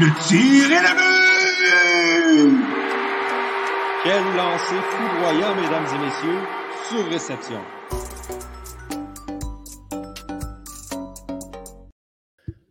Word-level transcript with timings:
Le 0.00 0.06
tir 0.28 0.70
est 0.70 0.80
le 0.80 0.94
but! 0.94 2.56
Quel 4.04 4.22
lancer 4.36 4.80
foudroyant, 4.90 5.54
mesdames 5.56 5.88
et 5.92 5.98
messieurs, 6.06 6.42
sur 6.88 7.04
réception. 7.10 7.60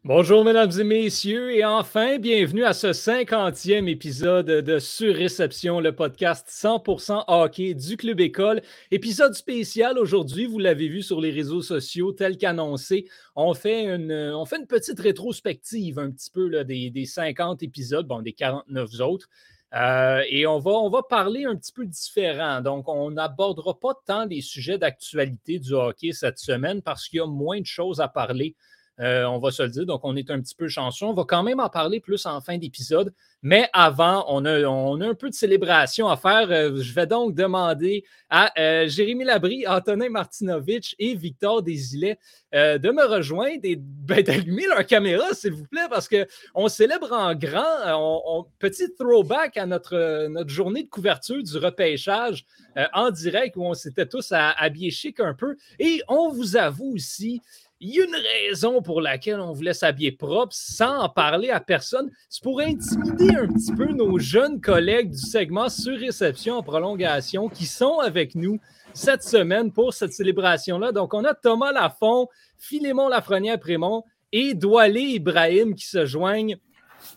Bonjour 0.07 0.45
mesdames 0.45 0.71
et 0.79 0.85
messieurs 0.85 1.53
et 1.53 1.65
enfin 1.65 2.17
bienvenue 2.17 2.63
à 2.63 2.71
ce 2.71 2.93
cinquantième 2.93 3.89
épisode 3.89 4.45
de 4.45 4.79
Surréception, 4.79 5.81
le 5.81 5.93
podcast 5.93 6.47
100% 6.49 7.25
hockey 7.27 7.73
du 7.73 7.97
Club 7.97 8.21
École. 8.21 8.61
Épisode 8.89 9.33
spécial 9.33 9.99
aujourd'hui, 9.99 10.45
vous 10.45 10.59
l'avez 10.59 10.87
vu 10.87 11.03
sur 11.03 11.19
les 11.19 11.31
réseaux 11.31 11.61
sociaux 11.61 12.13
tel 12.13 12.37
qu'annoncé. 12.37 13.09
On, 13.35 13.53
fait 13.53 13.83
une, 13.83 14.45
petite 14.69 14.97
rétrospective 14.97 15.99
un 15.99 16.09
petit 16.11 16.31
peu 16.31 16.63
des, 16.63 16.89
des 16.89 17.05
50 17.05 17.61
épisodes, 17.61 18.07
bon 18.07 18.21
des 18.21 18.31
49 18.31 19.01
autres. 19.01 19.27
Euh, 19.75 20.23
et 20.29 20.47
on 20.47 20.59
va, 20.59 20.71
on 20.71 20.89
va 20.89 21.03
parler 21.03 21.43
un 21.43 21.57
petit 21.57 21.73
peu 21.73 21.85
différent. 21.85 22.61
Donc, 22.61 22.87
on 22.87 23.11
n'abordera 23.11 23.77
pas 23.77 23.99
tant 24.05 24.25
des 24.25 24.39
sujets 24.39 24.77
d'actualité 24.77 25.59
du 25.59 25.73
hockey 25.73 26.13
cette 26.13 26.39
semaine 26.39 26.81
parce 26.81 27.09
qu'il 27.09 27.17
y 27.17 27.21
a 27.21 27.27
moins 27.27 27.59
de 27.59 27.65
choses 27.65 27.99
à 27.99 28.07
parler 28.07 28.55
euh, 28.99 29.25
on 29.25 29.37
va 29.37 29.51
se 29.51 29.61
le 29.61 29.69
dire. 29.69 29.85
Donc, 29.85 30.01
on 30.03 30.15
est 30.15 30.31
un 30.31 30.41
petit 30.41 30.55
peu 30.55 30.67
chanceux. 30.67 31.05
On 31.05 31.13
va 31.13 31.23
quand 31.23 31.43
même 31.43 31.59
en 31.59 31.69
parler 31.69 31.99
plus 31.99 32.25
en 32.25 32.41
fin 32.41 32.57
d'épisode. 32.57 33.13
Mais 33.43 33.69
avant, 33.71 34.25
on 34.27 34.43
a, 34.45 34.63
on 34.63 34.99
un 35.01 35.13
peu 35.13 35.29
de 35.29 35.35
célébration 35.35 36.07
à 36.07 36.17
faire. 36.17 36.49
Euh, 36.49 36.81
je 36.81 36.93
vais 36.93 37.05
donc 37.05 37.35
demander 37.35 38.03
à 38.29 38.51
euh, 38.59 38.87
Jérémy 38.87 39.23
Labry, 39.23 39.67
Antonin 39.67 40.09
Martinovitch 40.09 40.95
et 40.97 41.13
Victor 41.13 41.61
Desilets 41.61 42.17
de 42.53 42.91
me 42.91 43.05
rejoindre 43.05 43.59
et 43.63 43.75
ben, 43.77 44.23
d'allumer 44.23 44.65
leur 44.67 44.83
caméra, 44.85 45.25
s'il 45.33 45.51
vous 45.51 45.65
plaît, 45.65 45.85
parce 45.89 46.09
qu'on 46.09 46.67
célèbre 46.69 47.11
en 47.11 47.35
grand. 47.35 48.47
petit 48.57 48.95
throwback 48.97 49.57
à 49.57 49.65
notre, 49.65 50.27
notre 50.27 50.49
journée 50.49 50.83
de 50.83 50.89
couverture 50.89 51.43
du 51.43 51.57
repêchage 51.57 52.45
en 52.93 53.11
direct 53.11 53.57
où 53.57 53.63
on 53.63 53.73
s'était 53.73 54.05
tous 54.05 54.31
habillés 54.31 54.91
chic 54.91 55.19
un 55.19 55.33
peu. 55.33 55.57
Et 55.77 56.01
on 56.07 56.31
vous 56.31 56.55
avoue 56.55 56.93
aussi 56.95 57.41
il 57.79 57.95
y 57.95 58.01
a 58.01 58.05
une 58.05 58.15
raison 58.49 58.81
pour 58.81 59.01
laquelle 59.01 59.39
on 59.39 59.53
voulait 59.53 59.73
s'habiller 59.73 60.11
propre 60.11 60.53
sans 60.53 60.99
en 60.99 61.09
parler 61.09 61.49
à 61.49 61.59
personne. 61.59 62.09
C'est 62.29 62.43
pour 62.43 62.59
intimider 62.59 63.29
un 63.35 63.47
petit 63.47 63.73
peu 63.73 63.91
nos 63.93 64.17
jeunes 64.17 64.59
collègues 64.59 65.11
du 65.11 65.19
segment 65.19 65.69
sur 65.69 65.97
réception 65.97 66.55
en 66.55 66.63
prolongation 66.63 67.49
qui 67.49 67.65
sont 67.65 67.99
avec 67.99 68.33
nous 68.33 68.59
cette 68.93 69.23
semaine 69.23 69.71
pour 69.71 69.93
cette 69.93 70.13
célébration-là. 70.13 70.91
Donc, 70.91 71.13
on 71.13 71.23
a 71.23 71.35
Thomas 71.35 71.71
Lafont, 71.71 72.27
Philémon 72.57 73.09
Lafrenière-Prémont 73.09 74.03
et 74.31 74.55
Doualé 74.55 75.01
Ibrahim 75.01 75.75
qui 75.75 75.85
se 75.85 76.05
joignent 76.05 76.57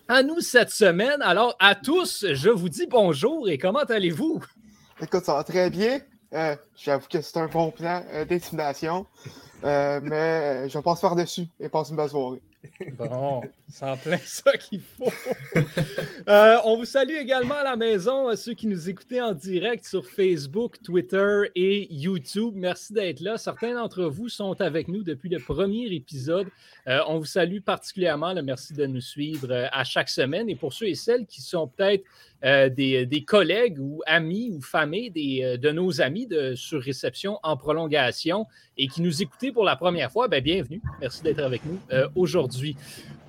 à 0.08 0.22
nous 0.22 0.40
cette 0.40 0.70
semaine. 0.70 1.22
Alors, 1.22 1.56
à 1.58 1.74
tous, 1.74 2.26
je 2.32 2.50
vous 2.50 2.68
dis 2.68 2.86
bonjour 2.86 3.48
et 3.48 3.56
comment 3.56 3.80
allez-vous? 3.80 4.42
Écoute, 5.00 5.24
ça 5.24 5.34
va 5.34 5.44
très 5.44 5.70
bien. 5.70 6.00
Euh, 6.34 6.54
j'avoue 6.76 7.08
que 7.10 7.20
c'est 7.22 7.38
un 7.38 7.46
bon 7.46 7.70
plan 7.70 8.04
euh, 8.12 8.24
d'intimidation. 8.24 9.06
Euh, 9.64 10.00
mais 10.02 10.68
je 10.68 10.78
pense 10.78 11.00
faire 11.00 11.16
dessus 11.16 11.46
et 11.58 11.68
passer 11.68 11.90
une 11.90 11.96
belle 11.96 12.08
soirée. 12.08 12.40
Bon, 12.98 13.42
c'est 13.68 13.86
en 13.86 13.96
plein 13.96 14.18
ça 14.18 14.52
qu'il 14.56 14.80
faut. 14.80 15.12
Euh, 16.28 16.58
on 16.64 16.76
vous 16.76 16.84
salue 16.84 17.16
également 17.18 17.54
à 17.54 17.64
la 17.64 17.76
maison, 17.76 18.34
ceux 18.36 18.52
qui 18.52 18.66
nous 18.66 18.88
écoutaient 18.90 19.20
en 19.20 19.32
direct 19.32 19.84
sur 19.84 20.06
Facebook, 20.06 20.76
Twitter 20.82 21.50
et 21.54 21.92
YouTube. 21.92 22.52
Merci 22.54 22.92
d'être 22.92 23.20
là. 23.20 23.38
Certains 23.38 23.74
d'entre 23.74 24.04
vous 24.04 24.28
sont 24.28 24.60
avec 24.60 24.88
nous 24.88 25.02
depuis 25.02 25.30
le 25.30 25.38
premier 25.38 25.86
épisode. 25.86 26.48
Euh, 26.86 27.00
on 27.08 27.18
vous 27.18 27.24
salue 27.24 27.60
particulièrement. 27.60 28.34
merci 28.42 28.74
de 28.74 28.86
nous 28.86 29.00
suivre 29.00 29.68
à 29.72 29.84
chaque 29.84 30.10
semaine. 30.10 30.48
Et 30.50 30.56
pour 30.56 30.72
ceux 30.72 30.88
et 30.88 30.94
celles 30.94 31.26
qui 31.26 31.40
sont 31.40 31.66
peut-être 31.66 32.04
des, 32.42 33.06
des, 33.06 33.24
collègues 33.24 33.78
ou 33.78 34.00
amis 34.06 34.50
ou 34.50 34.60
familles 34.62 35.10
des, 35.10 35.58
de 35.58 35.70
nos 35.70 36.00
amis 36.00 36.26
de 36.26 36.54
sur 36.54 36.80
réception 36.80 37.38
en 37.42 37.56
prolongation 37.56 38.46
et 38.78 38.88
qui 38.88 39.02
nous 39.02 39.22
écoutaient 39.22 39.52
pour 39.52 39.64
la 39.64 39.76
première 39.76 40.10
fois, 40.10 40.28
ben, 40.28 40.42
bienvenue. 40.42 40.80
Merci 41.00 41.22
d'être 41.22 41.40
avec 41.40 41.62
nous 41.64 41.78
aujourd'hui. 42.14 42.76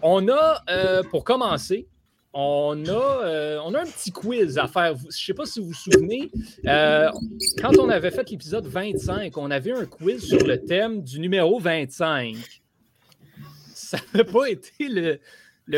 On 0.02 0.28
a, 0.30 0.64
euh, 0.70 1.04
pour 1.04 1.24
commencer, 1.24 1.88
on 2.34 2.86
a, 2.88 3.26
euh, 3.26 3.60
on 3.66 3.74
a 3.74 3.82
un 3.82 3.86
petit 3.86 4.12
quiz 4.12 4.58
à 4.58 4.68
faire. 4.68 4.96
Je 4.98 5.06
ne 5.06 5.12
sais 5.12 5.34
pas 5.34 5.46
si 5.46 5.60
vous 5.60 5.68
vous 5.68 5.74
souvenez, 5.74 6.32
euh, 6.66 7.10
quand 7.62 7.78
on 7.78 7.90
avait 7.90 8.12
fait 8.12 8.30
l'épisode 8.30 8.66
25, 8.66 9.38
on 9.38 9.52
avait 9.52 9.74
un 9.74 9.86
quiz 9.86 10.24
sur 10.24 10.46
le 10.46 10.58
thème 10.58 11.04
du 11.04 11.20
numéro 11.20 11.60
25. 11.60 12.36
Ça 13.74 13.98
n'a 14.14 14.24
pas 14.24 14.50
été 14.50 14.88
le, 14.88 15.20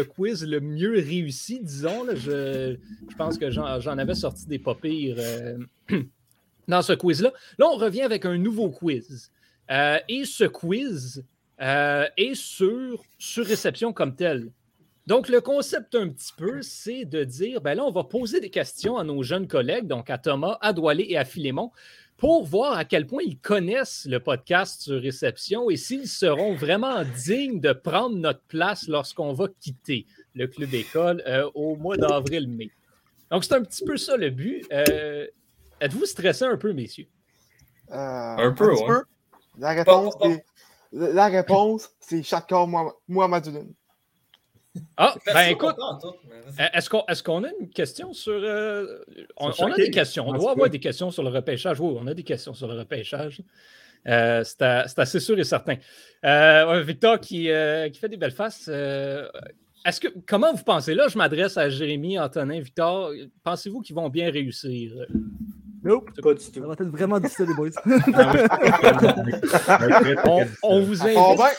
quiz 0.01 0.45
le 0.45 0.59
mieux 0.59 0.93
réussi, 0.93 1.59
disons. 1.61 2.05
Je, 2.15 2.77
pense 3.17 3.37
que 3.37 3.51
j'en 3.51 3.97
avais 3.97 4.15
sorti 4.15 4.47
des 4.47 4.59
pas 4.59 4.75
pires 4.75 5.17
dans 6.67 6.81
ce 6.81 6.93
quiz-là. 6.93 7.31
Là, 7.57 7.67
on 7.67 7.77
revient 7.77 8.01
avec 8.01 8.25
un 8.25 8.37
nouveau 8.37 8.69
quiz. 8.69 9.31
et 9.69 10.25
ce 10.25 10.45
quiz, 10.45 11.23
euh, 11.61 12.07
et 12.17 12.35
sur, 12.35 13.03
sur 13.17 13.45
réception 13.45 13.93
comme 13.93 14.15
telle. 14.15 14.51
Donc, 15.05 15.27
le 15.27 15.41
concept 15.41 15.95
un 15.95 16.09
petit 16.09 16.31
peu, 16.35 16.61
c'est 16.61 17.05
de 17.05 17.23
dire, 17.23 17.61
ben 17.61 17.75
là, 17.75 17.83
on 17.83 17.91
va 17.91 18.03
poser 18.03 18.39
des 18.39 18.49
questions 18.49 18.97
à 18.97 19.03
nos 19.03 19.21
jeunes 19.21 19.47
collègues, 19.47 19.85
donc 19.85 20.09
à 20.09 20.17
Thomas, 20.17 20.57
à 20.61 20.73
Doualé 20.73 21.05
et 21.09 21.17
à 21.17 21.25
Philémon, 21.25 21.71
pour 22.23 22.45
voir 22.45 22.77
à 22.77 22.85
quel 22.85 23.05
point 23.05 23.21
ils 23.21 23.37
connaissent 23.37 24.07
le 24.09 24.17
podcast 24.17 24.83
sur 24.83 25.01
réception 25.01 25.69
et 25.69 25.75
s'ils 25.75 26.07
seront 26.07 26.55
vraiment 26.55 27.03
dignes 27.25 27.59
de 27.59 27.73
prendre 27.73 28.15
notre 28.15 28.39
place 28.43 28.87
lorsqu'on 28.87 29.33
va 29.33 29.47
quitter 29.59 30.07
le 30.33 30.47
club 30.47 30.73
école 30.73 31.21
euh, 31.27 31.51
au 31.53 31.75
mois 31.75 31.97
d'avril-mai. 31.97 32.71
Donc, 33.29 33.43
c'est 33.43 33.55
un 33.55 33.61
petit 33.61 33.83
peu 33.83 33.97
ça 33.97 34.15
le 34.15 34.29
but. 34.29 34.65
Euh, 34.71 35.27
êtes-vous 35.81 36.05
stressé 36.05 36.45
un 36.45 36.55
peu, 36.55 36.71
messieurs? 36.71 37.07
un 37.89 38.53
peu, 38.53 38.71
un 38.71 38.87
peu. 38.87 39.03
La 39.57 39.71
réponse 39.73 40.15
est 40.23 40.45
la 40.93 41.27
réponse, 41.27 41.89
c'est 41.99 42.23
chacun 42.23 42.65
moi, 42.65 43.01
moi 43.05 43.27
Madeline. 43.27 43.73
Ah, 44.97 45.15
ben 45.25 45.49
écoute, 45.49 45.75
est-ce 46.57 47.23
qu'on 47.23 47.43
a 47.43 47.49
une 47.59 47.69
question 47.69 48.13
sur. 48.13 48.33
Euh, 48.33 49.03
on, 49.37 49.49
a 49.49 49.75
des 49.75 49.91
questions. 49.91 50.27
On 50.27 50.33
doit 50.33 50.51
avoir 50.51 50.69
des 50.69 50.79
questions 50.79 51.11
sur 51.11 51.23
le 51.23 51.29
repêchage. 51.29 51.79
Oui, 51.79 51.95
on 51.99 52.07
a 52.07 52.13
des 52.13 52.23
questions 52.23 52.53
sur 52.53 52.67
le 52.67 52.79
repêchage. 52.79 53.41
Euh, 54.07 54.43
c'est 54.43 54.63
assez 54.63 55.19
sûr 55.19 55.37
et 55.37 55.43
certain. 55.43 55.75
Euh, 56.25 56.81
Victor 56.81 57.19
qui, 57.19 57.49
qui, 57.91 57.99
fait 57.99 58.09
des 58.09 58.17
belles 58.17 58.31
faces. 58.31 58.67
est-ce 58.67 59.99
que, 59.99 60.07
comment 60.25 60.53
vous 60.53 60.63
pensez? 60.63 60.95
Là, 60.95 61.07
je 61.07 61.17
m'adresse 61.17 61.57
à 61.57 61.69
Jérémy, 61.69 62.19
Antonin, 62.19 62.59
Victor. 62.59 63.11
Pensez-vous 63.43 63.81
qu'ils 63.81 63.95
vont 63.95 64.09
bien 64.09 64.31
réussir? 64.31 64.93
Nope, 65.83 66.09
pas 66.21 66.33
du 66.33 66.39
tout. 66.39 66.51
Ça 66.53 66.61
va 66.61 66.73
être 66.73 66.85
vraiment 66.85 67.19
difficile, 67.19 67.47
les 67.47 67.55
boys. 67.55 67.69
on, 70.63 70.81
vous 70.81 71.03
invite. 71.03 71.17
On 71.17 71.35
va, 71.35 71.49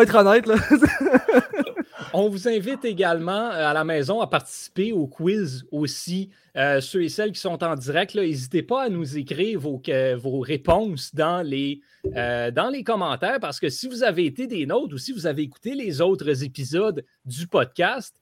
être 0.00 0.14
honnête, 0.14 0.46
on 2.12 2.28
vous 2.28 2.48
invite 2.48 2.84
également 2.84 3.50
euh, 3.50 3.68
à 3.68 3.72
la 3.72 3.84
maison 3.84 4.20
à 4.20 4.26
participer 4.26 4.92
au 4.92 5.06
quiz 5.06 5.66
aussi. 5.70 6.30
Euh, 6.56 6.80
ceux 6.80 7.02
et 7.02 7.08
celles 7.08 7.32
qui 7.32 7.40
sont 7.40 7.62
en 7.64 7.74
direct, 7.74 8.14
n'hésitez 8.14 8.62
pas 8.62 8.84
à 8.84 8.88
nous 8.88 9.18
écrire 9.18 9.58
vos, 9.58 10.40
réponses 10.40 11.14
dans 11.14 11.42
les, 11.42 11.80
euh, 12.16 12.50
dans 12.52 12.68
les 12.68 12.84
commentaires 12.84 13.40
parce 13.40 13.58
que 13.58 13.68
si 13.68 13.88
vous 13.88 14.04
avez 14.04 14.26
été 14.26 14.46
des 14.46 14.64
nôtres 14.64 14.94
ou 14.94 14.98
si 14.98 15.12
vous 15.12 15.26
avez 15.26 15.42
écouté 15.42 15.74
les 15.74 16.00
autres 16.00 16.44
épisodes 16.44 17.04
du 17.24 17.48
podcast, 17.48 18.14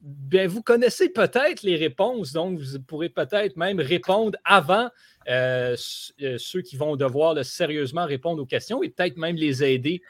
bien, 0.00 0.46
vous 0.46 0.62
connaissez 0.62 1.08
peut-être 1.08 1.62
les 1.62 1.76
réponses, 1.76 2.32
donc 2.32 2.60
vous 2.60 2.80
pourrez 2.80 3.08
peut-être 3.08 3.56
même 3.56 3.80
répondre 3.80 4.38
avant 4.44 4.88
ceux 5.26 6.62
qui 6.62 6.76
vont 6.76 6.94
devoir 6.94 7.44
sérieusement 7.44 8.06
répondre 8.06 8.42
aux 8.42 8.46
questions 8.46 8.82
et 8.82 8.90
peut-être 8.90 9.16
même 9.16 9.36
les 9.36 9.64
aider 9.64 10.02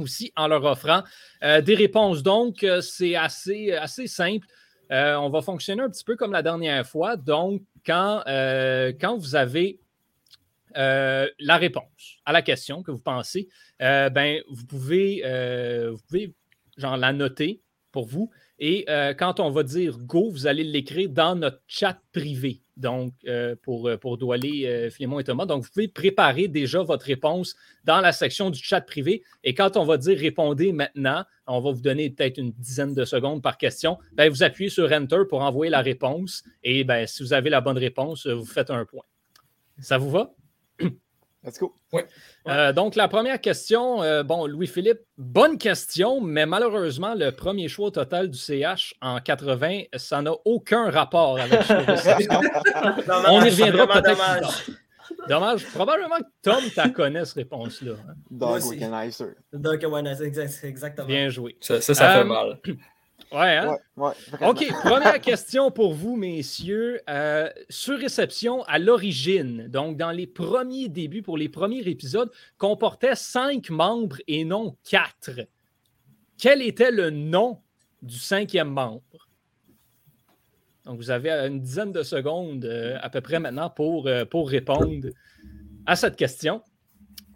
aussi 0.00 0.32
en 0.36 0.48
leur 0.48 0.64
offrant 0.64 1.02
euh, 1.42 1.60
des 1.60 1.74
réponses. 1.74 2.22
Donc, 2.22 2.66
c'est 2.80 3.16
assez, 3.16 3.72
assez 3.72 4.06
simple. 4.06 4.46
on 4.90 5.30
va 5.30 5.42
fonctionner 5.42 5.82
un 5.82 5.90
petit 5.90 6.04
peu 6.04 6.16
comme 6.16 6.32
la 6.32 6.42
dernière 6.42 6.86
fois. 6.86 7.16
Donc, 7.16 7.62
quand, 7.84 8.22
quand 8.26 9.16
vous 9.16 9.34
avez 9.34 9.80
la 10.74 11.56
réponse 11.56 12.18
à 12.24 12.32
la 12.32 12.42
question 12.42 12.82
que 12.82 12.90
vous 12.90 13.00
pensez, 13.00 13.48
ben, 13.78 14.40
vous 14.50 14.66
pouvez, 14.66 15.22
vous 15.90 16.02
pouvez 16.08 16.34
genre, 16.76 16.96
la 16.96 17.12
noter 17.12 17.60
pour 17.92 18.06
vous 18.06 18.30
et 18.60 18.84
euh, 18.90 19.14
quand 19.14 19.40
on 19.40 19.50
va 19.50 19.62
dire 19.62 19.96
go, 19.98 20.30
vous 20.30 20.46
allez 20.46 20.64
l'écrire 20.64 21.08
dans 21.08 21.34
notre 21.34 21.62
chat 21.66 21.98
privé. 22.12 22.60
Donc, 22.76 23.14
euh, 23.26 23.56
pour, 23.62 23.88
euh, 23.88 23.96
pour 23.96 24.18
Doualé, 24.18 24.90
et 24.90 25.24
Thomas. 25.24 25.46
Donc, 25.46 25.64
vous 25.64 25.70
pouvez 25.70 25.88
préparer 25.88 26.46
déjà 26.46 26.82
votre 26.82 27.06
réponse 27.06 27.56
dans 27.84 28.00
la 28.00 28.12
section 28.12 28.50
du 28.50 28.62
chat 28.62 28.82
privé. 28.82 29.22
Et 29.44 29.54
quand 29.54 29.76
on 29.76 29.84
va 29.84 29.96
dire 29.96 30.18
répondez 30.18 30.72
maintenant, 30.72 31.24
on 31.46 31.60
va 31.60 31.72
vous 31.72 31.80
donner 31.80 32.10
peut-être 32.10 32.38
une 32.38 32.52
dizaine 32.52 32.94
de 32.94 33.04
secondes 33.06 33.42
par 33.42 33.56
question. 33.56 33.98
Ben, 34.12 34.30
vous 34.30 34.42
appuyez 34.42 34.70
sur 34.70 34.92
Enter 34.92 35.22
pour 35.28 35.40
envoyer 35.40 35.70
la 35.70 35.80
réponse. 35.80 36.44
Et 36.62 36.84
ben, 36.84 37.06
si 37.06 37.22
vous 37.22 37.32
avez 37.32 37.48
la 37.48 37.62
bonne 37.62 37.78
réponse, 37.78 38.26
vous 38.26 38.44
faites 38.44 38.70
un 38.70 38.84
point. 38.84 39.04
Ça 39.78 39.96
vous 39.96 40.10
va? 40.10 40.34
Let's 41.42 41.58
go. 41.58 41.74
Euh, 42.48 42.72
donc, 42.74 42.96
la 42.96 43.08
première 43.08 43.40
question, 43.40 44.02
euh, 44.02 44.22
bon, 44.22 44.46
Louis-Philippe, 44.46 45.00
bonne 45.16 45.56
question, 45.56 46.20
mais 46.20 46.44
malheureusement, 46.44 47.14
le 47.14 47.30
premier 47.30 47.66
choix 47.68 47.86
au 47.86 47.90
total 47.90 48.28
du 48.28 48.36
CH 48.38 48.94
en 49.00 49.20
80, 49.20 49.84
ça 49.96 50.20
n'a 50.20 50.32
aucun 50.44 50.90
rapport 50.90 51.38
avec 51.40 51.62
Surréception. 51.62 52.40
On 53.28 53.40
y 53.42 53.48
reviendra 53.50 53.86
peut-être 53.86 54.18
plus 54.32 54.40
tard. 54.40 54.60
Dommage. 55.28 55.66
Probablement 55.74 56.18
que 56.18 56.24
Tom, 56.42 56.62
tu 56.72 56.92
connais 56.92 57.24
cette 57.24 57.34
réponse-là. 57.36 57.92
hein. 58.08 58.12
Dog. 58.30 58.62
Organizer. 58.62 59.34
C'est 59.52 60.24
exact- 60.26 60.64
exactement. 60.64 61.06
Bien 61.08 61.28
joué. 61.30 61.56
Ça, 61.60 61.80
ça, 61.80 61.94
ça 61.94 62.10
Euh, 62.10 62.18
fait 62.18 62.24
mal. 62.24 62.60
Ouais, 63.32 63.56
hein? 63.56 63.76
Ouais, 63.96 64.08
ouais. 64.08 64.12
vraiment. 64.32 64.50
OK, 64.50 64.66
première 64.82 65.20
question 65.20 65.70
pour 65.70 65.94
vous, 65.94 66.16
messieurs. 66.16 67.00
Euh, 67.08 67.48
sur 67.68 67.96
réception 67.98 68.62
à 68.64 68.78
l'origine, 68.78 69.68
donc 69.68 69.96
dans 69.96 70.10
les 70.10 70.26
premiers 70.26 70.88
débuts, 70.88 71.22
pour 71.22 71.38
les 71.38 71.48
premiers 71.48 71.86
épisodes, 71.88 72.30
comportait 72.58 73.14
cinq 73.14 73.70
membres 73.70 74.16
et 74.26 74.44
non 74.44 74.76
quatre. 74.88 75.30
Quel 76.38 76.62
était 76.62 76.90
le 76.90 77.10
nom 77.10 77.60
du 78.02 78.18
cinquième 78.18 78.70
membre? 78.70 79.02
Donc, 80.86 80.96
vous 80.96 81.10
avez 81.10 81.30
une 81.30 81.60
dizaine 81.60 81.92
de 81.92 82.02
secondes 82.02 82.64
euh, 82.64 82.96
à 83.02 83.10
peu 83.10 83.20
près 83.20 83.38
maintenant 83.38 83.68
pour, 83.70 84.08
euh, 84.08 84.24
pour 84.24 84.48
répondre 84.48 85.08
à 85.86 85.94
cette 85.94 86.16
question. 86.16 86.62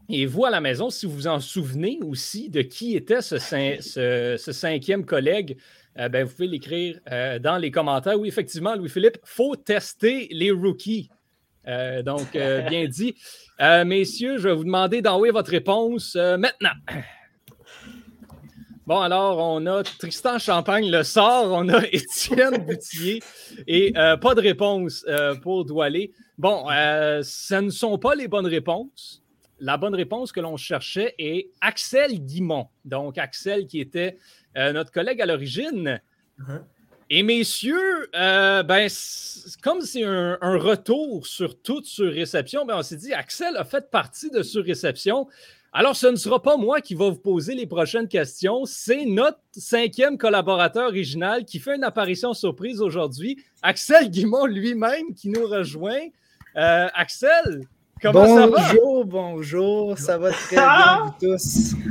Et 0.08 0.26
vous, 0.26 0.44
à 0.44 0.50
la 0.50 0.61
maison, 0.61 0.91
si 0.91 1.06
vous 1.06 1.12
vous 1.12 1.26
en 1.26 1.41
souvenez 1.41 1.99
aussi 2.02 2.50
de 2.50 2.62
qui 2.62 2.96
était 2.96 3.23
ce, 3.23 3.37
cin- 3.37 3.81
ce- 3.81 4.37
ce 4.38 4.52
cinquième 4.52 5.05
collègue, 5.05 5.58
euh, 5.99 6.08
ben, 6.08 6.25
vous 6.25 6.32
pouvez 6.32 6.49
l'écrire 6.49 6.99
euh, 7.11 7.38
dans 7.38 7.56
les 7.56 7.70
commentaires. 7.70 8.19
Oui, 8.19 8.29
effectivement, 8.29 8.75
Louis-Philippe, 8.75 9.19
faut 9.25 9.56
tester 9.56 10.29
les 10.31 10.50
rookies. 10.50 11.08
Euh, 11.67 12.02
donc, 12.02 12.32
bien 12.32 12.87
dit. 12.87 13.14
Messieurs, 13.61 14.38
je 14.38 14.49
vais 14.49 14.55
vous 14.55 14.64
demander 14.64 15.00
d'envoyer 15.00 15.32
votre 15.32 15.50
réponse 15.50 16.17
maintenant. 16.17 16.75
Bon, 18.87 19.00
alors, 19.00 19.38
on 19.38 19.64
a 19.64 19.82
Tristan 19.82 20.38
Champagne 20.38 20.91
le 20.91 21.05
sort, 21.05 21.52
on 21.52 21.69
a 21.70 21.82
Étienne 21.93 22.58
Boutier 22.58 23.23
et 23.67 23.93
pas 23.93 24.35
de 24.35 24.41
réponse 24.41 25.06
pour 25.41 25.64
Doualé. 25.64 26.12
Bon, 26.37 26.64
ce 26.67 27.61
ne 27.61 27.70
sont 27.70 27.96
pas 27.96 28.14
les 28.17 28.26
bonnes 28.26 28.49
réponses. 28.49 29.23
La 29.61 29.76
bonne 29.76 29.94
réponse 29.94 30.32
que 30.32 30.41
l'on 30.41 30.56
cherchait 30.56 31.14
est 31.19 31.50
Axel 31.61 32.19
Guimont. 32.19 32.67
Donc, 32.85 33.17
Axel 33.19 33.67
qui 33.67 33.81
était 33.81 34.19
euh, 34.56 34.73
notre 34.73 34.93
collègue 34.93 35.21
à 35.21 35.27
l'origine. 35.27 36.01
Mhm. 36.39 36.65
Et 37.11 37.23
messieurs, 37.23 38.09
euh, 38.17 38.62
ben, 38.62 38.89
comme 39.62 39.83
c'est 39.83 40.05
un, 40.05 40.39
un 40.41 40.56
retour 40.56 41.27
sur 41.27 41.61
toute 41.61 41.85
surréception, 41.85 42.65
ben, 42.65 42.79
on 42.79 42.83
s'est 42.83 42.97
dit 42.97 43.12
Axel 43.12 43.56
a 43.56 43.65
fait 43.65 43.91
partie 43.91 44.31
de 44.31 44.43
surréception. 44.43 45.29
Alors, 45.77 45.97
ce 45.97 46.06
ne 46.06 46.15
sera 46.15 46.41
pas 46.41 46.56
moi 46.56 46.81
qui 46.81 46.95
va 46.95 47.11
vous 47.11 47.19
poser 47.19 47.56
les 47.56 47.67
prochaines 47.67 48.06
questions, 48.06 48.65
c'est 48.65 49.05
notre 49.06 49.41
cinquième 49.51 50.19
collaborateur 50.19 50.87
original 50.87 51.45
qui 51.45 51.59
fait 51.59 51.75
une 51.75 51.83
apparition 51.83 52.33
surprise 52.33 52.81
aujourd'hui, 52.81 53.45
Axel 53.61 54.09
Guimont 54.09 54.47
lui-même 54.47 55.12
qui 55.17 55.29
nous 55.31 55.45
rejoint. 55.45 55.99
Euh, 56.56 56.87
Axel, 56.95 57.67
comment 58.12 58.27
ça 58.27 58.47
va? 58.47 58.73
bonjour, 58.73 59.05
bonjour, 59.05 59.99
ça 59.99 60.19
va 60.19 60.31
très 60.31 60.56
bien, 60.56 61.15
vous 61.21 61.35
tous. 61.35 61.75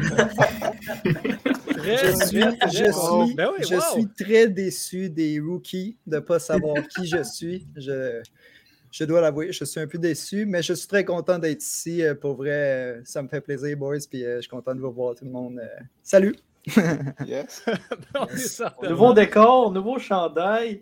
Très, 1.78 1.98
Je 1.98 2.26
suis, 2.26 2.40
très, 2.40 2.70
je 2.72 2.92
content. 2.92 3.26
suis, 3.26 3.36
Ben 3.36 3.50
oui, 3.52 3.66
je 3.68 3.76
wow. 3.76 3.82
suis 3.94 4.08
très 4.08 4.48
déçu 4.48 5.10
des 5.10 5.40
rookies 5.42 5.98
de 6.08 6.16
ne 6.16 6.20
pas 6.22 6.40
savoir 6.40 6.76
qui 6.88 7.06
je 7.06 7.22
suis. 7.24 7.68
Je, 7.76 8.22
je 8.90 9.04
dois 9.04 9.20
l'avouer, 9.20 9.52
je 9.52 9.66
suis 9.66 9.80
un 9.82 9.88
peu 9.88 9.98
déçu, 9.98 10.46
mais 10.46 10.62
je 10.62 10.74
suis 10.74 10.88
très 10.88 11.04
content 11.04 11.40
d'être 11.40 11.62
ici. 11.62 12.02
Euh, 12.02 12.16
Pour 12.16 12.36
vrai, 12.36 12.52
euh, 12.52 13.02
ça 13.04 13.22
me 13.22 13.28
fait 13.28 13.42
plaisir, 13.42 13.76
boys, 13.76 13.98
puis 14.10 14.24
euh, 14.24 14.38
je 14.38 14.42
suis 14.42 14.50
content 14.50 14.74
de 14.74 14.80
vous 14.80 14.92
voir 14.94 15.16
tout 15.16 15.26
le 15.26 15.32
monde. 15.32 15.60
Salut! 16.02 16.36
Yes. 17.28 17.64
Nouveau 18.90 19.14
décor, 19.14 19.72
nouveau 19.72 20.00
chandail. 20.00 20.82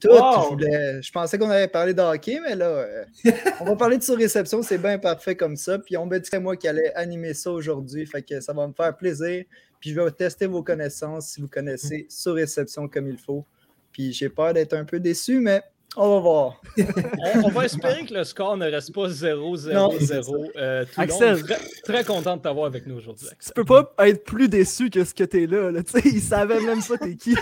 Tout, 0.00 0.08
Wow! 0.08 0.42
je, 0.44 0.48
voulais- 0.50 1.02
je 1.02 1.10
pensais 1.12 1.38
qu'on 1.38 1.48
avait 1.50 1.68
parlé 1.68 1.94
de 1.94 2.00
hockey, 2.02 2.38
mais 2.42 2.54
là, 2.54 2.66
euh, 2.66 3.04
on 3.60 3.64
va 3.64 3.76
parler 3.76 3.98
de 3.98 4.02
surréception, 4.02 4.62
c'est 4.62 4.78
bien 4.78 4.98
parfait 4.98 5.34
comme 5.34 5.56
ça. 5.56 5.78
Puis 5.78 5.96
on 5.96 6.06
m'a 6.06 6.18
dit 6.18 6.28
que 6.28 6.36
moi 6.36 6.56
qui 6.56 6.68
allais 6.68 6.92
animer 6.94 7.32
ça 7.34 7.50
aujourd'hui, 7.50 8.06
fait 8.06 8.22
que 8.22 8.40
ça 8.40 8.52
va 8.52 8.66
me 8.66 8.74
faire 8.74 8.94
plaisir. 8.96 9.44
Puis 9.80 9.90
je 9.90 10.00
vais 10.00 10.10
tester 10.10 10.46
vos 10.46 10.62
connaissances 10.62 11.28
si 11.28 11.40
vous 11.40 11.48
connaissez 11.48 12.06
surréception 12.08 12.86
comme 12.88 13.08
il 13.08 13.18
faut. 13.18 13.44
Puis 13.90 14.12
j'ai 14.12 14.28
peur 14.28 14.52
d'être 14.54 14.74
un 14.74 14.84
peu 14.84 15.00
déçu, 15.00 15.40
mais 15.40 15.62
on 15.96 16.14
va 16.14 16.20
voir. 16.20 16.60
On, 16.78 17.44
on 17.44 17.48
va 17.50 17.64
espérer 17.66 18.04
que 18.06 18.14
le 18.14 18.24
score 18.24 18.56
ne 18.56 18.64
reste 18.70 18.94
pas 18.94 19.08
0-0-0 19.08 19.72
Non, 19.72 19.90
c'est 19.98 20.22
ça. 20.22 20.30
euh, 20.56 20.84
tout 20.84 21.00
Axel. 21.00 21.32
le 21.34 21.40
long. 21.40 21.44
Très, 21.46 21.58
très 21.84 22.04
content 22.04 22.36
de 22.38 22.42
t'avoir 22.42 22.66
avec 22.66 22.86
nous 22.86 22.96
aujourd'hui. 22.96 23.26
Tu 23.44 23.50
peux 23.54 23.64
pas 23.64 23.92
être 24.06 24.24
plus 24.24 24.48
déçu 24.48 24.88
que 24.88 25.04
ce 25.04 25.12
que 25.12 25.24
t'es 25.24 25.46
là. 25.46 25.70
là. 25.70 25.82
Tu 25.92 26.00
sais, 26.00 26.08
ils 26.08 26.20
savaient 26.22 26.60
même 26.60 26.82
pas 26.82 26.96
t'es 26.98 27.14
qui. 27.16 27.32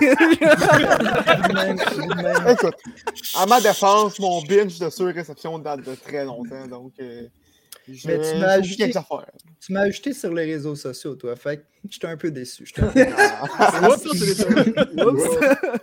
Écoute, 2.51 2.75
à 3.37 3.47
ma 3.47 3.61
défense, 3.61 4.19
mon 4.19 4.43
binge 4.43 4.79
de 4.79 4.91
surréception 4.91 5.59
date 5.59 5.83
de 5.85 5.95
très 5.95 6.25
longtemps, 6.25 6.67
donc 6.69 6.93
euh, 7.01 7.23
je 7.93 8.09
Mais 8.09 8.19
tu 8.19 8.39
m'as 8.39 8.53
ajouté-. 8.53 8.93
Tu 9.61 9.73
m'as 9.73 9.81
ajouté 9.81 10.13
sur 10.13 10.33
les 10.33 10.45
réseaux 10.45 10.75
sociaux, 10.75 11.15
toi. 11.15 11.37
Fait 11.37 11.59
que 11.59 11.63
j'étais 11.91 12.07
un 12.07 12.17
peu 12.17 12.31
déçu. 12.31 12.65
un 12.79 12.89
peu 12.89 13.05
déçu. 13.05 13.13
Oups, 13.87 14.07
oups. 14.07 14.21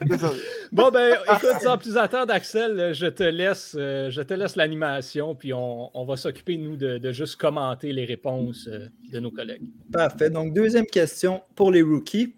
Désolé. 0.02 0.40
Bon, 0.72 0.90
ben, 0.90 1.18
écoute, 1.36 1.62
sans 1.62 1.78
plus 1.78 1.98
attendre, 1.98 2.34
Axel, 2.34 2.94
je 2.94 3.08
te 3.08 3.24
laisse, 3.24 3.76
euh, 3.78 4.10
je 4.10 4.22
te 4.22 4.34
laisse 4.34 4.56
l'animation, 4.56 5.36
puis 5.36 5.54
on, 5.54 5.90
on 5.98 6.06
va 6.06 6.18
s'occuper, 6.18 6.58
nous, 6.58 6.76
de, 6.76 6.98
de 6.98 7.12
juste 7.12 7.36
commenter 7.36 7.94
les 7.94 8.06
réponses 8.06 8.68
euh, 8.68 8.88
de 9.12 9.20
nos 9.20 9.32
collègues. 9.32 9.64
Parfait. 9.92 10.30
Donc, 10.30 10.54
deuxième 10.54 10.88
question 10.88 11.42
pour 11.56 11.72
les 11.72 11.82
rookies. 11.82 12.36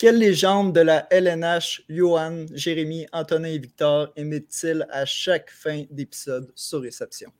Quelle 0.00 0.16
légende 0.16 0.74
de 0.74 0.80
la 0.80 1.06
LNH, 1.10 1.82
Johan, 1.90 2.46
Jérémy, 2.54 3.06
Antonin 3.12 3.48
et 3.48 3.58
Victor 3.58 4.10
imitent-ils 4.16 4.86
à 4.90 5.04
chaque 5.04 5.50
fin 5.50 5.84
d'épisode 5.90 6.50
sur 6.54 6.80
réception? 6.80 7.30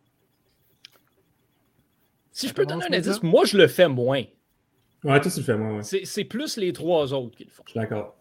Si 2.40 2.48
je 2.48 2.54
peux 2.54 2.64
donner 2.66 2.84
un 2.90 2.92
indice, 2.92 3.22
moi, 3.22 3.44
je 3.44 3.56
le 3.56 3.69
fais 3.69 3.88
moins. 3.88 4.22
Ouais, 5.04 5.20
toi, 5.20 5.31
tu 5.31 5.38
le 5.38 5.44
fais, 5.44 5.56
moi, 5.56 5.76
ouais. 5.76 5.82
C'est 5.82 6.04
c'est 6.04 6.25
plus 6.25 6.56
les 6.56 6.72
trois 6.72 7.12
autres 7.12 7.37
qui 7.37 7.44
le 7.44 7.50
font. 7.50 7.62
Je 7.66 7.70
suis 7.72 7.81
d'accord. 7.81 8.16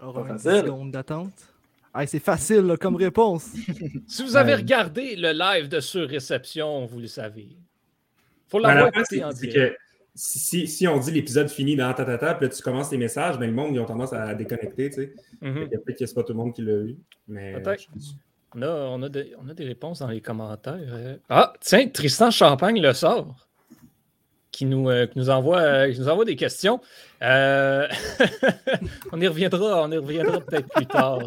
Alors, 0.00 0.14
Pas 0.14 0.20
une 0.20 0.38
facile. 0.38 0.60
seconde 0.64 0.90
d'attente. 0.92 1.32
Ah, 1.92 2.06
c'est 2.06 2.18
facile 2.18 2.60
là, 2.62 2.76
comme 2.76 2.96
réponse. 2.96 3.52
Si 4.08 4.22
vous 4.24 4.36
avez 4.36 4.52
Ouais. 4.52 4.56
regardé 4.58 5.16
le 5.16 5.32
live 5.32 5.68
de 5.68 5.80
surréception, 5.80 6.86
vous 6.86 7.00
le 7.00 7.06
savez. 7.06 7.48
faut 8.48 8.60
Ben, 8.60 8.74
l'avoir 8.74 8.90
c'est 9.08 9.22
c'est 9.34 9.48
que 9.48 9.76
si, 10.14 10.38
si- 10.38 10.66
si 10.68 10.86
on 10.88 10.98
dit 10.98 11.10
l'épisode 11.10 11.48
fini 11.48 11.76
dans 11.76 11.92
ta, 11.92 12.04
ta, 12.04 12.18
ta, 12.18 12.34
puis 12.34 12.46
là, 12.46 12.52
tu 12.54 12.62
commences 12.62 12.90
tes 12.90 12.96
messages, 12.98 13.38
ben, 13.38 13.46
le 13.46 13.52
monde, 13.52 13.74
ils 13.74 13.80
ont 13.80 13.84
tendance 13.84 14.12
à 14.12 14.34
déconnecter, 14.34 14.90
tu 14.90 14.94
sais. 14.96 15.14
Mhm. 15.40 15.68
Que 15.68 15.76
Peut-être 15.76 15.98
que 15.98 16.06
c'est 16.06 16.14
pas 16.14 16.22
tout 16.22 16.32
le 16.32 16.38
monde 16.38 16.52
qui 16.54 16.62
l'a 16.62 16.72
eu. 16.72 16.96
Mais 17.28 17.52
Peut-être. 17.60 17.82
je- 17.96 18.10
On 18.56 18.62
a, 18.62 18.68
on, 18.68 19.02
a 19.02 19.08
des, 19.08 19.34
on 19.44 19.48
a 19.48 19.54
des 19.54 19.64
réponses 19.64 19.98
dans 19.98 20.08
les 20.08 20.20
commentaires. 20.20 20.78
euh. 20.78 21.16
Ah, 21.28 21.52
tiens, 21.60 21.88
Tristan 21.88 22.30
Champagne 22.30 22.80
le 22.80 22.92
sort. 22.92 23.34
Qui 24.52 24.66
nous, 24.66 24.88
euh, 24.88 25.06
qui 25.06 25.18
nous, 25.18 25.30
envoie, 25.30 25.58
euh, 25.58 25.92
qui 25.92 25.98
nous 25.98 26.08
envoie 26.08 26.24
des 26.24 26.36
questions. 26.36 26.80
Euh, 27.22 27.88
on 29.12 29.20
y 29.20 29.26
reviendra, 29.26 29.82
on 29.82 29.90
y 29.90 29.96
reviendra 29.96 30.40
peut-être 30.40 30.68
plus 30.68 30.86
tard 30.86 31.18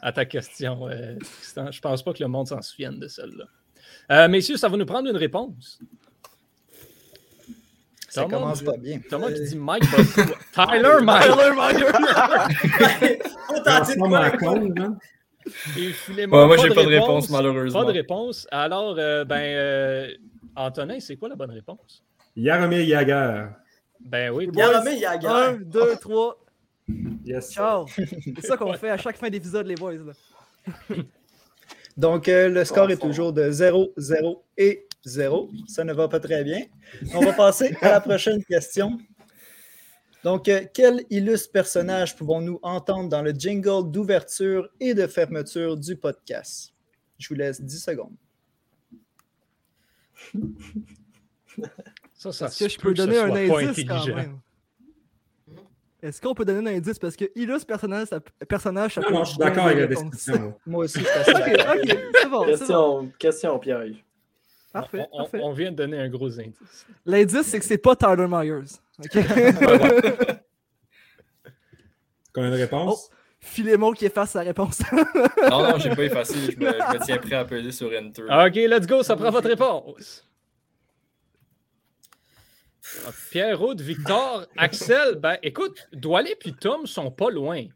à 0.00 0.12
ta 0.12 0.24
question, 0.24 0.88
euh, 0.88 1.16
Tristan. 1.18 1.70
Je 1.70 1.80
pense 1.80 2.02
pas 2.02 2.14
que 2.14 2.22
le 2.22 2.28
monde 2.28 2.48
s'en 2.48 2.62
souvienne 2.62 2.98
de 2.98 3.06
celle-là. 3.08 3.44
Euh, 4.10 4.28
messieurs, 4.28 4.56
ça 4.56 4.68
va 4.68 4.78
nous 4.78 4.86
prendre 4.86 5.10
une 5.10 5.16
réponse. 5.16 5.78
Ça 8.08 8.22
Thomas, 8.22 8.38
commence 8.38 8.62
pas 8.62 8.76
bien. 8.78 8.98
Thomas 9.08 9.30
qui 9.30 9.44
dit 9.44 9.56
Mike 9.56 9.84
Tyler 10.52 10.98
Meyer. 11.02 11.30
Faut 13.46 13.62
Ça 13.62 13.84
Et 15.78 15.92
Philémon, 15.92 16.36
Ouais, 16.36 16.46
moi, 16.46 16.56
j'ai 16.58 16.68
pas 16.74 16.82
de 16.84 16.88
réponse, 16.88 17.28
Pas 17.28 17.36
malheureusement. 17.42 17.84
de 17.84 17.92
réponse. 17.92 18.46
Alors, 18.50 18.96
euh, 18.98 19.24
ben, 19.24 19.40
euh, 19.40 20.08
Antonin, 20.56 21.00
c'est 21.00 21.16
quoi 21.16 21.28
la 21.28 21.34
bonne 21.36 21.50
réponse? 21.50 22.02
Yaromir 22.36 22.80
Yager. 22.82 23.46
Ben 24.00 24.30
oui, 24.30 24.48
Il 24.52 24.58
y 24.58 24.62
a 24.62 24.68
toi, 24.68 24.78
Romé, 24.78 24.92
il 24.94 25.00
y 25.00 25.04
a 25.04 25.12
Un, 25.34 25.52
deux, 25.56 25.96
trois. 25.96 26.36
Yes. 27.24 27.52
Ciao. 27.52 27.86
C'est 27.88 28.46
ça 28.46 28.56
qu'on 28.56 28.72
fait 28.74 28.90
à 28.90 28.96
chaque 28.96 29.16
fin 29.16 29.28
d'épisode, 29.28 29.66
les 29.66 29.74
boys. 29.74 29.94
Là. 29.94 30.12
Donc, 31.96 32.28
euh, 32.28 32.48
le 32.48 32.64
score 32.64 32.90
est 32.90 32.96
toujours 33.00 33.32
de 33.32 33.50
0, 33.50 33.92
0 33.96 34.44
et 34.56 34.86
0. 35.04 35.50
Ça 35.66 35.84
ne 35.84 35.92
va 35.92 36.08
pas 36.08 36.20
très 36.20 36.44
bien. 36.44 36.60
On 37.14 37.20
va 37.20 37.32
passer 37.32 37.76
à 37.82 37.90
la 37.90 38.00
prochaine 38.00 38.42
question. 38.44 38.98
Donc, 40.22 40.48
euh, 40.48 40.64
quel 40.74 41.04
illustre 41.10 41.50
personnage 41.50 42.14
pouvons-nous 42.16 42.58
entendre 42.62 43.08
dans 43.08 43.22
le 43.22 43.30
jingle 43.32 43.90
d'ouverture 43.90 44.68
et 44.78 44.92
de 44.94 45.06
fermeture 45.06 45.76
du 45.76 45.96
podcast? 45.96 46.72
Je 47.18 47.28
vous 47.28 47.34
laisse 47.34 47.60
10 47.60 47.78
secondes. 47.82 48.12
ça, 52.16 52.32
ça 52.32 52.46
Est-ce 52.46 52.64
que 52.64 52.68
je 52.68 52.78
peux 52.78 52.94
donner 52.94 53.18
un 53.18 53.34
indice 53.34 53.84
quand 53.86 54.06
même? 54.06 54.38
Est-ce 56.02 56.20
qu'on 56.20 56.34
peut 56.34 56.44
donner 56.46 56.70
un 56.70 56.76
indice? 56.76 56.98
Parce 56.98 57.16
que 57.16 57.26
illustre 57.34 57.66
personnage, 57.66 58.08
ça, 58.08 58.20
personnage, 58.48 58.94
ça 58.94 59.00
Non, 59.02 59.08
peut 59.08 59.14
non, 59.14 59.24
je 59.24 59.30
suis 59.30 59.38
d'accord 59.38 59.66
avec 59.66 59.78
la 59.78 59.86
description. 59.86 60.54
moi. 60.66 60.84
Aussi, 60.84 61.00
je 61.00 61.04
suis 61.04 61.30
Ok, 61.30 61.38
ok, 61.58 61.88
c'est 61.88 61.98
bon, 61.98 62.10
c'est 62.14 62.28
bon. 62.28 62.44
Question, 62.46 63.12
question 63.18 63.58
piège. 63.58 64.04
Parfait, 64.72 65.06
On, 65.12 65.18
parfait. 65.18 65.40
on 65.42 65.52
vient 65.52 65.72
de 65.72 65.76
donner 65.76 65.98
un 65.98 66.08
gros 66.08 66.38
indice. 66.38 66.86
L'indice, 67.04 67.42
c'est 67.46 67.58
que 67.58 67.64
c'est 67.64 67.76
pas 67.78 67.96
Tyler 67.96 68.26
Myers. 68.28 68.64
Ok? 69.00 69.12
Combien 72.32 72.50
de 72.50 72.56
réponses? 72.56 73.10
Philémon 73.40 73.92
qui 73.92 74.04
efface 74.04 74.30
sa 74.32 74.40
réponse. 74.42 74.82
Non, 75.50 75.62
non, 75.70 75.78
j'ai 75.78 75.90
pas 75.96 76.04
effacé. 76.04 76.34
Je 76.52 76.58
me, 76.58 76.66
je 76.66 76.98
me 76.98 77.04
tiens 77.04 77.16
prêt 77.18 77.36
à 77.36 77.44
peser 77.44 77.72
sur 77.72 77.90
Enter. 77.90 78.22
OK, 78.22 78.54
let's 78.54 78.86
go, 78.86 79.02
ça 79.02 79.16
prend 79.16 79.30
votre 79.30 79.48
réponse. 79.48 80.26
Ah, 83.06 83.10
Pierre 83.30 83.62
Aude, 83.62 83.80
Victor, 83.80 84.46
Axel, 84.56 85.14
ben 85.16 85.38
écoute, 85.42 85.88
Doualé 85.92 86.36
puis 86.38 86.54
Tom 86.54 86.86
sont 86.86 87.10
pas 87.10 87.30
loin. 87.30 87.66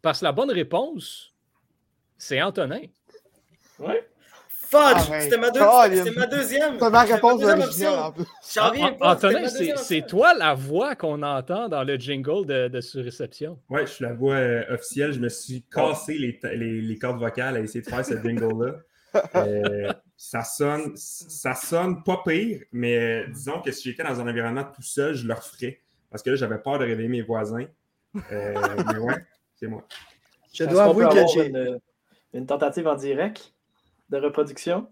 Parce 0.00 0.18
que 0.20 0.24
la 0.24 0.32
bonne 0.32 0.50
réponse, 0.50 1.32
c'est 2.18 2.42
Antonin. 2.42 2.82
Ouais. 3.78 4.08
Fudge! 4.72 5.10
Ah. 5.12 5.20
C'était 5.20 5.36
ma, 5.36 5.50
deux- 5.50 5.60
ma 5.60 6.26
deuxième. 6.26 6.78
C'est 6.80 6.90
ma 6.90 7.02
réponse 7.02 7.40
deuxième 7.40 7.60
option. 7.60 8.14
J'en 8.54 8.70
reviens 8.70 8.92
pas, 8.92 9.14
Antonin, 9.14 9.46
c'est 9.76 10.06
toi 10.06 10.32
la 10.34 10.54
voix 10.54 10.96
qu'on 10.96 11.22
entend 11.22 11.68
dans 11.68 11.84
le 11.84 11.96
jingle 11.96 12.46
de, 12.46 12.68
de 12.68 12.80
Surréception. 12.80 13.58
Ouais, 13.68 13.86
je 13.86 13.92
suis 13.92 14.04
la 14.04 14.14
voix 14.14 14.36
euh, 14.36 14.64
officielle. 14.74 15.12
Je 15.12 15.20
me 15.20 15.28
suis 15.28 15.62
cassé 15.70 16.14
les, 16.14 16.38
les, 16.56 16.80
les 16.80 16.98
cordes 16.98 17.18
vocales 17.20 17.56
à 17.56 17.60
essayer 17.60 17.82
de 17.82 17.86
faire 17.88 18.04
ce 18.04 18.14
jingle-là. 18.14 18.74
Euh, 19.34 19.92
ça 20.16 20.42
sonne 20.42 20.92
ça 20.96 21.54
sonne 21.54 22.02
pas 22.02 22.22
pire, 22.26 22.62
mais 22.72 23.26
disons 23.28 23.60
que 23.60 23.70
si 23.70 23.90
j'étais 23.90 24.02
dans 24.02 24.18
un 24.18 24.26
environnement 24.26 24.64
tout 24.64 24.80
seul, 24.80 25.12
je 25.14 25.28
le 25.28 25.34
referais. 25.34 25.82
Parce 26.10 26.22
que 26.22 26.30
là, 26.30 26.36
j'avais 26.36 26.56
peur 26.56 26.78
de 26.78 26.86
réveiller 26.86 27.10
mes 27.10 27.20
voisins. 27.20 27.66
Euh, 28.32 28.54
mais 28.90 28.98
ouais, 28.98 29.16
c'est 29.54 29.66
moi. 29.66 29.86
Je 30.54 30.64
dois 30.64 30.84
avouer 30.84 31.04
que 31.04 31.10
avoir 31.10 31.28
j'ai. 31.28 31.46
Une, 31.48 31.78
une 32.32 32.46
tentative 32.46 32.86
en 32.86 32.94
direct 32.94 33.51
de 34.12 34.18
reproduction? 34.18 34.86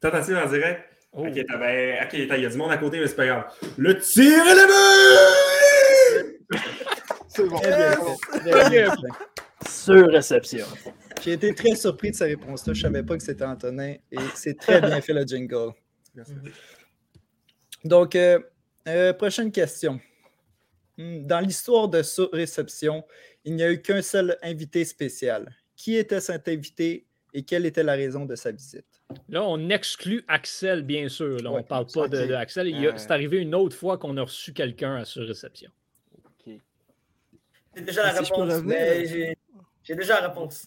Tentative 0.00 0.36
en 0.36 0.48
direct. 0.48 0.80
Oh. 1.12 1.26
Ok, 1.26 1.32
t'as- 1.48 1.56
ben, 1.56 2.04
ok, 2.04 2.10
t'as- 2.28 2.36
il 2.36 2.42
y 2.42 2.46
a 2.46 2.48
du 2.50 2.56
monde 2.56 2.70
à 2.72 2.76
côté, 2.76 3.00
mais 3.00 3.06
c'est 3.06 3.16
pas 3.16 3.26
grave. 3.26 3.44
Le 3.78 3.98
tir 3.98 4.24
et 4.46 4.54
le 4.54 4.66
but! 4.66 6.38
C'est 7.28 7.44
bon. 7.44 7.60
Sur 9.68 10.08
réception. 10.08 10.66
J'ai 11.22 11.32
été 11.32 11.54
très 11.54 11.76
surpris 11.76 12.10
de 12.10 12.16
sa 12.16 12.24
réponse-là. 12.24 12.72
Je 12.72 12.80
savais 12.82 13.02
pas 13.04 13.16
que 13.16 13.22
c'était 13.22 13.44
Antonin 13.44 13.94
et 14.10 14.18
c'est 14.34 14.58
très 14.58 14.80
bien 14.80 15.00
fait 15.00 15.12
le 15.12 15.24
jingle. 15.24 15.70
Merci. 16.14 16.32
Donc, 17.84 18.16
euh, 18.16 18.40
euh, 18.88 19.12
prochaine 19.12 19.52
question. 19.52 20.00
Hmm, 20.96 21.26
Dans 21.26 21.38
l'histoire 21.40 21.88
de 21.88 22.02
Sur-Réception, 22.02 23.04
il 23.44 23.54
n'y 23.54 23.62
a 23.62 23.70
eu 23.70 23.80
qu'un 23.80 24.02
seul 24.02 24.36
invité 24.42 24.84
spécial. 24.84 25.54
Qui 25.76 25.96
était 25.96 26.20
cet 26.20 26.48
invité 26.48 27.06
et 27.38 27.42
quelle 27.44 27.66
était 27.66 27.82
la 27.84 27.92
raison 27.94 28.24
de 28.24 28.34
sa 28.34 28.50
visite? 28.50 28.84
Là, 29.28 29.42
on 29.44 29.68
exclut 29.70 30.24
Axel, 30.28 30.82
bien 30.82 31.08
sûr. 31.08 31.38
Là, 31.38 31.50
on 31.50 31.54
Ouais, 31.54 31.62
ne 31.62 31.66
parle 31.66 31.86
pas 31.86 32.08
de, 32.08 32.20
ok. 32.22 32.28
de 32.28 32.34
Axel. 32.34 32.74
Euh. 32.74 32.92
C'est 32.96 33.10
arrivé 33.12 33.38
une 33.38 33.54
autre 33.54 33.76
fois 33.76 33.96
qu'on 33.96 34.16
a 34.16 34.22
reçu 34.22 34.52
quelqu'un 34.52 34.96
à 34.96 35.04
Surréception. 35.04 35.70
J'ai 37.76 37.82
déjà 37.84 38.02
la 38.02 38.12
Si 38.24 38.32
réponse, 38.32 38.52
j'ai 39.84 39.94
déjà 39.94 40.20
la 40.20 40.28
réponse. 40.28 40.66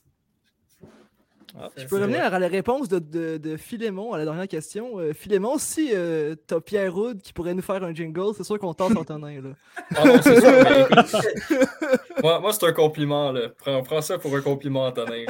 Ah, 1.60 1.70
Je 1.76 1.86
peux 1.86 1.98
revenir 2.00 2.22
à 2.34 2.40
la 2.40 2.48
réponse 2.48 2.88
de, 2.88 3.00
de, 3.00 3.36
de 3.38 3.58
Philémon 3.58 4.14
à 4.14 4.18
la 4.18 4.24
dernière 4.24 4.48
question. 4.48 4.98
Euh, 5.00 5.12
Philémon, 5.12 5.58
si 5.58 5.90
euh, 5.94 6.36
t'as 6.48 6.62
Pierre 6.62 6.96
Houd 6.96 7.22
qui 7.22 7.34
pourrait 7.34 7.54
nous 7.54 7.62
faire 7.62 7.84
un 7.84 7.94
jingle, 7.94 8.34
c'est 8.38 8.46
sûr 8.46 8.58
qu'on 8.58 8.74
tente 8.74 8.96
Antonin. 8.96 9.42
Là. 9.42 9.50
Ah 9.98 10.06
non, 10.06 10.22
c'est 10.22 10.40
sûr. 10.40 10.50
mais 10.50 10.82
écoute, 10.84 11.98
moi, 12.24 12.40
moi 12.40 12.54
c'est 12.54 12.66
un 12.66 12.72
compliment. 12.72 13.34
Là. 13.34 13.50
Prends, 13.58 13.84
prends 13.84 14.02
ça 14.02 14.18
pour 14.18 14.34
un 14.34 14.42
compliment, 14.42 14.86
Antonin. 14.86 15.26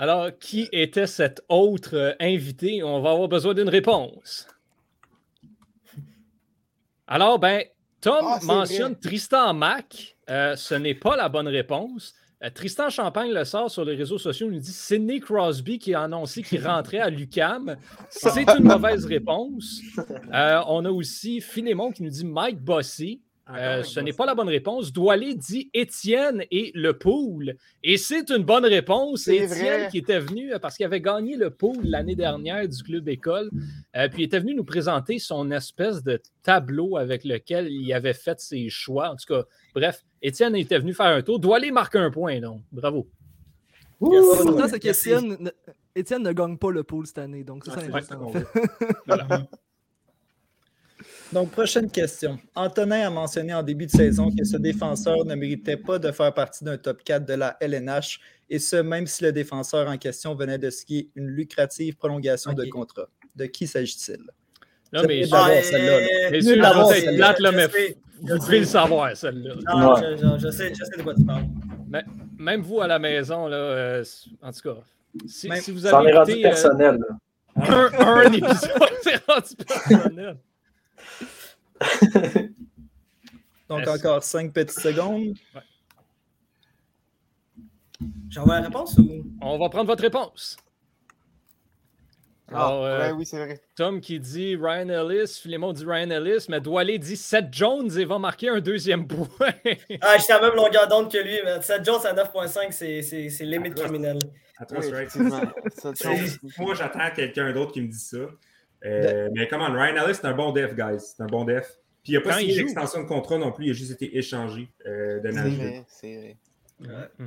Alors, 0.00 0.30
qui 0.38 0.68
était 0.70 1.08
cet 1.08 1.42
autre 1.48 1.96
euh, 1.96 2.12
invité? 2.20 2.84
On 2.84 3.00
va 3.00 3.10
avoir 3.10 3.26
besoin 3.26 3.52
d'une 3.52 3.68
réponse. 3.68 4.46
Alors, 7.08 7.40
ben, 7.40 7.64
Tom 8.00 8.18
Ah, 8.22 8.38
mentionne 8.44 8.92
vrai. 8.92 9.00
Tristan 9.00 9.52
Mac. 9.54 10.16
Euh, 10.30 10.54
ce 10.54 10.74
n'est 10.74 10.94
pas 10.94 11.16
la 11.16 11.28
bonne 11.28 11.48
réponse. 11.48 12.14
Euh, 12.44 12.50
Tristan 12.50 12.90
Champagne 12.90 13.32
le 13.32 13.44
sort 13.44 13.70
sur 13.72 13.84
les 13.84 13.96
réseaux 13.96 14.18
sociaux. 14.18 14.46
Il 14.48 14.54
nous 14.54 14.60
dit 14.60 14.72
Sidney 14.72 15.18
Crosby 15.18 15.80
qui 15.80 15.94
a 15.94 16.02
annoncé 16.02 16.42
qu'il 16.44 16.64
rentrait 16.64 17.00
à 17.00 17.10
l'UCAM. 17.10 17.76
C'est 18.08 18.48
une 18.56 18.64
mauvaise 18.64 19.04
réponse. 19.04 19.80
Euh, 20.32 20.62
on 20.68 20.84
a 20.84 20.90
aussi 20.90 21.40
Philémon 21.40 21.90
qui 21.90 22.04
nous 22.04 22.10
dit 22.10 22.24
Mike 22.24 22.60
Bossy. 22.60 23.20
Euh, 23.50 23.82
ce 23.82 24.00
n'est 24.00 24.12
pas 24.12 24.26
la 24.26 24.34
bonne 24.34 24.48
réponse. 24.48 24.92
Doualé 24.92 25.34
dit 25.34 25.70
Étienne 25.72 26.44
et 26.50 26.70
le 26.74 26.92
pool. 26.98 27.56
Et 27.82 27.96
c'est 27.96 28.30
une 28.30 28.42
bonne 28.42 28.66
réponse. 28.66 29.22
C'est 29.22 29.36
Étienne 29.36 29.80
vrai. 29.80 29.88
qui 29.90 29.98
était 29.98 30.18
venu 30.18 30.52
euh, 30.52 30.58
parce 30.58 30.76
qu'il 30.76 30.84
avait 30.84 31.00
gagné 31.00 31.36
le 31.36 31.50
pool 31.50 31.78
l'année 31.82 32.14
dernière 32.14 32.68
du 32.68 32.82
club 32.82 33.08
école. 33.08 33.50
Euh, 33.96 34.08
puis 34.08 34.22
il 34.22 34.26
était 34.26 34.40
venu 34.40 34.54
nous 34.54 34.64
présenter 34.64 35.18
son 35.18 35.50
espèce 35.50 36.02
de 36.02 36.20
tableau 36.42 36.98
avec 36.98 37.24
lequel 37.24 37.68
il 37.70 37.90
avait 37.94 38.12
fait 38.12 38.38
ses 38.38 38.68
choix. 38.68 39.10
En 39.10 39.16
tout 39.16 39.32
cas, 39.34 39.44
bref, 39.74 40.04
Étienne 40.20 40.54
était 40.54 40.78
venu 40.78 40.92
faire 40.92 41.06
un 41.06 41.22
tour. 41.22 41.38
Doualé 41.40 41.70
marque 41.70 41.96
un 41.96 42.10
point, 42.10 42.40
donc. 42.40 42.60
Bravo. 42.70 43.08
L'important, 44.00 44.68
c'est 44.68 44.78
qu'Étienne 44.78 45.36
ne, 45.40 45.50
Étienne 45.94 46.22
ne 46.22 46.32
gagne 46.32 46.58
pas 46.58 46.70
le 46.70 46.84
pool 46.84 47.06
cette 47.06 47.18
année. 47.18 47.44
Donc, 47.44 47.64
c'est 47.64 47.72
Ah, 47.92 48.00
ça 48.02 48.16
veut. 48.16 48.46
Voilà. 49.06 49.48
Donc, 51.32 51.50
prochaine 51.50 51.90
question. 51.90 52.38
Antonin 52.54 53.06
a 53.06 53.10
mentionné 53.10 53.52
en 53.52 53.62
début 53.62 53.84
de 53.86 53.90
saison 53.90 54.30
que 54.34 54.44
ce 54.44 54.56
défenseur 54.56 55.24
ne 55.26 55.34
méritait 55.34 55.76
pas 55.76 55.98
de 55.98 56.10
faire 56.10 56.32
partie 56.32 56.64
d'un 56.64 56.78
top 56.78 57.02
4 57.04 57.26
de 57.26 57.34
la 57.34 57.56
LNH, 57.60 58.18
et 58.48 58.58
ce, 58.58 58.76
même 58.76 59.06
si 59.06 59.24
le 59.24 59.32
défenseur 59.32 59.88
en 59.88 59.98
question 59.98 60.34
venait 60.34 60.56
de 60.58 60.70
skier 60.70 61.10
une 61.16 61.26
lucrative 61.28 61.96
prolongation 61.96 62.54
de 62.54 62.64
contrat. 62.64 63.08
De 63.36 63.44
qui 63.44 63.66
s'agit-il? 63.66 64.18
Là, 64.90 65.02
Ça 65.02 65.06
mais 65.06 65.24
je- 65.24 65.34
Ah, 65.34 65.48
celle-là, 65.62 66.30
mais 66.30 67.16
plate, 67.16 67.40
là, 67.40 67.52
mais 67.52 67.66
vous 67.66 68.28
je 68.28 68.34
devez 68.34 68.58
le 68.60 68.64
sais. 68.64 68.70
savoir, 68.72 69.14
celle-là. 69.14 69.54
Non, 69.66 69.92
Ouais. 69.94 70.00
je, 70.16 70.16
je- 70.16 70.38
je 70.46 70.50
sais, 70.50 70.72
je 70.74 70.82
sais 70.82 70.96
de 70.96 71.02
quoi 71.02 71.14
tu 71.14 71.24
parles. 71.26 71.44
Même 72.38 72.62
vous 72.62 72.80
à 72.80 72.86
la 72.86 72.98
maison, 72.98 73.48
là, 73.48 73.56
euh, 73.56 74.04
en 74.40 74.50
tout 74.50 74.60
cas, 74.62 74.76
si, 75.26 75.46
Même- 75.48 75.60
si 75.60 75.72
vous 75.72 75.80
Ça 75.80 75.98
en 75.98 76.04
avez 76.04 76.12
rendu 76.16 76.30
écouté 76.30 76.46
euh, 76.46 76.48
personnel. 76.48 76.98
un, 77.56 77.90
un 77.98 78.32
épisode, 78.32 78.56
c'est 79.02 79.26
rendu 79.26 79.56
personnel. 79.66 80.36
Donc, 83.68 83.86
encore 83.86 84.22
cinq 84.24 84.52
petites 84.52 84.78
secondes. 84.80 85.34
J'envoie 88.30 88.60
la 88.60 88.66
réponse 88.66 88.96
ou? 88.98 89.24
On 89.40 89.58
va 89.58 89.68
prendre 89.68 89.86
votre 89.86 90.02
réponse. 90.02 90.56
Alors, 92.50 92.82
Ah, 92.84 92.86
euh, 92.88 92.98
ouais, 93.08 93.12
oui, 93.12 93.26
c'est 93.26 93.36
vrai. 93.36 93.60
Tom 93.74 94.00
qui 94.00 94.18
dit 94.20 94.56
Ryan 94.56 94.88
Ellis, 94.88 95.38
Philemon 95.42 95.72
dit 95.74 95.84
Ryan 95.84 96.08
Ellis, 96.10 96.46
mais 96.48 96.60
Doualé 96.62 96.98
dit 96.98 97.16
Seth 97.16 97.52
Jones 97.52 97.90
et 97.98 98.06
va 98.06 98.18
marquer 98.18 98.48
un 98.48 98.60
deuxième 98.60 99.06
point. 99.06 99.26
Ah, 100.00 100.16
j'étais 100.18 100.32
à 100.32 100.40
la 100.40 100.48
même 100.48 100.56
longueur 100.56 100.88
d'onde 100.88 101.10
que 101.12 101.18
lui, 101.18 101.38
mais 101.44 101.60
Seth 101.60 101.84
Jones 101.84 102.00
à 102.06 102.14
9.5, 102.14 102.72
c'est- 102.72 103.02
c'est 103.02 103.28
c'est 103.28 103.44
limite 103.44 103.74
criminel. 103.74 104.18
Oui, 104.70 104.86
Moi, 106.58 106.74
j'attends 106.74 107.10
quelqu'un 107.14 107.52
d'autre 107.52 107.72
qui 107.72 107.82
me 107.82 107.88
dit 107.88 107.98
ça. 107.98 108.16
Euh, 108.84 109.28
Mais 109.32 109.48
comment, 109.48 109.66
Ryan 109.66 110.04
Ellis, 110.04 110.14
c'est 110.14 110.26
un 110.26 110.34
bon 110.34 110.52
def, 110.52 110.74
guys. 110.74 111.00
C'est 111.00 111.22
un 111.22 111.26
bon 111.26 111.44
def. 111.44 111.78
Puis 112.02 112.12
il 112.12 112.16
n'a 112.16 112.20
pas 112.22 112.38
signé 112.38 112.56
d'extension 112.56 113.02
de 113.02 113.08
contrat 113.08 113.38
non 113.38 113.52
plus, 113.52 113.66
il 113.66 113.70
a 113.70 113.74
juste 113.74 113.90
été 113.92 114.16
échangé 114.16 114.68
euh, 114.86 115.20
de 115.20 115.30
C'est 115.30 115.40
vrai, 115.40 115.84
c'est 115.88 116.16
vrai. 116.16 116.36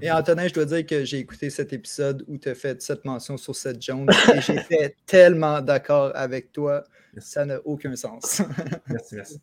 Et 0.02 0.10
Antonin, 0.10 0.48
je 0.48 0.54
dois 0.54 0.66
dire 0.66 0.86
que 0.86 1.04
j'ai 1.04 1.18
écouté 1.18 1.50
cet 1.50 1.74
épisode 1.74 2.24
où 2.28 2.38
tu 2.38 2.50
as 2.50 2.56
fait 2.56 2.82
cette 2.82 3.04
mention 3.04 3.36
sur 3.36 3.56
Seth 3.56 3.82
Jones 3.82 4.10
et 4.34 4.42
j'étais 4.42 4.96
tellement 5.06 5.62
d'accord 5.62 6.12
avec 6.16 6.52
toi. 6.52 6.84
Ça 7.18 7.46
n'a 7.46 7.60
aucun 7.66 7.96
sens. 7.96 8.42
Merci, 8.88 9.16
merci. 9.16 9.42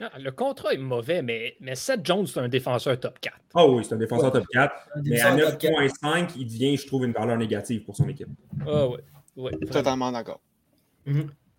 Ah, 0.00 0.12
Le 0.18 0.30
contrat 0.30 0.72
est 0.72 0.78
mauvais, 0.78 1.20
mais, 1.22 1.56
mais 1.60 1.74
Seth 1.74 2.00
Jones, 2.04 2.26
c'est 2.26 2.40
un 2.40 2.48
défenseur 2.48 2.98
top 2.98 3.18
4. 3.20 3.36
Ah 3.54 3.66
oui, 3.66 3.84
c'est 3.84 3.94
un 3.94 3.98
défenseur 3.98 4.32
top 4.32 4.46
4. 4.50 4.74
Un 4.94 5.02
Mais 5.02 5.20
à 5.20 5.34
défenseur 5.34 5.58
top 5.58 5.60
quatre. 5.60 5.74
9.5, 6.14 6.30
il 6.38 6.46
devient, 6.46 6.76
je 6.76 6.86
trouve, 6.86 7.04
une 7.04 7.12
valeur 7.12 7.36
négative 7.36 7.82
pour 7.84 7.96
son 7.96 8.08
équipe. 8.08 8.28
Ah 8.66 8.88
ouais. 8.88 8.98
ouais 9.36 9.50
vraiment. 9.50 9.72
Totalement 9.72 10.12
d'accord. 10.12 10.40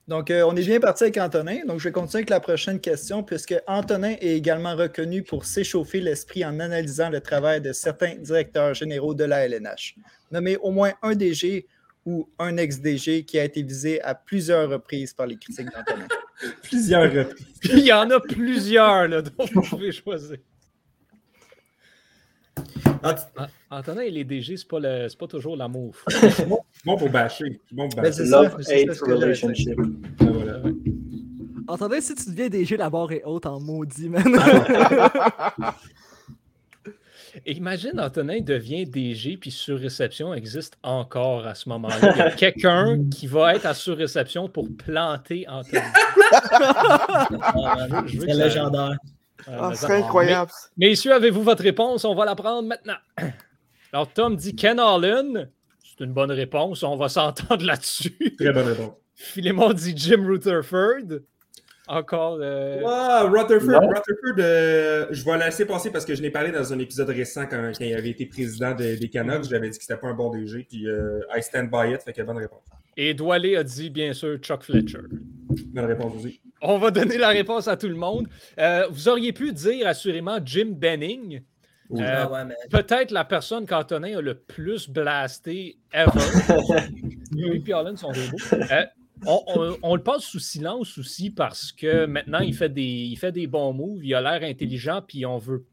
Donc, 0.07 0.31
euh, 0.31 0.43
on 0.43 0.55
est 0.55 0.63
bien 0.63 0.79
parti 0.79 1.03
avec 1.03 1.17
Antonin. 1.17 1.65
Donc, 1.65 1.79
je 1.79 1.85
vais 1.85 1.91
continuer 1.91 2.19
avec 2.19 2.29
la 2.29 2.39
prochaine 2.39 2.79
question, 2.79 3.23
puisque 3.23 3.55
Antonin 3.67 4.15
est 4.21 4.37
également 4.37 4.75
reconnu 4.75 5.21
pour 5.21 5.43
s'échauffer 5.43 5.99
l'esprit 5.99 6.45
en 6.45 6.59
analysant 6.59 7.09
le 7.09 7.19
travail 7.19 7.59
de 7.59 7.73
certains 7.73 8.15
directeurs 8.15 8.73
généraux 8.73 9.13
de 9.13 9.25
la 9.25 9.45
LNH. 9.45 9.95
Nommez 10.31 10.55
au 10.57 10.71
moins 10.71 10.93
un 11.01 11.13
DG 11.13 11.67
ou 12.05 12.29
un 12.39 12.55
ex-DG 12.55 13.25
qui 13.25 13.37
a 13.37 13.43
été 13.43 13.61
visé 13.63 14.01
à 14.01 14.15
plusieurs 14.15 14.69
reprises 14.69 15.13
par 15.13 15.27
les 15.27 15.37
critiques 15.37 15.67
d'Antonin. 15.73 16.07
Plusieurs 16.63 17.11
reprises. 17.11 17.47
Il 17.63 17.79
y 17.79 17.91
en 17.91 18.09
a 18.11 18.19
plusieurs 18.19 19.07
là, 19.07 19.21
dont 19.21 19.45
vous 19.53 19.61
pouvez 19.61 19.91
choisir. 19.91 20.37
Ah, 23.03 23.15
Ah, 23.37 23.47
Antonin 23.69 24.01
et 24.01 24.11
les 24.11 24.23
DG, 24.23 24.57
c'est 24.57 24.67
pas, 24.67 24.79
le- 24.79 25.07
c'est 25.09 25.17
pas 25.17 25.27
toujours 25.27 25.55
l'amour. 25.57 25.93
fou. 25.95 26.05
Bon 26.85 26.97
pour 26.97 27.09
bâcher. 27.09 27.59
Bon 27.71 27.87
pour 27.89 28.01
bâcher. 28.01 28.11
c'est 28.13 28.25
ça, 28.27 28.43
Love 28.43 28.55
c'est 28.61 28.85
ça 28.85 28.91
hate 28.91 28.99
relationship. 29.01 29.79
Ah, 30.21 30.23
voilà. 30.31 30.59
Entendez, 31.67 31.99
si 32.01 32.15
tu 32.15 32.29
deviens 32.29 32.47
DG, 32.49 32.77
la 32.77 32.89
barre 32.89 33.11
est 33.11 33.23
haute 33.25 33.45
en 33.45 33.59
maudit, 33.59 34.07
man. 34.09 34.23
Imagine 37.45 37.99
Antonin 37.99 38.39
devient 38.41 38.85
DG 38.85 39.37
puis 39.37 39.51
surréception 39.51 40.33
existe 40.33 40.75
encore 40.81 41.45
à 41.45 41.53
ce 41.53 41.69
moment-là. 41.69 41.97
Il 42.15 42.17
y 42.17 42.21
a 42.21 42.31
quelqu'un 42.31 42.99
qui 43.11 43.27
va 43.27 43.53
être 43.53 43.65
à 43.67 43.73
surréception 43.75 44.49
pour 44.49 44.67
planter 44.75 45.45
Antonin. 45.47 45.81
Ah, 47.41 47.87
veux 48.05 48.19
C'est 48.21 48.33
ça- 48.33 48.43
légendaire. 48.45 48.97
Ah, 49.45 49.67
mais 49.69 49.75
ce 49.75 49.81
ça- 49.81 49.87
serait 49.87 49.97
incroyable. 50.01 50.51
Mais- 50.77 50.87
Messieurs, 50.89 51.13
avez-vous 51.13 51.43
votre 51.43 51.63
réponse? 51.63 52.03
On 52.05 52.15
va 52.15 52.25
la 52.25 52.35
prendre 52.35 52.67
maintenant. 52.67 52.95
Alors, 53.93 54.11
Tom 54.11 54.35
dit 54.35 54.55
Ken 54.55 54.79
Allen. 54.79 55.49
C'est 55.83 56.03
une 56.03 56.13
bonne 56.13 56.31
réponse. 56.31 56.83
On 56.83 56.95
va 56.97 57.09
s'entendre 57.09 57.65
là-dessus. 57.65 58.17
Très 58.37 58.51
bonne 58.51 58.67
réponse. 58.67 58.93
Philémon 59.15 59.73
dit 59.73 59.93
Jim 59.95 60.25
Rutherford. 60.27 61.19
Encore. 61.89 62.37
euh, 62.41 62.81
Ah, 62.85 63.23
Rutherford, 63.31 63.81
Non. 63.81 63.87
Rutherford 63.87 64.35
euh, 64.39 65.07
je 65.09 65.23
vais 65.23 65.37
la 65.37 65.45
laisser 65.45 65.65
passer 65.65 65.89
parce 65.89 66.03
que 66.03 66.13
je 66.15 66.21
l'ai 66.21 66.29
parlé 66.31 66.51
dans 66.51 66.73
un 66.73 66.79
épisode 66.79 67.07
récent 67.09 67.45
quand, 67.49 67.71
quand 67.77 67.83
il 67.85 67.95
avait 67.95 68.09
été 68.09 68.25
président 68.25 68.75
de- 68.75 68.95
des 68.95 69.09
Canucks. 69.09 69.45
J'avais 69.49 69.69
dit 69.69 69.77
que 69.77 69.83
c'était 69.85 69.97
pas 69.99 70.07
un 70.09 70.13
bon 70.13 70.29
DG, 70.29 70.65
puis 70.69 70.85
euh, 70.87 71.21
I 71.35 71.41
stand 71.41 71.69
by 71.71 71.93
it, 71.93 72.01
fait 72.03 72.11
que 72.11 72.21
bonne 72.23 72.37
réponse. 72.39 72.61
Et 72.97 73.13
Doualé 73.13 73.55
a 73.55 73.63
dit, 73.63 73.89
bien 73.89 74.11
sûr, 74.13 74.37
Chuck 74.39 74.63
Fletcher. 74.63 74.99
Bonne 75.67 75.85
réponse 75.85 76.13
aussi. 76.15 76.41
On 76.61 76.79
va 76.79 76.89
donner 76.91 77.17
la 77.17 77.29
réponse 77.29 77.67
à 77.67 77.77
tout 77.77 77.87
le 77.87 77.95
monde. 77.95 78.27
Euh, 78.59 78.87
vous 78.89 79.07
auriez 79.07 79.31
pu 79.33 79.53
dire 79.53 79.87
assurément 79.87 80.39
Jim 80.43 80.69
Benning. 80.71 81.41
Oui. 81.89 82.01
Euh, 82.01 82.23
Ah 82.25 82.31
ouais, 82.31 82.45
mais 82.45 82.55
Peut-être 82.69 83.11
la 83.11 83.23
personne 83.23 83.65
qu'Antonin 83.67 84.17
a 84.17 84.21
le 84.21 84.33
plus 84.35 84.89
blasté 84.89 85.77
ever. 85.93 86.09
Lui 87.31 87.63
et 87.65 87.73
Allen 87.73 87.95
sont 87.95 88.11
des 88.11 88.27
beaux. 88.29 88.37
Euh, 88.71 88.85
on, 89.25 89.41
on- 89.55 89.77
on 89.83 89.95
le 89.95 90.03
passe 90.03 90.23
sous 90.23 90.39
silence 90.39 90.97
aussi 90.97 91.29
parce 91.29 91.71
que 91.71 92.05
maintenant 92.07 92.39
il 92.39 92.53
fait 92.55 92.69
des, 92.69 92.81
il 92.83 93.15
fait 93.17 93.31
des 93.31 93.47
bons 93.47 93.73
moves, 93.73 94.03
il 94.03 94.13
a 94.15 94.21
l'air 94.21 94.47
intelligent, 94.49 95.01
puis 95.07 95.25
on 95.25 95.37
veut 95.37 95.65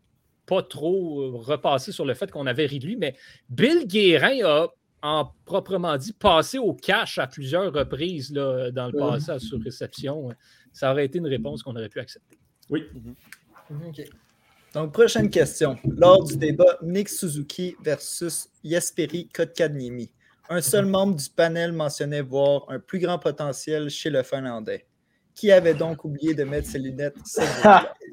pas 0.47 0.62
trop 0.62 1.38
repasser 1.40 1.90
sur 1.93 2.04
le 2.04 2.14
fait 2.14 2.31
qu'on 2.31 2.47
avait 2.47 2.66
ri 2.66 2.78
de 2.78 2.87
lui. 2.87 2.97
Mais 2.97 3.14
Bill 3.49 3.87
Guérin 3.87 4.38
a, 4.45 4.69
en 5.04 5.30
proprement 5.44 5.99
dit, 5.99 6.14
passé 6.14 6.56
au 6.56 6.73
cash 6.73 7.18
à 7.18 7.26
plusieurs 7.26 7.70
reprises 7.70 8.32
là, 8.32 8.70
dans 8.70 8.88
le 8.88 8.99
Ouais. 8.99 9.11
passé 9.11 9.32
à 9.32 9.38
sur 9.38 9.61
réception. 9.61 10.30
Ça 10.73 10.90
aurait 10.90 11.04
été 11.04 11.18
une 11.18 11.26
réponse 11.26 11.62
qu'on 11.62 11.76
aurait 11.76 11.90
pu 11.90 12.00
accepter. 12.00 12.38
Oui. 12.70 12.84
OK. 13.87 14.02
Donc, 14.73 14.94
prochaine 14.94 15.28
question. 15.28 15.76
Lors 15.84 16.25
du 16.25 16.38
débat 16.38 16.78
Nick 16.82 17.11
Suzuki 17.11 17.76
versus 17.84 18.49
Jesperi 18.64 19.28
Kotkaniemi, 19.28 20.11
un 20.49 20.62
seul 20.62 20.87
membre 20.87 21.16
du 21.16 21.28
panel 21.28 21.73
mentionnait 21.73 22.23
voir 22.23 22.64
un 22.70 22.80
plus 22.80 22.99
grand 22.99 23.18
potentiel 23.18 23.90
chez 23.90 24.08
le 24.08 24.23
Finlandais. 24.23 24.87
Qui 25.34 25.52
avait 25.52 25.75
donc 25.75 26.02
oublié 26.04 26.32
de 26.32 26.44
mettre 26.44 26.68
ses 26.68 26.78
lunettes 26.78 27.16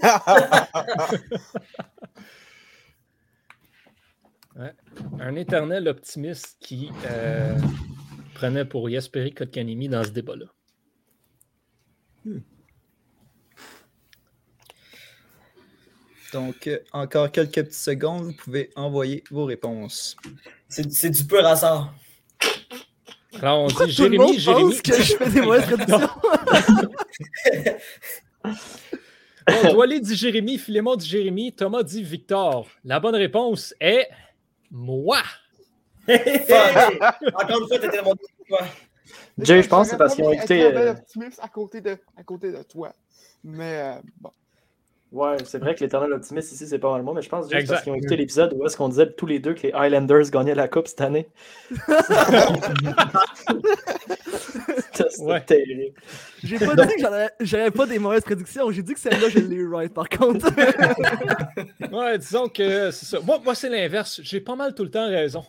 Un 5.19 5.35
éternel 5.35 5.87
optimiste 5.87 6.57
qui 6.59 6.91
euh, 7.05 7.57
prenait 8.33 8.65
pour 8.65 8.89
Jesperi 8.89 9.33
Kotkanimi 9.33 9.87
dans 9.87 10.03
ce 10.03 10.09
débat-là. 10.09 10.45
Donc, 16.33 16.67
euh, 16.67 16.79
encore 16.91 17.31
quelques 17.31 17.53
petites 17.53 17.73
secondes, 17.73 18.25
vous 18.25 18.33
pouvez 18.33 18.71
envoyer 18.75 19.23
vos 19.31 19.45
réponses. 19.45 20.17
c'est 20.67 21.09
du 21.09 21.23
pur 21.25 21.45
hasard. 21.45 21.93
Alors, 23.35 23.61
on 23.61 23.67
Pourquoi 23.67 23.87
dit 23.87 23.95
tout 23.95 24.09
le 24.09 24.17
monde 24.17 24.37
Jérémy, 24.37 24.39
Jérémy. 24.39 24.69
pense 24.71 24.81
que 24.81 25.01
je 25.01 25.15
fais 25.15 25.29
des 25.29 25.41
mauvaises? 25.41 25.65
Bon, 29.47 29.73
Doualé 29.73 29.99
dit 29.99 30.15
Jérémy, 30.15 30.57
Philémon 30.59 30.95
dit 30.95 31.07
Jérémy, 31.07 31.51
Thomas 31.51 31.81
dit 31.83 32.03
Victor. 32.03 32.67
La 32.83 32.99
bonne 32.99 33.15
réponse 33.15 33.73
est 33.79 34.07
moi. 34.71 35.19
Encore 36.07 37.61
une 37.61 37.67
fois, 37.67 37.79
t'étais 37.79 38.01
mon 38.01 38.15
toi. 38.47 38.59
Jay, 39.39 39.61
je 39.61 39.67
pense 39.69 39.87
que 39.87 39.91
c'est 39.91 39.97
parce 39.97 40.15
qu'ils 40.15 40.25
ont 40.25 40.31
écouté. 40.31 40.63
euh, 40.63 40.93
à 41.41 41.47
côté 41.49 41.81
de, 41.81 41.97
à 42.17 42.23
côté 42.23 42.51
de 42.51 42.63
toi. 42.63 42.93
Mais 43.43 43.79
euh, 43.81 43.93
bon. 44.19 44.31
Ouais, 45.11 45.35
c'est 45.43 45.59
vrai 45.59 45.75
que 45.75 45.81
l'éternel 45.81 46.13
optimiste 46.13 46.53
ici, 46.53 46.65
c'est 46.67 46.79
pas 46.79 46.89
mal 46.91 47.03
moi, 47.03 47.13
mais 47.13 47.21
je 47.21 47.27
pense 47.27 47.43
juste 47.45 47.55
Exact. 47.55 47.73
parce 47.73 47.83
qu'ils 47.83 47.91
ont 47.91 47.95
écouté 47.95 48.15
l'épisode 48.15 48.53
où 48.53 48.65
est-ce 48.65 48.77
qu'on 48.77 48.87
disait 48.87 49.11
tous 49.11 49.25
les 49.25 49.39
deux 49.39 49.53
que 49.53 49.63
les 49.67 49.73
Highlanders 49.73 50.29
gagnaient 50.31 50.55
la 50.55 50.69
Coupe 50.69 50.87
cette 50.87 51.01
année. 51.01 51.27
Ouais. 55.19 55.41
terrible. 55.41 55.93
J'ai 56.43 56.57
pas 56.59 56.75
dit 56.75 56.93
que 56.95 57.05
j'avais 57.45 57.71
pas 57.71 57.85
des 57.85 57.99
mauvaises 57.99 58.23
prédictions. 58.23 58.71
J'ai 58.71 58.83
dit 58.83 58.93
que 58.93 58.99
celle-là, 58.99 59.29
je 59.29 59.39
l'ai 59.39 59.55
eu 59.55 59.67
right, 59.73 59.93
par 59.93 60.09
contre. 60.09 60.47
Ouais, 61.91 62.17
disons 62.17 62.47
que 62.47 62.89
c'est 62.91 63.05
ça. 63.05 63.19
Moi, 63.19 63.39
moi 63.43 63.53
c'est 63.55 63.69
l'inverse. 63.69 64.21
J'ai 64.23 64.39
pas 64.39 64.55
mal 64.55 64.73
tout 64.73 64.83
le 64.83 64.89
temps 64.91 65.07
raison. 65.07 65.43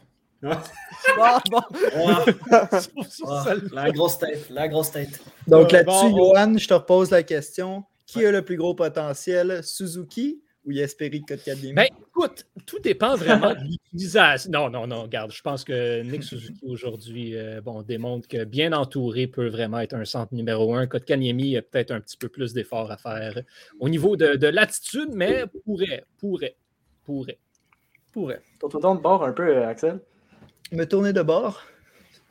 Ah, 0.44 1.40
bon. 1.50 1.60
Ouais. 1.94 2.34
La 3.72 3.90
grosse 3.92 4.18
tête, 4.18 4.50
la 4.50 4.66
grosse 4.68 4.90
tête. 4.90 5.20
Donc 5.46 5.72
Euh, 5.72 5.76
là-dessus, 5.78 6.10
bon, 6.10 6.32
on- 6.32 6.34
Johan, 6.34 6.58
je 6.58 6.66
te 6.68 6.74
repose 6.74 7.10
la 7.10 7.22
question. 7.22 7.84
Qui 8.06 8.26
a 8.26 8.32
le 8.32 8.42
plus 8.44 8.56
gros 8.56 8.74
potentiel, 8.74 9.60
Suzuki 9.62 10.41
ou 10.64 10.72
Jesperi 10.72 11.22
Kotkaniemi? 11.22 11.72
Ben, 11.75 11.87
écoute, 12.09 12.46
tout 12.66 12.79
dépend 12.79 13.16
vraiment 13.16 13.55
de 13.55 13.61
l'utilisation. 13.64 14.51
Non, 14.53 14.70
non, 14.70 14.87
non, 14.87 15.03
regarde, 15.03 15.33
je 15.33 15.42
pense 15.42 15.64
que 15.64 16.03
Nick 16.03 16.22
Suzuki 16.22 16.64
aujourd'hui 16.66 17.37
euh, 17.37 17.61
bon, 17.61 17.83
démontre 17.83 18.29
que 18.29 18.44
bien 18.44 18.72
entouré 18.72 19.27
peut 19.27 19.48
vraiment 19.48 19.81
être 19.81 19.94
un 19.94 20.05
centre 20.05 20.35
numéro 20.35 20.75
un. 20.75 20.87
Kotkaniemi 20.87 21.57
a 21.57 21.62
peut-être 21.62 21.90
un 21.90 22.01
petit 22.01 22.16
peu 22.16 22.29
plus 22.29 22.53
d'efforts 22.53 22.90
à 22.90 22.96
faire 22.96 23.42
au 23.81 23.88
niveau 23.88 24.16
de, 24.16 24.37
de 24.37 24.46
l'attitude, 24.46 25.11
mais 25.12 25.44
pourrait, 25.64 26.05
pourrait, 26.18 26.57
pourrait, 27.05 27.38
pourrait. 28.12 28.40
De 28.62 29.01
bord 29.01 29.25
un 29.25 29.33
peu, 29.33 29.48
euh, 29.48 29.68
Axel? 29.68 30.01
Me 30.70 30.85
tourner 30.85 31.12
de 31.12 31.22
bord. 31.22 31.62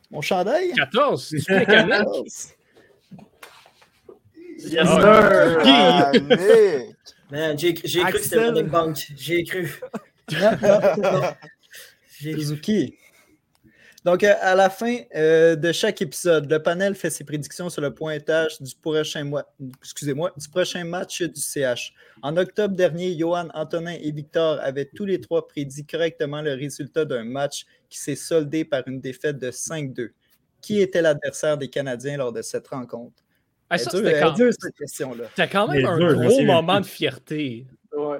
Mon 0.09 0.21
chandail? 0.21 0.71
14, 0.73 1.27
tu 1.29 1.41
fais 1.41 1.65
Kamek? 1.65 2.05
Yes, 4.63 4.87
Ah, 4.87 5.01
sir! 5.01 5.61
Ah! 5.65 6.11
Man, 6.13 6.95
j'ai 7.31 7.75
j'ai 7.83 8.01
cru 8.01 8.11
que 8.13 8.19
c'était 8.19 8.63
Bank. 8.63 8.97
J'ai 9.15 9.43
cru. 9.43 9.79
J'ai 10.27 10.37
cru. 10.37 12.35
Suzuki. 12.35 12.95
Donc, 14.03 14.23
euh, 14.23 14.33
à 14.41 14.55
la 14.55 14.71
fin 14.71 14.97
euh, 15.15 15.55
de 15.55 15.71
chaque 15.71 16.01
épisode, 16.01 16.49
le 16.49 16.61
panel 16.61 16.95
fait 16.95 17.11
ses 17.11 17.23
prédictions 17.23 17.69
sur 17.69 17.83
le 17.83 17.93
pointage 17.93 18.59
du 18.59 18.73
prochain 18.75 19.23
mois, 19.23 19.53
excusez-moi, 19.79 20.31
du 20.35 20.49
prochain 20.49 20.83
match 20.83 21.21
du 21.21 21.39
CH. 21.39 21.93
En 22.23 22.35
octobre 22.35 22.75
dernier, 22.75 23.15
Johan, 23.15 23.49
Antonin 23.53 23.93
et 23.93 24.11
Victor 24.11 24.59
avaient 24.61 24.89
tous 24.95 25.05
les 25.05 25.21
trois 25.21 25.47
prédit 25.47 25.85
correctement 25.85 26.41
le 26.41 26.53
résultat 26.53 27.05
d'un 27.05 27.23
match 27.23 27.65
qui 27.89 27.99
s'est 27.99 28.15
soldé 28.15 28.65
par 28.65 28.87
une 28.87 29.01
défaite 29.01 29.37
de 29.37 29.51
5-2. 29.51 30.09
Qui 30.61 30.81
était 30.81 31.03
l'adversaire 31.03 31.59
des 31.59 31.69
Canadiens 31.69 32.17
lors 32.17 32.33
de 32.33 32.41
cette 32.41 32.67
rencontre? 32.69 33.23
Ah, 33.73 33.77
ça, 33.77 33.89
c'était 33.91 34.19
quand, 34.19 34.33
dure, 34.33 34.51
cette 34.59 34.75
question-là. 34.75 35.23
c'était 35.35 35.47
quand 35.47 35.67
même 35.67 35.85
un 35.85 36.13
gros 36.13 36.41
moment 36.43 36.79
de 36.81 36.85
fierté. 36.85 37.65
Ouais. 37.97 38.19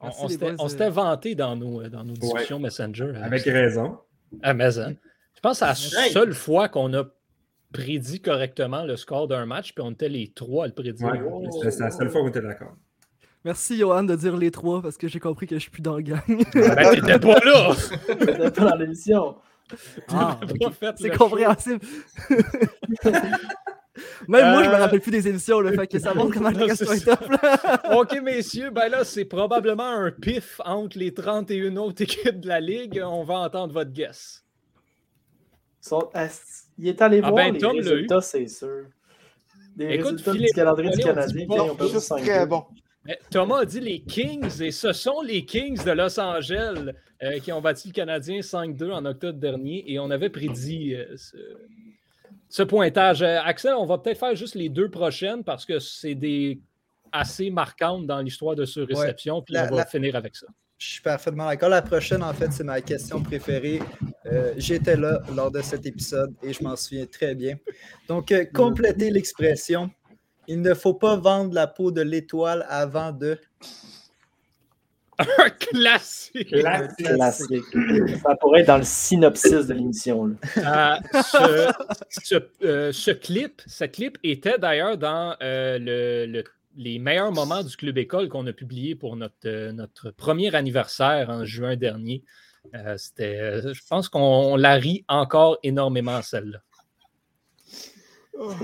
On, 0.00 0.06
Merci, 0.06 0.28
s'était- 0.30 0.52
euh. 0.62 0.68
s'était 0.68 0.90
vanté 0.90 1.34
dans 1.34 1.56
nos, 1.56 1.80
euh, 1.82 1.88
dans 1.88 2.04
nos 2.04 2.12
discussions 2.14 2.60
Messenger. 2.60 3.12
Avec 3.20 3.42
raison. 3.44 3.98
À 4.42 4.54
Maison. 4.54 4.94
Je 5.34 5.40
pense 5.40 5.58
que 5.60 5.66
c'est 5.74 5.94
la 5.96 6.06
Hey. 6.06 6.12
seule 6.12 6.32
fois 6.32 6.68
qu'on 6.68 6.94
a 6.94 7.04
prédit 7.72 8.20
correctement 8.20 8.84
le 8.84 8.96
score 8.96 9.26
d'un 9.28 9.44
match, 9.46 9.74
puis 9.74 9.82
on 9.84 9.90
était 9.90 10.08
les 10.08 10.28
trois 10.32 10.64
à 10.64 10.66
le 10.68 10.72
prédire. 10.74 11.08
Ouais, 11.08 11.48
c'est 11.62 11.70
c'est 11.72 11.80
la 11.82 11.90
seule 11.90 12.10
fois 12.10 12.20
où 12.22 12.24
on 12.26 12.28
était 12.28 12.40
d'accord. 12.40 12.74
Merci, 13.44 13.76
Johan, 13.78 14.04
de 14.04 14.14
dire 14.14 14.36
les 14.36 14.50
trois 14.50 14.80
parce 14.82 14.96
que 14.96 15.08
j'ai 15.08 15.20
compris 15.20 15.46
que 15.46 15.56
je 15.56 15.60
suis 15.62 15.70
plus 15.70 15.82
dans 15.82 15.96
le 15.96 16.02
gang. 16.02 16.20
Ben, 16.54 16.94
t'étais 16.94 17.18
pas 17.18 17.38
là! 17.44 17.74
C'était 18.06 18.50
pas 18.50 18.70
dans 18.70 18.76
l'émission. 18.76 19.36
Ah, 20.08 20.38
fait 20.80 20.94
C'est 20.96 21.08
le 21.08 21.16
compréhensible. 21.18 21.80
Même 24.28 24.52
moi, 24.52 24.62
je 24.64 24.68
me 24.68 24.74
Euh, 24.74 24.78
rappelle 24.78 25.00
plus 25.00 25.10
des 25.10 25.28
émissions, 25.28 25.60
le 25.60 25.72
fait 25.72 25.86
que 25.86 25.98
ça 25.98 26.14
montre 26.14 26.34
comment 26.34 26.50
Non, 26.52 26.60
la 26.60 26.66
question 26.66 26.92
est 26.92 27.04
top. 27.04 27.20
OK, 27.96 28.20
messieurs, 28.22 28.70
ben 28.70 28.88
là, 28.88 29.04
c'est 29.04 29.24
probablement 29.24 29.88
un 29.88 30.10
pif 30.10 30.60
entre 30.64 30.98
les 30.98 31.12
31 31.14 31.76
autres 31.76 32.02
équipes 32.02 32.40
de 32.40 32.48
la 32.48 32.60
Ligue. 32.60 33.00
On 33.04 33.24
va 33.24 33.38
entendre 33.40 33.72
votre 33.72 33.92
guess. 33.92 34.44
Sont- 35.80 36.10
Il 36.78 36.88
est 36.88 37.00
allé 37.02 37.20
Ah 37.22 37.30
voir 37.30 37.44
ben, 37.46 37.54
les 37.54 37.60
Tom 37.60 37.76
résultats, 37.76 38.20
c'est 38.20 38.46
sûr. 38.48 38.86
Les 39.76 39.94
Écoute, 39.94 40.04
résultats 40.10 40.32
Philippe, 40.32 40.46
du 40.48 40.52
calendrier 40.54 40.90
du 40.90 41.02
on 41.02 41.06
Canadien 41.06 41.46
Juste 41.80 41.98
5 42.00 42.22
très 42.22 42.46
bon. 42.46 42.64
Mais 43.04 43.18
Thomas 43.30 43.60
a 43.60 43.64
dit 43.64 43.80
les 43.80 44.00
Kings, 44.00 44.60
et 44.60 44.70
ce 44.72 44.92
sont 44.92 45.22
les 45.22 45.44
Kings 45.44 45.82
de 45.84 45.92
Los 45.92 46.18
Angeles 46.20 46.92
euh, 47.22 47.38
qui 47.38 47.52
ont 47.52 47.60
battu 47.60 47.88
le 47.88 47.92
Canadien 47.92 48.40
5-2 48.40 48.90
en 48.92 49.04
octobre 49.06 49.38
dernier, 49.38 49.84
et 49.90 49.98
on 50.00 50.10
avait 50.10 50.30
prédit 50.30 50.94
euh, 50.94 51.06
ce, 51.16 51.36
ce 52.48 52.62
pointage. 52.62 53.22
Euh, 53.22 53.38
Axel, 53.44 53.74
on 53.74 53.86
va 53.86 53.98
peut-être 53.98 54.18
faire 54.18 54.34
juste 54.34 54.54
les 54.54 54.68
deux 54.68 54.90
prochaines 54.90 55.44
parce 55.44 55.64
que 55.66 55.78
c'est 55.78 56.14
des 56.14 56.60
assez 57.12 57.50
marquantes 57.50 58.06
dans 58.06 58.20
l'histoire 58.20 58.54
de 58.54 58.64
ce 58.64 58.80
réception, 58.80 59.40
puis 59.42 59.54
La- 59.54 59.66
on 59.66 59.70
va 59.70 59.76
la- 59.78 59.86
finir 59.86 60.14
avec 60.16 60.36
ça. 60.36 60.46
Je 60.76 60.86
suis 60.86 61.02
parfaitement 61.02 61.46
d'accord. 61.46 61.70
La 61.70 61.82
prochaine, 61.82 62.22
en 62.22 62.32
fait, 62.32 62.52
c'est 62.52 62.62
ma 62.62 62.80
question 62.80 63.20
préférée. 63.20 63.80
Euh, 64.26 64.52
J'étais 64.56 64.96
là 64.96 65.20
lors 65.34 65.50
de 65.50 65.60
cet 65.60 65.84
épisode 65.86 66.32
et 66.42 66.52
je 66.52 66.62
m'en 66.62 66.76
souviens 66.76 67.06
très 67.06 67.34
bien. 67.34 67.56
Donc, 68.08 68.30
euh, 68.30 68.44
complétez 68.54 69.10
l'expression 69.10 69.90
Il 70.46 70.62
ne 70.62 70.72
faut 70.74 70.94
pas 70.94 71.16
vendre 71.16 71.52
la 71.52 71.66
peau 71.66 71.90
de 71.90 72.00
l'étoile 72.00 72.64
avant 72.68 73.10
de. 73.12 73.38
Un 75.18 75.50
classique. 75.50 76.48
Classique. 76.48 76.96
Classique. 77.06 77.64
Ça 78.22 78.36
pourrait 78.36 78.60
être 78.60 78.66
dans 78.68 78.76
le 78.78 78.84
synopsis 78.84 79.66
de 79.66 79.74
l'émission. 79.74 80.36
Euh, 80.56 80.94
ce, 81.12 81.72
ce- 82.10 82.48
euh, 82.64 82.92
ce 82.92 83.10
clip, 83.10 83.60
ce 83.66 83.84
clip 83.84 84.16
était 84.22 84.58
d'ailleurs 84.58 84.96
dans 84.96 85.34
euh, 85.42 85.78
le- 85.78 86.26
le- 86.30 86.44
les 86.76 86.98
meilleurs 87.00 87.32
moments 87.32 87.64
du 87.64 87.76
Club 87.76 87.98
École 87.98 88.28
qu'on 88.28 88.46
a 88.46 88.52
publié 88.52 88.94
pour 88.94 89.16
notre, 89.16 89.34
euh, 89.46 89.72
notre 89.72 90.10
premier 90.12 90.54
anniversaire 90.54 91.28
en 91.30 91.44
juin 91.44 91.74
dernier. 91.76 92.22
Euh, 92.74 92.94
c'était, 92.96 93.38
euh, 93.40 93.72
je 93.74 93.80
pense 93.88 94.08
qu'on 94.08 94.54
la 94.56 94.74
rit 94.74 95.04
encore 95.08 95.58
énormément, 95.64 96.22
celle-là. 96.22 96.58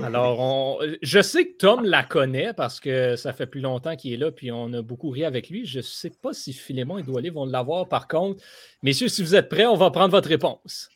Alors, 0.03 0.81
je 1.01 1.21
sais 1.21 1.47
que 1.47 1.57
Tom 1.57 1.83
la 1.83 2.03
connaît 2.03 2.53
parce 2.53 2.79
que 2.79 3.15
ça 3.15 3.33
fait 3.33 3.45
plus 3.45 3.61
longtemps 3.61 3.95
qu'il 3.95 4.13
est 4.13 4.17
là, 4.17 4.31
puis 4.31 4.51
on 4.51 4.71
a 4.73 4.81
beaucoup 4.81 5.09
ri 5.09 5.25
avec 5.25 5.49
lui. 5.49 5.65
Je 5.65 5.77
ne 5.77 5.83
sais 5.83 6.11
pas 6.11 6.33
si 6.33 6.53
Philémon 6.53 6.97
et 6.97 7.03
Doualé 7.03 7.29
vont 7.29 7.45
l'avoir 7.45 7.87
par 7.87 8.07
contre. 8.07 8.41
Messieurs, 8.83 9.09
si 9.09 9.21
vous 9.21 9.35
êtes 9.35 9.49
prêts, 9.49 9.65
on 9.65 9.75
va 9.75 9.91
prendre 9.91 10.11
votre 10.11 10.29
réponse. 10.29 10.89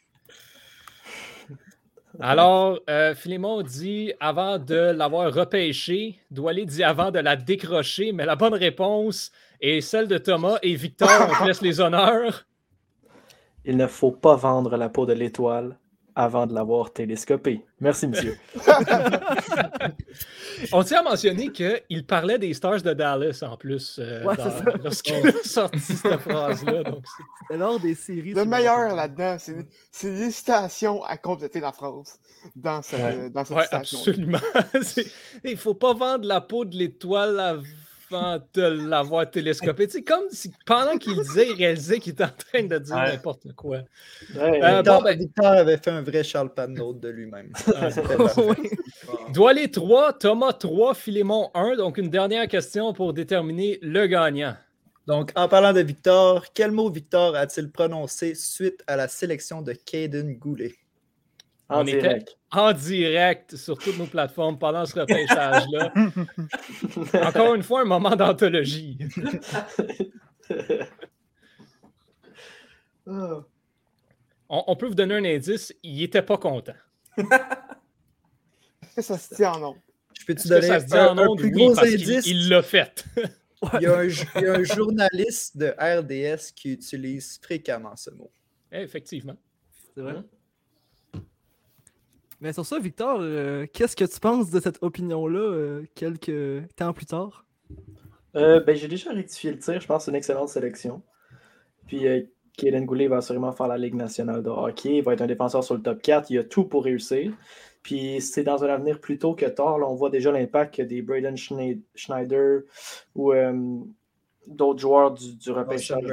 Alors, 2.22 2.80
euh, 2.90 3.16
Philémon 3.16 3.62
dit 3.62 4.14
avant 4.20 4.60
de 4.60 4.76
l'avoir 4.76 5.34
repêché, 5.34 6.20
Doualé 6.32 6.66
dit 6.66 6.84
avant 6.84 7.12
de 7.12 7.20
la 7.20 7.36
décrocher, 7.36 8.12
mais 8.12 8.26
la 8.26 8.36
bonne 8.36 8.54
réponse 8.54 9.32
est 9.62 9.82
celle 9.82 10.08
de 10.08 10.18
Thomas 10.18 10.58
et 10.62 10.76
Victor. 10.76 11.10
On 11.30 11.44
te 11.44 11.48
laisse 11.48 11.62
les 11.62 11.80
honneurs. 11.80 12.46
Il 13.66 13.78
ne 13.78 13.88
faut 13.88 14.12
pas 14.12 14.36
vendre 14.36 14.76
la 14.78 14.90
peau 14.90 15.06
de 15.06 15.14
l'étoile 15.14 15.78
avant 16.16 16.46
de 16.48 16.54
l'avoir 16.54 16.92
télescopée. 16.94 17.62
Merci, 17.80 18.08
monsieur. 18.08 18.38
On 20.74 20.84
tient 20.84 21.00
à 21.00 21.04
mentionner 21.04 21.50
qu'il 21.52 22.06
parlait 22.06 22.38
des 22.38 22.54
Stars 22.54 22.82
de 22.82 22.94
Dallas 22.94 23.40
en 23.50 23.56
plus 23.58 23.98
euh, 24.00 24.24
Ouais, 24.26 24.36
dans- 24.36 24.44
c'est 24.44 24.64
ça. 24.64 24.78
lorsqu'il 24.84 25.28
a 25.28 25.32
sorti 25.44 25.80
cette 25.80 26.20
phrase-là. 26.20 26.84
donc 26.84 27.04
c'est- 27.50 27.58
lors 27.58 27.80
des 27.80 27.96
séries. 27.96 28.34
Le 28.34 28.46
meilleur 28.46 28.96
là-dedans, 28.96 29.38
c'est 29.40 29.66
c'est 29.92 30.10
l'hésitation 30.12 31.04
à 31.04 31.18
compléter 31.18 31.60
la 31.60 31.72
phrase 31.72 32.20
dans 32.56 32.82
cette, 32.82 33.00
Ouais. 33.00 33.30
dans 33.30 33.46
cette 33.46 33.58
Ouais, 33.58 33.64
citation. 33.64 34.00
absolument. 34.00 34.40
Il 35.46 35.58
faut 35.58 35.74
pas 35.74 35.94
vendre 35.94 36.28
la 36.28 36.42
peau 36.42 36.66
de 36.66 36.76
l'étoile 36.76 37.40
avant 37.40 37.64
de 38.12 38.62
l'avoir 38.90 39.30
télescopée. 39.30 39.88
C'est 39.90 40.04
comme 40.04 40.24
si 40.32 40.52
pendant 40.66 40.98
qu'il 40.98 41.16
disait, 41.16 41.50
il 41.50 41.56
réalisait 41.56 42.00
qu'il 42.00 42.14
était 42.14 42.24
en 42.24 42.30
train 42.30 42.64
de 42.64 42.78
dire 42.78 42.96
Ouais. 42.96 43.12
n'importe 43.14 43.54
quoi. 43.54 43.78
Ouais, 44.36 44.64
Euh, 44.64 44.76
Victor, 44.78 44.98
bon, 45.00 45.04
ben- 45.04 45.18
Victor 45.18 45.46
avait 45.46 45.78
fait 45.78 45.92
un 45.92 46.02
vrai 46.02 46.24
Charles 46.24 46.54
Pannaud 46.54 46.94
de 46.94 47.10
lui-même. 47.10 47.52
Oui. 48.38 48.70
Doualé 49.34 49.70
3, 49.70 50.14
Thomas 50.14 50.54
3, 50.54 50.94
Philémon 50.94 51.50
1. 51.54 51.76
Donc, 51.76 51.98
une 51.98 52.10
dernière 52.10 52.48
question 52.48 52.94
pour 52.94 53.14
déterminer 53.14 53.80
le 53.82 54.08
gagnant. 54.08 54.56
Donc, 55.08 55.32
en 55.36 55.48
parlant 55.48 55.74
de 55.74 55.82
Victor, 55.82 56.46
quel 56.54 56.72
mot 56.72 56.90
Victor 56.90 57.36
a-t-il 57.36 57.72
prononcé 57.72 58.36
suite 58.36 58.84
à 58.88 58.96
la 58.96 59.08
sélection 59.08 59.62
de 59.62 59.74
Caden 59.74 60.36
Goulet? 60.38 60.76
En 61.70 61.82
on 61.82 61.86
était- 61.86 62.02
direct. 62.02 62.38
En 62.52 62.74
direct 62.74 63.56
sur 63.56 63.78
toutes 63.78 63.98
nos 64.00 64.08
plateformes 64.08 64.58
pendant 64.58 64.86
ce 64.86 65.00
repêchage-là. 65.00 65.94
Encore 67.28 67.54
une 67.56 67.62
fois, 67.64 67.82
un 67.82 67.86
moment 67.86 68.16
d'anthologie. 68.16 68.98
Ah. 73.08 73.44
On, 74.50 74.64
on 74.68 74.76
peut 74.76 74.88
vous 74.88 74.96
donner 74.96 75.16
un 75.16 75.26
indice, 75.26 75.74
il 75.84 76.04
était 76.04 76.22
pas 76.22 76.38
content. 76.38 76.74
Est-ce 77.18 78.96
que 78.96 79.02
ça 79.02 79.18
se 79.18 79.34
tient 79.36 79.54
en 79.54 79.60
nom? 79.60 79.76
Je 80.20 80.26
peux-tu 80.26 80.42
Est-ce 80.42 80.48
que 80.50 80.54
donner 80.54 80.68
ça 80.68 80.80
se 80.80 80.86
dit 80.86 80.96
un, 80.98 81.16
plus 81.36 81.46
Oui, 81.46 81.52
gros 81.52 81.76
parce 81.76 81.88
indice? 81.88 82.26
il 82.28 82.50
l'a 82.50 82.62
fait. 82.62 83.06
Il 83.74 83.82
y, 83.82 83.86
a 83.88 83.98
un, 83.98 84.08
ju- 84.08 84.26
il 84.36 84.42
y 84.42 84.46
a 84.48 84.54
un 84.54 84.64
journaliste 84.64 85.58
de 85.58 85.74
RDS 85.80 86.52
qui 86.56 86.74
utilise 86.74 87.40
fréquemment 87.42 87.96
ce 87.96 88.10
mot. 88.12 88.32
Effectivement. 88.72 89.36
C'est 89.96 90.02
vrai? 90.02 90.16
Mais 92.42 92.54
sur 92.54 92.66
ça, 92.66 92.80
Victor, 92.80 93.18
euh, 93.20 93.66
qu'est-ce 93.74 93.96
que 93.96 94.06
tu 94.06 94.20
penses 94.20 94.50
de 94.50 94.60
cette 94.60 94.82
opinion-là 94.82 95.40
euh, 95.40 95.84
quelques 95.96 96.68
temps 96.76 96.94
plus 96.94 97.06
tard? 97.06 97.46
Euh, 98.36 98.62
ben, 98.62 98.76
j'ai 98.76 98.88
déjà 98.88 99.12
rectifié 99.12 99.52
le 99.52 99.60
tir. 99.60 99.82
Je 99.82 99.88
pense 99.88 99.98
que 100.02 100.06
c'est 100.06 100.12
une 100.12 100.18
excellente 100.18 100.50
sélection. 100.50 101.02
Puis, 101.88 102.08
euh, 102.08 102.22
Kaden 102.58 102.86
Goulet 102.86 103.08
va 103.08 103.18
assurément 103.18 103.52
faire 103.52 103.68
la 103.68 103.78
Ligue 103.78 103.96
nationale 103.96 104.44
de 104.44 104.50
hockey. 104.50 104.98
Il 104.98 105.04
va 105.04 105.14
être 105.14 105.22
un 105.22 105.28
défenseur 105.28 105.64
sur 105.64 105.76
le 105.76 105.82
top 105.82 106.02
4. 106.02 106.30
Il 106.30 106.38
a 106.38 106.44
tout 106.44 106.64
pour 106.66 106.84
réussir. 106.86 107.34
Puis, 107.84 108.22
c'est 108.22 108.44
dans 108.44 108.64
un 108.64 108.68
avenir 108.70 109.00
plus 109.00 109.18
tôt 109.18 109.34
que 109.34 109.46
tard. 109.46 109.80
Là, 109.80 109.88
on 109.90 109.96
voit 109.96 110.10
déjà 110.10 110.32
l'impact 110.32 110.80
des 110.82 111.02
Braden 111.02 111.36
Schneid- 111.36 111.82
Schneider 111.96 112.62
ou 113.16 113.34
euh, 113.34 113.80
d'autres 114.48 114.80
joueurs 114.80 115.12
du, 115.12 115.36
du 115.36 115.52
repêchage. 115.52 116.04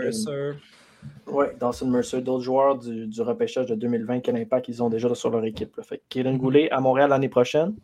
Ouais, 1.26 1.54
Dawson 1.58 1.88
Mercer, 1.88 2.20
d'autres 2.22 2.44
joueurs 2.44 2.78
du, 2.78 3.06
du 3.06 3.20
repêchage 3.22 3.66
de 3.66 3.74
2020, 3.74 4.20
quel 4.20 4.36
impact 4.36 4.68
ils 4.68 4.82
ont 4.82 4.88
déjà 4.88 5.14
sur 5.14 5.30
leur 5.30 5.44
équipe. 5.44 5.76
là. 5.76 5.82
Fait 5.82 5.98
que 5.98 6.02
Kaden 6.08 6.38
Goulet 6.38 6.70
à 6.70 6.80
Montréal 6.80 7.10
l'année 7.10 7.28
prochaine, 7.28 7.74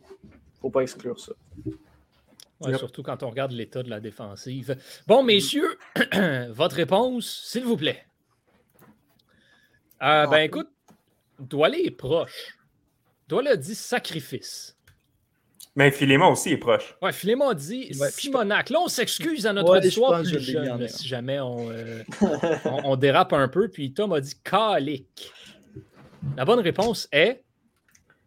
faut 0.61 0.69
pas 0.69 0.81
exclure 0.81 1.19
ça. 1.19 1.33
Ouais, 1.65 2.71
Yep. 2.71 2.77
Surtout 2.79 3.03
quand 3.03 3.23
on 3.23 3.29
regarde 3.29 3.51
l'état 3.51 3.83
de 3.83 3.89
la 3.89 3.99
défensive. 3.99 4.77
Bon, 5.05 5.21
messieurs, 5.23 5.77
votre 6.51 6.77
réponse, 6.77 7.43
s'il 7.45 7.65
vous 7.65 7.75
plaît. 7.75 8.05
Euh, 10.01 10.27
ben 10.27 10.39
écoute, 10.39 10.69
Doualé 11.39 11.81
est 11.85 11.91
proche. 11.91 12.57
Doualé 13.27 13.49
a 13.51 13.55
dit 13.57 13.75
sacrifice. 13.75 14.77
Mais 15.75 15.89
Philémon 15.91 16.31
aussi 16.31 16.51
est 16.51 16.57
proche. 16.57 16.95
Ouais, 17.01 17.11
Philémon 17.11 17.49
a 17.49 17.55
dit 17.55 17.91
Ouais, 17.99 18.11
Simonac. 18.11 18.69
Là, 18.69 18.79
on 18.81 18.87
s'excuse 18.87 19.47
à 19.47 19.53
notre 19.53 19.71
Ouais, 19.71 19.79
que 19.79 20.29
plus 20.29 20.39
jeune, 20.51 20.87
si 20.87 21.07
jamais 21.07 21.39
on, 21.39 21.69
euh, 21.71 22.03
on, 22.65 22.91
on 22.91 22.95
dérape 22.95 23.33
un 23.33 23.47
peu. 23.47 23.67
Puis 23.69 23.91
Tom 23.93 24.13
a 24.13 24.21
dit 24.21 24.35
calique. 24.43 25.31
La 26.37 26.45
bonne 26.45 26.59
réponse 26.59 27.07
est 27.11 27.43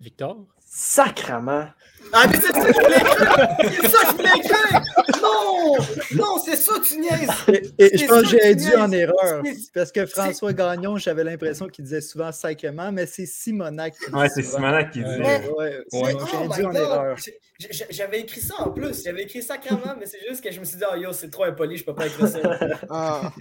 Victor. 0.00 0.44
Sacrement! 0.60 1.66
Ah, 2.12 2.26
mais 2.28 2.36
c'est 2.36 2.52
ça 2.52 2.60
que 2.60 2.72
je 2.72 2.80
voulais 2.80 2.98
écrire! 2.98 3.80
C'est 3.80 3.88
ça 3.88 4.04
que 4.04 4.10
je 4.10 4.16
voulais 4.16 4.36
écrire! 4.36 4.82
Non! 5.66 6.24
Non, 6.24 6.38
c'est 6.44 6.56
ça, 6.56 6.74
tu 6.86 6.98
niaises! 6.98 7.28
Et, 7.78 7.94
et 7.94 7.98
je 7.98 8.06
pense 8.06 8.22
que 8.30 8.38
j'ai 8.42 8.54
dû 8.54 8.74
en 8.76 8.90
erreur. 8.92 9.42
Parce 9.74 9.92
que 9.92 10.06
François 10.06 10.52
Gagnon, 10.52 10.96
j'avais 10.96 11.24
l'impression 11.24 11.68
qu'il 11.68 11.84
disait 11.84 12.00
souvent 12.00 12.30
sacrement, 12.32 12.90
mais 12.92 13.06
c'est 13.06 13.26
Simonac 13.26 13.94
qui 13.98 14.12
Ouais, 14.14 14.28
c'est. 14.28 14.42
Simonac 14.42 14.90
qui. 14.92 15.02
Ouais. 15.02 15.18
Ouais, 15.18 15.48
ouais, 15.58 15.84
oh 15.92 16.26
j'ai 16.52 16.60
dû 16.60 16.66
en 16.66 16.72
erreur. 16.72 17.16
J'avais 17.90 18.20
écrit 18.20 18.40
ça 18.40 18.54
en 18.58 18.70
plus. 18.70 19.02
J'avais 19.02 19.22
écrit 19.22 19.42
sacrément, 19.42 19.94
mais 19.98 20.04
c'est 20.06 20.20
juste 20.28 20.42
que 20.44 20.50
je 20.52 20.60
me 20.60 20.64
suis 20.64 20.76
dit, 20.76 20.84
oh 20.92 20.96
yo, 20.96 21.12
c'est 21.12 21.30
trop 21.30 21.44
impoli, 21.44 21.76
je 21.78 21.84
peux 21.84 21.94
pas 21.94 22.06
écrire 22.06 22.28
ça. 22.28 22.38
Ah, 22.90 23.32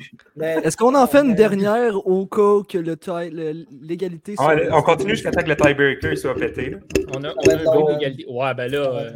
Est-ce 0.42 0.78
qu'on 0.78 0.96
en 0.96 1.08
fait 1.08 1.20
une 1.20 1.32
Euh, 1.32 1.36
dernière 1.36 2.08
au 2.08 2.26
cas 2.26 2.62
que 2.68 2.78
le 2.78 2.96
tie- 2.96 3.30
le- 3.32 3.66
l'égalité 3.82 4.36
Ah, 4.38 4.56
soit- 4.56 4.78
on 4.78 4.82
continue 4.82 5.12
jusqu'à 5.16 5.32
temps 5.32 5.44
que 5.44 5.50
le 5.50 5.56
tiebreaker 5.58 6.18
soit 6.18 6.34
pété. 6.36 6.76
On 7.14 7.24
a, 7.24 7.34
on 7.36 7.48
Ouais, 7.48 7.54
a 7.54 7.60
un 7.60 7.64
non. 7.64 7.86
gars 7.86 7.94
d'égalité. 7.94 8.26
Ouais, 8.30 8.54
ben 8.54 8.72
là, 8.72 8.78
euh, 8.80 9.10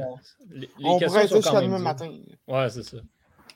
les, 0.51 0.59
les 0.61 0.67
on 0.83 0.99
questions 0.99 1.07
pourrait 1.07 1.27
sont 1.27 1.35
être 1.37 1.43
quand 1.43 1.59
jusqu'à 1.61 1.67
même 1.67 1.81
matin. 1.81 2.09
Ouais, 2.47 2.69
c'est 2.69 2.83
ça. 2.83 2.97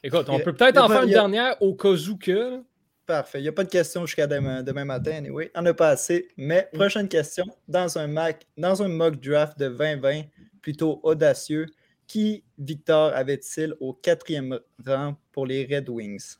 Écoute, 0.03 0.27
on 0.29 0.35
a- 0.37 0.39
peut 0.39 0.53
peut-être 0.53 0.77
a 0.77 0.85
en 0.85 0.89
faire 0.89 1.03
une 1.03 1.09
a- 1.09 1.13
dernière 1.13 1.61
au 1.61 1.75
cas 1.75 1.89
où 1.89 2.17
que. 2.17 2.61
Parfait. 3.05 3.39
Il 3.39 3.43
n'y 3.43 3.49
a 3.49 3.53
pas 3.53 3.63
de 3.65 3.69
questions 3.69 4.05
jusqu'à 4.05 4.27
demain, 4.27 4.63
demain 4.63 4.85
matin, 4.85 5.11
anyway. 5.11 5.51
On 5.55 5.61
n'a 5.61 5.73
pas 5.73 5.89
assez. 5.89 6.29
Mais 6.37 6.69
prochaine 6.73 7.09
question. 7.09 7.43
Dans 7.67 7.97
un, 7.97 8.07
Mac, 8.07 8.47
dans 8.57 8.81
un 8.81 8.87
mock 8.87 9.19
draft 9.19 9.59
de 9.59 9.67
2020, 9.67 10.21
plutôt 10.61 11.01
audacieux, 11.03 11.65
qui, 12.07 12.43
Victor, 12.57 13.11
avait-il 13.13 13.75
au 13.81 13.93
quatrième 13.93 14.57
rang 14.85 15.15
pour 15.33 15.45
les 15.45 15.65
Red 15.65 15.89
Wings? 15.89 16.35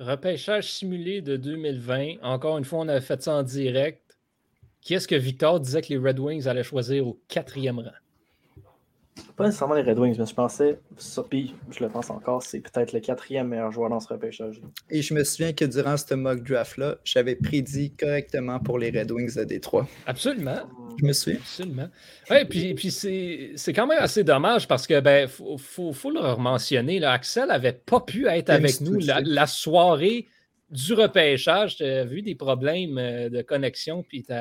Repêchage 0.00 0.72
simulé 0.72 1.22
de 1.22 1.36
2020. 1.36 2.16
Encore 2.22 2.58
une 2.58 2.64
fois, 2.64 2.80
on 2.80 2.88
avait 2.88 3.00
fait 3.00 3.22
ça 3.22 3.34
en 3.34 3.42
direct. 3.44 4.18
Qui 4.80 4.94
est-ce 4.94 5.06
que 5.08 5.14
Victor 5.14 5.60
disait 5.60 5.82
que 5.82 5.88
les 5.88 5.98
Red 5.98 6.18
Wings 6.18 6.46
allaient 6.48 6.64
choisir 6.64 7.06
au 7.06 7.20
quatrième 7.28 7.78
rang? 7.78 7.90
Pas 9.36 9.46
nécessairement 9.46 9.74
les 9.74 9.82
Red 9.82 9.98
Wings, 9.98 10.14
mais 10.16 10.26
je 10.26 10.34
pensais, 10.34 10.78
ça, 10.96 11.24
puis 11.28 11.54
je 11.70 11.82
le 11.82 11.88
pense 11.90 12.08
encore, 12.08 12.42
c'est 12.44 12.60
peut-être 12.60 12.92
le 12.92 13.00
quatrième 13.00 13.48
meilleur 13.48 13.72
joueur 13.72 13.90
dans 13.90 13.98
ce 13.98 14.06
repêchage. 14.06 14.60
Et 14.90 15.02
je 15.02 15.12
me 15.12 15.24
souviens 15.24 15.52
que 15.52 15.64
durant 15.64 15.96
ce 15.96 16.14
mock 16.14 16.42
draft-là, 16.44 16.98
j'avais 17.02 17.34
prédit 17.34 17.90
correctement 17.98 18.60
pour 18.60 18.78
les 18.78 18.90
Red 18.90 19.10
Wings 19.10 19.34
de 19.36 19.42
Détroit. 19.42 19.88
Absolument. 20.06 20.60
Je 21.00 21.04
me 21.04 21.12
souviens. 21.12 21.40
Absolument. 21.40 21.88
Ouais, 22.30 22.44
puis, 22.44 22.74
puis 22.74 22.92
c'est 22.92 23.50
c'est 23.56 23.72
quand 23.72 23.88
même 23.88 23.98
assez 24.00 24.22
dommage 24.22 24.68
parce 24.68 24.86
que 24.86 25.00
ben 25.00 25.26
faut, 25.26 25.58
faut, 25.58 25.92
faut 25.92 26.10
le 26.12 26.36
mentionner. 26.36 27.00
Là, 27.00 27.10
Axel 27.12 27.48
n'avait 27.48 27.72
pas 27.72 28.00
pu 28.00 28.28
être 28.28 28.50
avec 28.50 28.80
nous 28.82 28.98
la 29.00 29.46
soirée 29.48 30.28
du 30.70 30.92
repêchage. 30.92 31.76
Tu 31.76 31.82
as 31.84 32.04
vu 32.04 32.22
des 32.22 32.36
problèmes 32.36 32.98
euh, 32.98 33.28
de 33.28 33.42
connexion, 33.42 34.04
puis 34.04 34.22
tu 34.22 34.32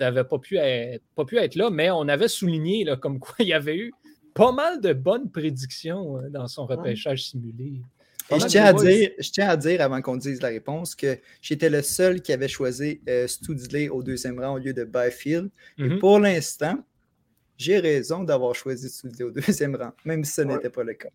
n'avais 0.00 0.24
pas, 0.24 0.38
pu 0.38 0.58
être- 0.58 1.02
pas 1.14 1.24
pu 1.24 1.38
être 1.38 1.54
là, 1.54 1.70
mais 1.70 1.90
on 1.90 2.06
avait 2.08 2.28
souligné 2.28 2.84
là, 2.84 2.96
comme 2.96 3.18
quoi 3.18 3.34
il 3.38 3.48
y 3.48 3.52
avait 3.54 3.76
eu 3.76 3.92
pas 4.36 4.52
mal 4.52 4.80
de 4.80 4.92
bonnes 4.92 5.30
prédictions 5.30 6.18
euh, 6.18 6.28
dans 6.30 6.46
son 6.46 6.66
repêchage 6.66 7.24
simulé. 7.24 7.80
Et 8.30 8.40
je 8.40 8.46
tiens, 8.46 8.64
à 8.64 8.72
dire, 8.72 9.10
je 9.18 9.30
tiens 9.30 9.48
à 9.48 9.56
dire, 9.56 9.80
avant 9.80 10.02
qu'on 10.02 10.16
dise 10.16 10.42
la 10.42 10.48
réponse, 10.48 10.94
que 10.96 11.18
j'étais 11.40 11.70
le 11.70 11.80
seul 11.82 12.20
qui 12.20 12.32
avait 12.32 12.48
choisi 12.48 13.00
euh, 13.08 13.26
Studley 13.28 13.88
au 13.88 14.02
deuxième 14.02 14.40
rang 14.40 14.54
au 14.54 14.58
lieu 14.58 14.72
de 14.72 14.84
Byfield. 14.84 15.48
Et 15.78 15.84
Mhm. 15.84 15.98
pour 16.00 16.18
l'instant, 16.18 16.76
j'ai 17.56 17.78
raison 17.78 18.24
d'avoir 18.24 18.54
choisi 18.54 18.88
Sully 18.90 19.22
au 19.22 19.30
deuxième 19.30 19.76
rang, 19.76 19.92
même 20.04 20.24
si 20.24 20.32
ce 20.32 20.42
n'était 20.42 20.70
pas 20.70 20.82
le 20.84 20.94
cas. 20.94 21.08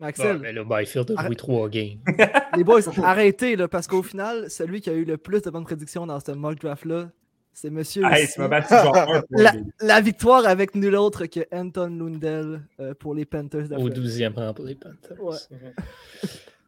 Axel, 0.00 0.36
Bon, 0.36 0.42
mais 0.42 0.52
là, 0.52 0.62
Byfield 0.64 1.14
a 1.16 1.26
joué 1.26 1.36
trois 1.36 1.68
games. 1.70 1.98
les 2.56 2.64
boys, 2.64 2.82
arrêtez, 3.02 3.56
là, 3.56 3.66
parce 3.66 3.86
qu'au 3.86 4.02
final, 4.02 4.50
celui 4.50 4.80
qui 4.82 4.90
a 4.90 4.92
eu 4.92 5.04
le 5.04 5.16
plus 5.16 5.40
de 5.42 5.50
bonnes 5.50 5.64
prédictions 5.64 6.06
dans 6.06 6.20
ce 6.20 6.32
mock 6.32 6.60
draft-là, 6.60 7.10
c'est 7.56 7.70
monsieur. 7.70 8.04
Hey, 8.04 8.24
ici. 8.24 8.34
tu 8.34 8.40
m'as 8.40 8.48
battu 8.48 8.68
genre 8.68 8.94
un 8.94 9.22
point. 9.32 9.52
la, 9.80 10.00
victoire 10.02 10.46
avec 10.46 10.74
nul 10.74 10.94
autre 10.94 11.24
que 11.24 11.40
Anton 11.50 11.88
Lundell 11.88 12.60
euh, 12.80 12.92
pour 12.92 13.14
les 13.14 13.24
Panthers 13.24 13.72
Au 13.72 13.80
Floride. 13.80 13.98
12e 13.98 14.34
rang 14.34 14.52
pour 14.52 14.66
les 14.66 14.74
Panthers. 14.74 15.18
Ouais. 15.18 15.36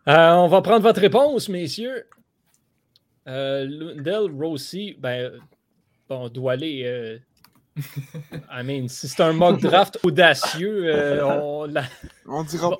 Euh, 0.08 0.30
on 0.32 0.48
va 0.48 0.62
prendre 0.62 0.82
votre 0.82 1.02
réponse, 1.02 1.50
messieurs. 1.50 2.06
Euh, 3.26 3.66
Lundell, 3.66 4.30
Rossi, 4.32 4.96
ben, 4.98 5.32
bon, 6.08 6.24
on 6.24 6.28
doit 6.30 6.52
aller. 6.52 7.20
I 8.50 8.62
mean, 8.64 8.88
si 8.88 9.08
c'est 9.08 9.22
un 9.22 9.32
mock 9.32 9.60
draft 9.60 9.98
audacieux, 10.02 10.84
euh, 10.86 11.24
on 11.42 11.64
l'a- 11.66 11.84
On 12.26 12.42
dira. 12.44 12.78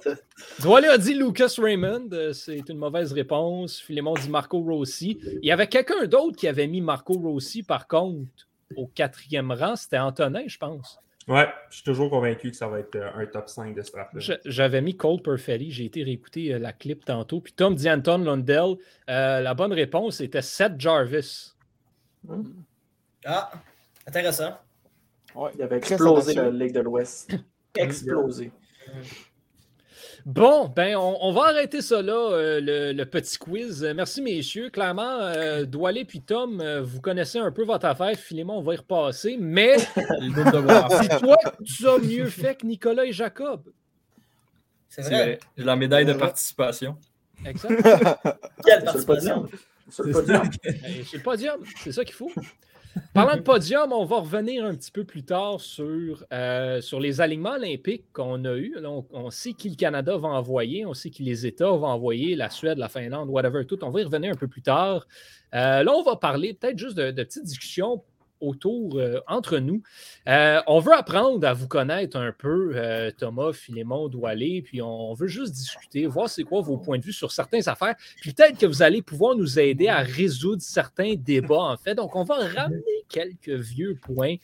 Doualé 0.61 0.89
a 0.89 0.99
dit 0.99 1.15
Lucas 1.15 1.55
Raymond, 1.59 2.09
euh, 2.13 2.33
c'est 2.33 2.69
une 2.69 2.79
mauvaise 2.79 3.13
réponse. 3.13 3.79
Philémon 3.81 4.15
dit 4.15 4.29
Marco 4.29 4.59
Rossi. 4.61 5.19
Il 5.43 5.47
y 5.47 5.53
avait 5.53 5.67
quelqu'un 5.69 6.07
d'autre 6.07 6.37
qui 6.37 6.49
avait 6.49 6.67
mis 6.67 6.81
Marco 6.81 7.15
Rossi, 7.15 7.63
par 7.63 7.87
contre, 7.87 8.29
au 8.77 8.87
quatrième 8.87 9.51
rang. 9.53 9.77
C'était 9.77 9.99
Antonin, 9.99 10.43
je 10.47 10.59
pense. 10.59 10.99
Ouais, 11.27 11.47
je 11.69 11.77
suis 11.77 11.85
toujours 11.85 12.09
convaincu 12.09 12.51
que 12.51 12.57
ça 12.57 12.69
va 12.69 12.79
être 12.81 12.97
euh, 12.97 13.11
un 13.15 13.27
top 13.27 13.49
5 13.51 13.75
de 13.75 13.83
ce 13.83 13.93
draft-là. 13.93 14.19
Je- 14.21 14.33
J'avais 14.51 14.81
mis 14.81 14.97
Cole 14.97 15.21
Perfetti. 15.21 15.71
J'ai 15.71 15.85
été 15.85 16.03
réécouter 16.03 16.59
la 16.59 16.73
clip 16.73 17.05
tantôt. 17.05 17.41
Puis 17.43 17.53
Tom 17.53 17.75
dit 17.75 17.91
Anton 17.91 18.19
Lundell. 18.19 18.77
Euh, 19.11 19.41
la 19.41 19.53
bonne 19.55 19.73
réponse 19.75 20.21
était 20.23 20.41
Seth 20.41 20.81
Jarvis. 20.81 21.53
Ah, 23.25 23.51
intéressant. 24.07 24.57
Ouais, 25.35 25.51
Il 25.55 25.63
avait 25.63 25.79
explosé 25.79 26.35
la. 26.35 26.51
Ligue 26.51 26.73
de 26.75 26.81
l'Ouest. 26.81 27.31
Explosé. 27.77 28.51
Bon, 30.27 30.69
ben, 30.69 30.97
on, 30.97 31.17
on 31.21 31.33
va 31.33 31.49
arrêter 31.49 31.81
ça 31.81 32.03
là, 32.03 32.13
euh, 32.33 32.61
le, 32.61 32.93
le 32.93 33.07
petit 33.07 33.39
quiz. 33.39 33.85
Euh, 33.85 33.95
merci, 33.95 34.21
messieurs. 34.21 34.69
Clairement, 34.69 35.19
euh, 35.21 35.65
Doualé 35.65 36.05
puis 36.05 36.21
Tom, 36.21 36.61
euh, 36.61 36.83
vous 36.83 37.01
connaissez 37.01 37.39
un 37.39 37.53
peu 37.53 37.65
votre 37.65 37.87
affaire. 37.87 38.17
Philémon, 38.17 38.59
on 38.59 38.63
va 38.63 38.75
y 38.75 38.77
repasser. 38.77 39.37
Mais 39.39 39.77
c'est 39.95 41.19
toi, 41.21 41.37
tu 41.65 41.89
as 41.89 41.99
mieux 41.99 42.27
fait 42.27 42.57
que 42.57 42.67
Nicolas 42.67 43.05
et 43.05 43.13
Jacob. 43.13 43.63
C'est 44.89 45.03
vrai. 45.03 45.39
J'ai 45.57 45.65
la 45.65 45.77
médaille 45.77 46.05
de 46.05 46.15
participation. 46.15 46.97
Exact. 47.47 47.83
Quelle 48.65 48.81
Sur 48.81 48.99
le 48.99 49.05
participation? 49.05 49.43
podium. 49.43 49.49
Sur 49.91 50.05
le 50.05 50.13
podium. 50.13 50.43
C'est 51.07 51.17
le 51.17 51.23
podium, 51.23 51.61
c'est 51.83 51.93
ça 51.93 52.05
qu'il 52.05 52.15
faut. 52.15 52.33
Parlant 53.15 53.37
de 53.37 53.43
podium, 53.43 53.93
on 53.93 54.05
va 54.05 54.17
revenir 54.17 54.65
un 54.65 54.75
petit 54.75 54.91
peu 54.91 55.05
plus 55.05 55.23
tard 55.23 55.61
sur, 55.61 56.25
euh, 56.33 56.81
les 57.01 57.21
alignements 57.21 57.55
olympiques 57.55 58.05
qu'on 58.13 58.45
a 58.45 58.57
eus. 58.57 58.77
On, 59.13 59.31
sait 59.31 59.53
qui 59.53 59.71
le 59.71 59.77
Canada 59.77 60.17
va 60.17 60.29
envoyer, 60.29 60.87
on 60.87 60.95
sait 60.95 61.11
qui 61.11 61.23
les 61.23 61.47
États 61.47 61.71
vont 61.71 61.87
envoyer, 61.87 62.37
la 62.37 62.51
Suède, 62.51 62.79
la 62.79 62.89
Finlande, 62.89 63.29
whatever, 63.29 63.65
tout. 63.67 63.83
On 63.85 63.91
va 63.91 64.01
y 64.01 64.05
revenir 64.05 64.33
un 64.33 64.37
peu 64.37 64.49
plus 64.49 64.63
tard. 64.63 65.07
Euh, 65.55 65.83
là, 65.83 65.93
on 65.95 66.03
va 66.03 66.17
parler 66.17 66.55
peut-être 66.55 66.79
juste 66.79 66.97
de 66.97 67.23
petites 67.23 67.45
discussions 67.45 68.03
autour, 68.41 68.99
euh, 68.99 69.21
entre 69.27 69.59
nous. 69.59 69.83
Euh, 70.29 70.61
on 70.67 70.81
veut 70.81 70.95
apprendre 70.95 71.47
à 71.47 71.53
vous 71.53 71.69
connaître 71.69 72.17
un 72.17 72.33
peu, 72.33 72.73
euh, 72.75 73.11
Thomas, 73.11 73.53
Philémon, 73.53 74.09
Doualé, 74.09 74.63
puis 74.63 74.83
on 74.83 75.15
veut 75.15 75.29
juste 75.29 75.53
discuter, 75.53 76.07
voir 76.07 76.29
c'est 76.29 76.45
quoi 76.45 76.61
vos 76.61 76.77
points 76.77 76.99
de 76.99 77.05
vue 77.05 77.13
sur 77.13 77.33
certaines 77.33 77.69
affaires. 77.69 77.95
Puis 78.21 78.33
peut-être 78.33 78.59
que 78.59 78.67
vous 78.67 78.83
allez 78.83 79.03
pouvoir 79.03 79.35
nous 79.35 79.59
aider 79.59 79.89
à 79.89 79.99
résoudre 79.99 80.63
certains 80.63 81.15
débats, 81.15 81.57
en 81.57 81.77
fait. 81.77 81.95
Donc, 81.95 82.17
on 82.17 82.25
va 82.25 82.37
ramener 82.37 83.05
quelques 83.09 83.51
vieux 83.51 83.99
points. 84.01 84.37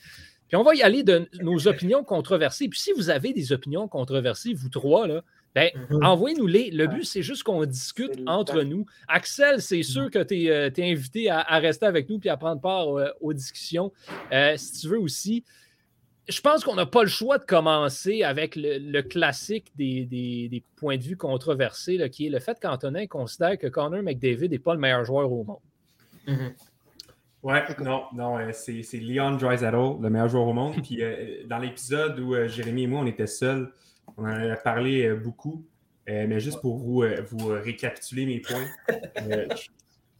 Puis 0.47 0.57
on 0.57 0.63
va 0.63 0.75
y 0.75 0.83
aller 0.83 1.03
de 1.03 1.27
nos 1.41 1.67
opinions 1.67 2.03
controversées. 2.03 2.67
Puis 2.67 2.79
si 2.79 2.91
vous 2.93 3.09
avez 3.09 3.33
des 3.33 3.51
opinions 3.51 3.87
controversées, 3.87 4.53
vous 4.53 4.69
trois, 4.69 5.07
là, 5.07 5.23
ben, 5.55 5.69
envoyez-nous-les. 6.03 6.69
Le 6.71 6.85
but, 6.87 7.05
c'est 7.05 7.23
juste 7.23 7.43
qu'on 7.43 7.63
discute 7.65 8.19
entre 8.27 8.61
nous. 8.63 8.85
Axel, 9.07 9.61
c'est 9.61 9.83
sûr 9.83 10.11
que 10.11 10.21
tu 10.21 10.47
es, 10.47 10.91
invité 10.91 11.29
à, 11.29 11.39
à 11.39 11.59
rester 11.59 11.85
avec 11.85 12.09
nous 12.09 12.19
puis 12.19 12.29
à 12.29 12.35
prendre 12.37 12.59
part 12.61 12.89
euh, 12.99 13.07
aux 13.21 13.33
discussions. 13.33 13.91
Euh, 14.33 14.57
si 14.57 14.81
tu 14.81 14.87
veux 14.89 14.99
aussi. 14.99 15.43
Je 16.27 16.41
pense 16.41 16.63
qu'on 16.63 16.73
n'a 16.73 16.87
pas 16.87 17.03
le 17.03 17.07
choix 17.07 17.37
de 17.37 17.45
commencer 17.45 18.23
avec 18.23 18.55
le, 18.55 18.79
le 18.79 19.01
classique 19.03 19.67
des, 19.75 20.05
des- 20.05 20.49
des 20.49 20.63
points 20.75 20.97
de 20.97 21.03
vue 21.03 21.15
controversés, 21.15 21.97
là, 21.97 22.09
qui 22.09 22.25
est 22.25 22.29
le 22.31 22.39
fait 22.39 22.59
qu'Antonin 22.59 23.05
considère 23.05 23.59
que 23.59 23.67
Connor 23.67 24.01
McDavid 24.01 24.49
n'est 24.49 24.57
pas 24.57 24.73
le 24.73 24.79
meilleur 24.79 25.05
joueur 25.05 25.31
au 25.31 25.43
monde. 25.43 25.59
Ouais, 27.43 27.61
non, 27.79 28.05
non, 28.15 28.39
euh, 28.39 28.49
c'est 28.53 28.81
Leon 28.99 29.35
Draisaitl, 29.37 30.01
le 30.01 30.09
meilleur 30.09 30.27
joueur 30.29 30.47
au 30.47 30.53
monde. 30.53 30.73
Puis 30.83 31.03
euh, 31.03 31.43
dans 31.45 31.59
l'épisode 31.59 32.19
où 32.19 32.33
euh, 32.33 32.47
Jérémy 32.47 32.83
et 32.83 32.87
moi, 32.87 33.01
on 33.01 33.05
était 33.05 33.27
seuls, 33.27 33.71
on 34.17 34.23
en 34.25 34.51
a 34.51 34.55
parlé 34.55 35.05
euh, 35.05 35.15
beaucoup. 35.15 35.65
Euh, 36.07 36.25
mais 36.27 36.39
juste 36.39 36.61
pour 36.61 36.77
vous, 36.77 37.03
euh, 37.03 37.21
vous 37.31 37.47
récapituler 37.47 38.25
mes 38.25 38.39
points, 38.39 38.67
je 39.17 39.55
suis 39.55 39.71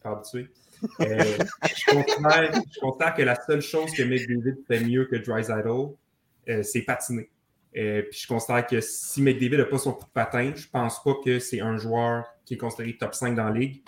pas 0.02 0.10
habitué. 0.10 0.48
Je, 0.90 1.90
considère, 1.90 2.52
je 2.74 2.80
considère 2.80 3.14
que 3.14 3.22
la 3.22 3.36
seule 3.36 3.60
chose 3.60 3.92
que 3.92 4.02
McDavid 4.02 4.56
fait 4.66 4.80
mieux 4.80 5.04
que 5.04 5.16
Draisaitl, 5.16 5.94
euh, 6.48 6.62
c'est 6.62 6.82
patiner. 6.82 7.30
Euh, 7.76 8.02
puis 8.10 8.20
je 8.20 8.26
considère 8.26 8.66
que 8.66 8.80
si 8.80 9.20
McDavid 9.20 9.58
n'a 9.58 9.64
pas 9.64 9.78
son 9.78 9.92
coup 9.92 10.06
de 10.06 10.10
patin, 10.10 10.52
je 10.54 10.66
pense 10.66 11.02
pas 11.02 11.14
que 11.24 11.38
c'est 11.38 11.60
un 11.60 11.76
joueur 11.76 12.24
qui 12.44 12.54
est 12.54 12.56
considéré 12.56 12.96
top 12.96 13.14
5 13.14 13.34
dans 13.34 13.44
la 13.44 13.58
ligue. 13.58 13.82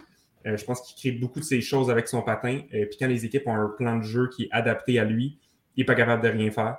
Euh, 0.47 0.57
je 0.57 0.65
pense 0.65 0.83
qu'il 0.83 0.97
crée 0.97 1.19
beaucoup 1.19 1.41
de 1.41 1.45
ces 1.45 1.61
choses 1.61 1.91
avec 1.91 2.07
son 2.09 2.23
patin. 2.23 2.61
Euh, 2.75 2.87
puis 2.87 2.99
quand 2.99 3.07
les 3.07 3.25
équipes 3.25 3.47
ont 3.47 3.55
un 3.55 3.69
plan 3.69 3.97
de 3.97 4.03
jeu 4.03 4.29
qui 4.29 4.45
est 4.45 4.49
adapté 4.51 4.99
à 4.99 5.05
lui, 5.05 5.39
il 5.77 5.81
n'est 5.81 5.87
pas 5.87 5.95
capable 5.95 6.23
de 6.23 6.29
rien 6.29 6.51
faire. 6.51 6.79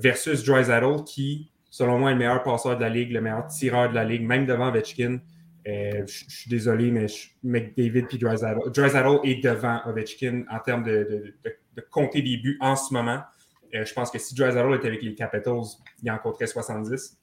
Versus 0.00 0.44
Drysdale, 0.44 1.02
qui, 1.04 1.50
selon 1.70 1.98
moi, 1.98 2.10
est 2.10 2.14
le 2.14 2.18
meilleur 2.18 2.42
passeur 2.42 2.76
de 2.76 2.82
la 2.82 2.88
ligue, 2.88 3.12
le 3.12 3.20
meilleur 3.20 3.46
tireur 3.46 3.90
de 3.90 3.94
la 3.94 4.04
ligue, 4.04 4.22
même 4.22 4.46
devant 4.46 4.68
Ovechkin. 4.68 5.18
Euh, 5.66 6.06
je 6.06 6.24
suis 6.28 6.48
désolé, 6.48 6.90
mais 6.90 7.06
McDavid 7.42 8.06
puis 8.06 8.18
Drysdale. 8.18 8.58
Drysdale 8.72 9.18
est 9.24 9.42
devant 9.42 9.80
Ovechkin 9.86 10.44
en 10.50 10.58
termes 10.60 10.84
de, 10.84 11.34
compter 11.90 12.22
des 12.22 12.38
buts 12.38 12.58
en 12.60 12.74
ce 12.74 12.92
moment. 12.92 13.20
Euh, 13.74 13.84
je 13.84 13.92
pense 13.92 14.10
que 14.10 14.18
si 14.18 14.34
Drysdale 14.34 14.74
était 14.74 14.88
avec 14.88 15.02
les 15.02 15.14
Capitals, 15.14 15.64
il 16.02 16.10
en 16.10 16.18
compterait 16.18 16.46
70. 16.46 17.18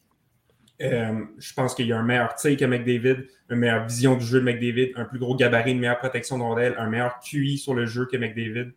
Euh, 0.81 1.23
je 1.37 1.53
pense 1.53 1.73
qu'il 1.73 1.87
y 1.87 1.93
a 1.93 1.97
un 1.97 2.03
meilleur 2.03 2.35
tir 2.35 2.57
que 2.57 2.65
McDavid, 2.65 3.25
une 3.49 3.57
meilleure 3.57 3.87
vision 3.87 4.15
du 4.15 4.25
jeu 4.25 4.41
de 4.41 4.45
McDavid, 4.45 4.91
un 4.95 5.05
plus 5.05 5.19
gros 5.19 5.35
gabarit, 5.35 5.71
une 5.71 5.79
meilleure 5.79 5.97
protection 5.97 6.37
de 6.37 6.77
un 6.77 6.89
meilleur 6.89 7.19
QI 7.19 7.57
sur 7.57 7.73
le 7.73 7.85
jeu 7.85 8.05
que 8.05 8.17
McDavid. 8.17 8.73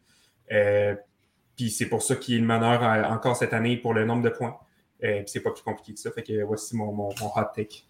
Puis 1.56 1.70
c'est 1.70 1.88
pour 1.88 2.02
ça 2.02 2.14
qu'il 2.14 2.36
est 2.36 2.38
le 2.38 2.46
meneur 2.46 2.82
encore 3.10 3.36
cette 3.36 3.52
année 3.52 3.76
pour 3.76 3.92
le 3.92 4.04
nombre 4.04 4.22
de 4.22 4.30
points. 4.30 4.56
Euh, 5.04 5.18
puis 5.20 5.24
c'est 5.28 5.40
pas 5.40 5.50
plus 5.50 5.62
compliqué 5.62 5.94
que 5.94 6.00
ça. 6.00 6.10
Fait 6.10 6.22
que 6.22 6.42
voici 6.42 6.76
mon, 6.76 6.92
mon, 6.92 7.10
mon 7.20 7.26
hot 7.28 7.44
take. 7.54 7.84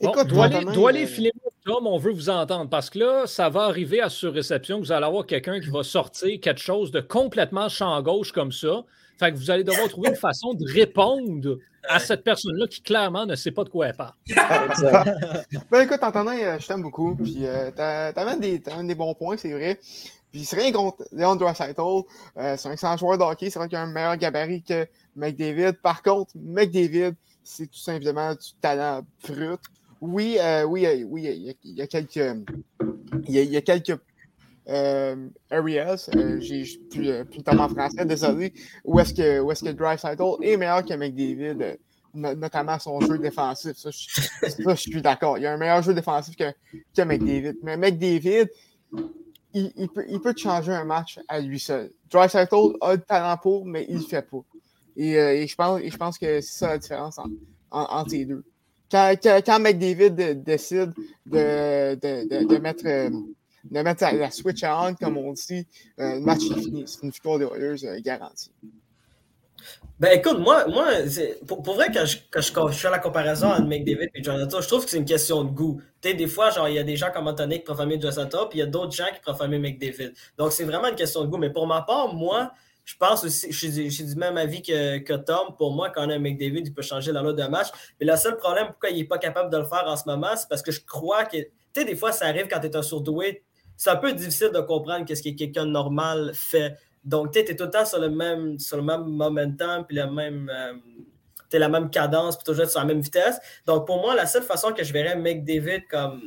Bon, 0.00 0.10
Écoute, 0.12 0.26
doit 0.28 0.44
aller, 0.44 0.56
Antonin, 0.56 0.72
doit 0.72 0.90
aller 0.90 1.04
euh, 1.04 1.08
filer 1.08 1.32
Tom, 1.64 1.86
on 1.86 1.98
veut 1.98 2.12
vous 2.12 2.28
entendre 2.30 2.70
parce 2.70 2.90
que 2.90 2.98
là, 3.00 3.26
ça 3.26 3.48
va 3.48 3.62
arriver 3.62 4.00
à 4.00 4.08
surréception. 4.08 4.78
Vous 4.78 4.92
allez 4.92 5.04
avoir 5.06 5.26
quelqu'un 5.26 5.58
qui 5.58 5.68
va 5.68 5.82
sortir 5.82 6.38
quelque 6.40 6.60
chose 6.60 6.92
de 6.92 7.00
complètement 7.00 7.68
champ 7.68 8.00
gauche 8.02 8.30
comme 8.30 8.52
ça. 8.52 8.84
Fait 9.18 9.32
que 9.32 9.36
vous 9.36 9.50
allez 9.50 9.64
devoir 9.64 9.88
trouver 9.88 10.10
une 10.10 10.16
façon 10.16 10.54
de 10.54 10.64
répondre 10.72 11.56
à 11.88 11.98
cette 11.98 12.22
personne-là 12.22 12.66
qui 12.68 12.82
clairement 12.82 13.26
ne 13.26 13.34
sait 13.34 13.50
pas 13.50 13.64
de 13.64 13.68
quoi 13.70 13.88
elle 13.88 13.96
parle. 13.96 14.12
Ben 15.70 15.80
écoute, 15.82 16.02
Antonin, 16.02 16.36
euh, 16.38 16.58
je 16.60 16.66
t'aime 16.66 16.82
beaucoup. 16.82 17.14
Puis 17.16 17.38
euh, 17.46 17.70
t'as- 17.74 18.12
t'amènes 18.12 18.40
des, 18.40 18.58
des 18.58 18.94
bons 18.94 19.14
points, 19.14 19.36
c'est 19.36 19.52
vrai. 19.52 19.78
Puis 20.30 20.44
c'est 20.44 20.56
rien 20.56 20.72
contre 20.72 21.04
Leon 21.12 21.36
Draisaitl. 21.36 21.80
Euh, 21.80 22.56
c'est 22.56 22.68
un 22.68 22.72
excellent 22.72 22.96
joueur 22.96 23.18
de 23.18 23.22
hockey. 23.22 23.50
C'est 23.50 23.58
vrai 23.58 23.68
qu'il 23.68 23.78
a 23.78 23.82
un 23.82 23.86
meilleur 23.92 24.16
gabarit 24.16 24.62
que 24.62 24.86
McDavid. 25.16 25.72
Par 25.82 26.02
contre, 26.02 26.32
McDavid, 26.36 27.14
c'est 27.42 27.66
tout 27.66 27.78
simplement 27.78 28.32
du 28.32 28.52
talent 28.60 29.02
brut. 29.26 29.60
Oui, 30.00 30.36
euh, 30.40 30.64
oui, 30.64 30.86
euh, 30.86 31.04
oui, 31.08 31.56
il 31.64 31.72
y, 31.74 31.82
a, 31.82 31.86
quelques, 31.86 32.16
il 33.26 33.34
y 33.34 33.56
a, 33.56 33.62
quelques 33.62 33.98
euh, 34.68 35.28
areas. 35.50 36.10
j'ai 36.40 36.64
plus, 36.90 37.24
plus 37.24 37.42
le 37.42 37.58
en 37.58 37.68
français, 37.68 38.04
désolé. 38.04 38.52
Où 38.84 39.00
est-ce 39.00 39.14
que, 39.14 39.40
où 39.40 39.50
est-ce 39.50 39.64
est 40.42 40.56
meilleur 40.56 40.84
que 40.84 40.94
McDavid? 40.94 41.78
no- 42.16 42.34
notamment 42.34 42.78
son 42.78 43.00
jeu 43.00 43.18
défensif? 43.18 43.76
Ça, 43.76 43.90
je, 43.90 44.74
suis 44.74 45.02
d'accord. 45.02 45.38
Il 45.38 45.42
y 45.42 45.46
a 45.46 45.52
un 45.52 45.56
meilleur 45.56 45.82
jeu 45.82 45.94
défensif 45.94 46.36
que, 46.36 46.52
que 46.96 47.02
McDavid. 47.02 47.56
Mais 47.62 47.76
McDavid, 47.76 48.48
il, 49.54 49.72
il 49.76 49.88
peut, 49.88 50.04
il 50.08 50.20
peut 50.20 50.34
changer 50.36 50.72
un 50.72 50.84
match 50.84 51.20
à 51.28 51.40
lui 51.40 51.60
seul. 51.60 51.90
Draisaitl 52.10 52.76
a 52.80 52.94
le 52.94 53.00
talent 53.00 53.36
pour, 53.38 53.66
mais 53.66 53.86
il 53.88 53.96
le 53.96 54.02
fait 54.02 54.22
pas. 54.22 54.44
Et, 54.96 55.18
euh, 55.18 55.34
et 55.34 55.46
je, 55.46 55.56
pense, 55.56 56.18
que 56.18 56.40
c'est 56.40 56.58
ça 56.58 56.68
la 56.68 56.78
différence 56.78 57.18
en- 57.18 57.28
en- 57.70 57.84
entre 57.84 58.12
les 58.12 58.24
deux. 58.24 58.44
Quand, 58.90 59.14
quand, 59.22 59.58
McDavid 59.58 60.10
de- 60.10 60.32
décide 60.32 60.92
de, 61.26 61.94
de, 61.96 62.46
de, 62.46 62.58
mettre, 62.58 62.86
euh, 62.86 63.10
de 63.64 63.80
mettre 63.82 64.04
la, 64.04 64.12
la 64.12 64.30
switch 64.30 64.62
on, 64.64 64.94
comme 64.94 65.16
on 65.18 65.32
dit, 65.32 65.66
euh, 65.98 66.14
le 66.14 66.20
match 66.20 66.42
est 66.50 66.60
fini. 66.60 66.84
C'est 66.86 67.02
une 67.02 67.10
victoire 67.10 67.38
des 67.38 67.46
Oilers 67.46 67.84
euh, 67.84 68.00
garantie. 68.00 68.52
Ben 69.98 70.10
écoute, 70.12 70.38
moi, 70.38 70.66
moi 70.68 70.88
pour, 71.46 71.62
vrai, 71.74 71.86
quand 71.92 72.04
je, 72.04 72.18
quand 72.30 72.70
je, 72.70 72.78
fais 72.78 72.90
la 72.90 72.98
comparaison 72.98 73.48
entre 73.48 73.66
McDavid 73.66 74.10
et 74.14 74.22
Jonathan, 74.22 74.60
je 74.60 74.68
trouve 74.68 74.84
que 74.84 74.90
c'est 74.90 74.98
une 74.98 75.06
question 75.06 75.42
de 75.42 75.50
goût. 75.50 75.80
Tu 76.02 76.14
des 76.14 76.26
fois, 76.26 76.50
genre, 76.50 76.68
il 76.68 76.74
y 76.74 76.78
a 76.78 76.84
des 76.84 76.96
gens 76.96 77.10
comme 77.12 77.26
Anthony 77.26 77.58
qui 77.58 77.64
préfèrent 77.64 78.00
Jonathan, 78.00 78.46
puis 78.46 78.58
il 78.58 78.60
y 78.60 78.62
a 78.62 78.66
d'autres 78.66 78.92
gens 78.92 79.06
qui 79.14 79.20
préfèrent 79.20 79.48
McDavid. 79.48 80.12
Donc, 80.36 80.52
c'est 80.52 80.64
vraiment 80.64 80.88
une 80.88 80.94
question 80.96 81.24
de 81.24 81.28
goût. 81.28 81.38
Mais 81.38 81.50
pour 81.50 81.66
ma 81.66 81.80
part, 81.80 82.14
moi, 82.14 82.52
je 82.86 82.94
pense 82.96 83.24
aussi, 83.24 83.50
je 83.50 83.90
suis, 83.90 84.04
du 84.04 84.14
même 84.14 84.36
avis 84.36 84.62
que, 84.62 85.16
Tom. 85.16 85.56
Pour 85.58 85.74
moi, 85.74 85.90
quand 85.90 86.06
on 86.06 86.10
a 86.10 86.14
un 86.14 86.18
McDavid, 86.20 86.62
il 86.64 86.72
peut 86.72 86.82
changer 86.82 87.10
la 87.10 87.20
loi 87.20 87.32
de 87.32 87.42
match. 87.42 87.66
Mais 88.00 88.06
le 88.06 88.16
seul 88.16 88.36
problème, 88.36 88.68
pourquoi 88.68 88.90
il 88.90 88.98
n'est 88.98 89.04
pas 89.04 89.18
capable 89.18 89.50
de 89.50 89.58
le 89.58 89.64
faire 89.64 89.84
en 89.86 89.96
ce 89.96 90.04
moment, 90.06 90.36
c'est 90.36 90.48
parce 90.48 90.62
que 90.62 90.70
je 90.70 90.80
crois 90.86 91.24
que, 91.24 91.36
tu 91.36 91.50
sais, 91.74 91.84
des 91.84 91.96
fois, 91.96 92.12
ça 92.12 92.26
arrive 92.26 92.46
quand 92.48 92.60
tu 92.60 92.68
es 92.68 92.76
un 92.76 92.82
surdoué. 92.82 93.42
C'est 93.76 93.90
un 93.90 93.96
peu 93.96 94.12
difficile 94.12 94.50
de 94.54 94.60
comprendre 94.60 95.04
qu'est-ce 95.04 95.22
que 95.22 95.30
quelqu'un 95.30 95.66
de 95.66 95.72
normal 95.72 96.30
fait. 96.32 96.76
Donc, 97.04 97.32
tu 97.32 97.40
es 97.40 97.56
tout 97.56 97.64
le 97.64 97.70
temps 97.70 97.84
sur 97.84 97.98
le 97.98 98.08
même, 98.08 98.56
sur 98.60 98.76
le 98.76 98.84
même 98.84 99.02
momentum, 99.04 99.84
puis 99.84 99.96
le 99.96 100.08
même. 100.08 100.48
euh, 100.48 100.74
la 101.58 101.68
même 101.68 101.90
cadence, 101.90 102.36
puis 102.36 102.44
toujours 102.44 102.68
sur 102.68 102.80
la 102.80 102.86
même 102.86 103.00
vitesse. 103.00 103.38
Donc, 103.66 103.86
pour 103.86 104.00
moi, 104.00 104.14
la 104.14 104.26
seule 104.26 104.42
façon 104.42 104.72
que 104.72 104.84
je 104.84 104.92
verrais 104.92 105.16
McDavid 105.16 105.86
comme 105.90 106.20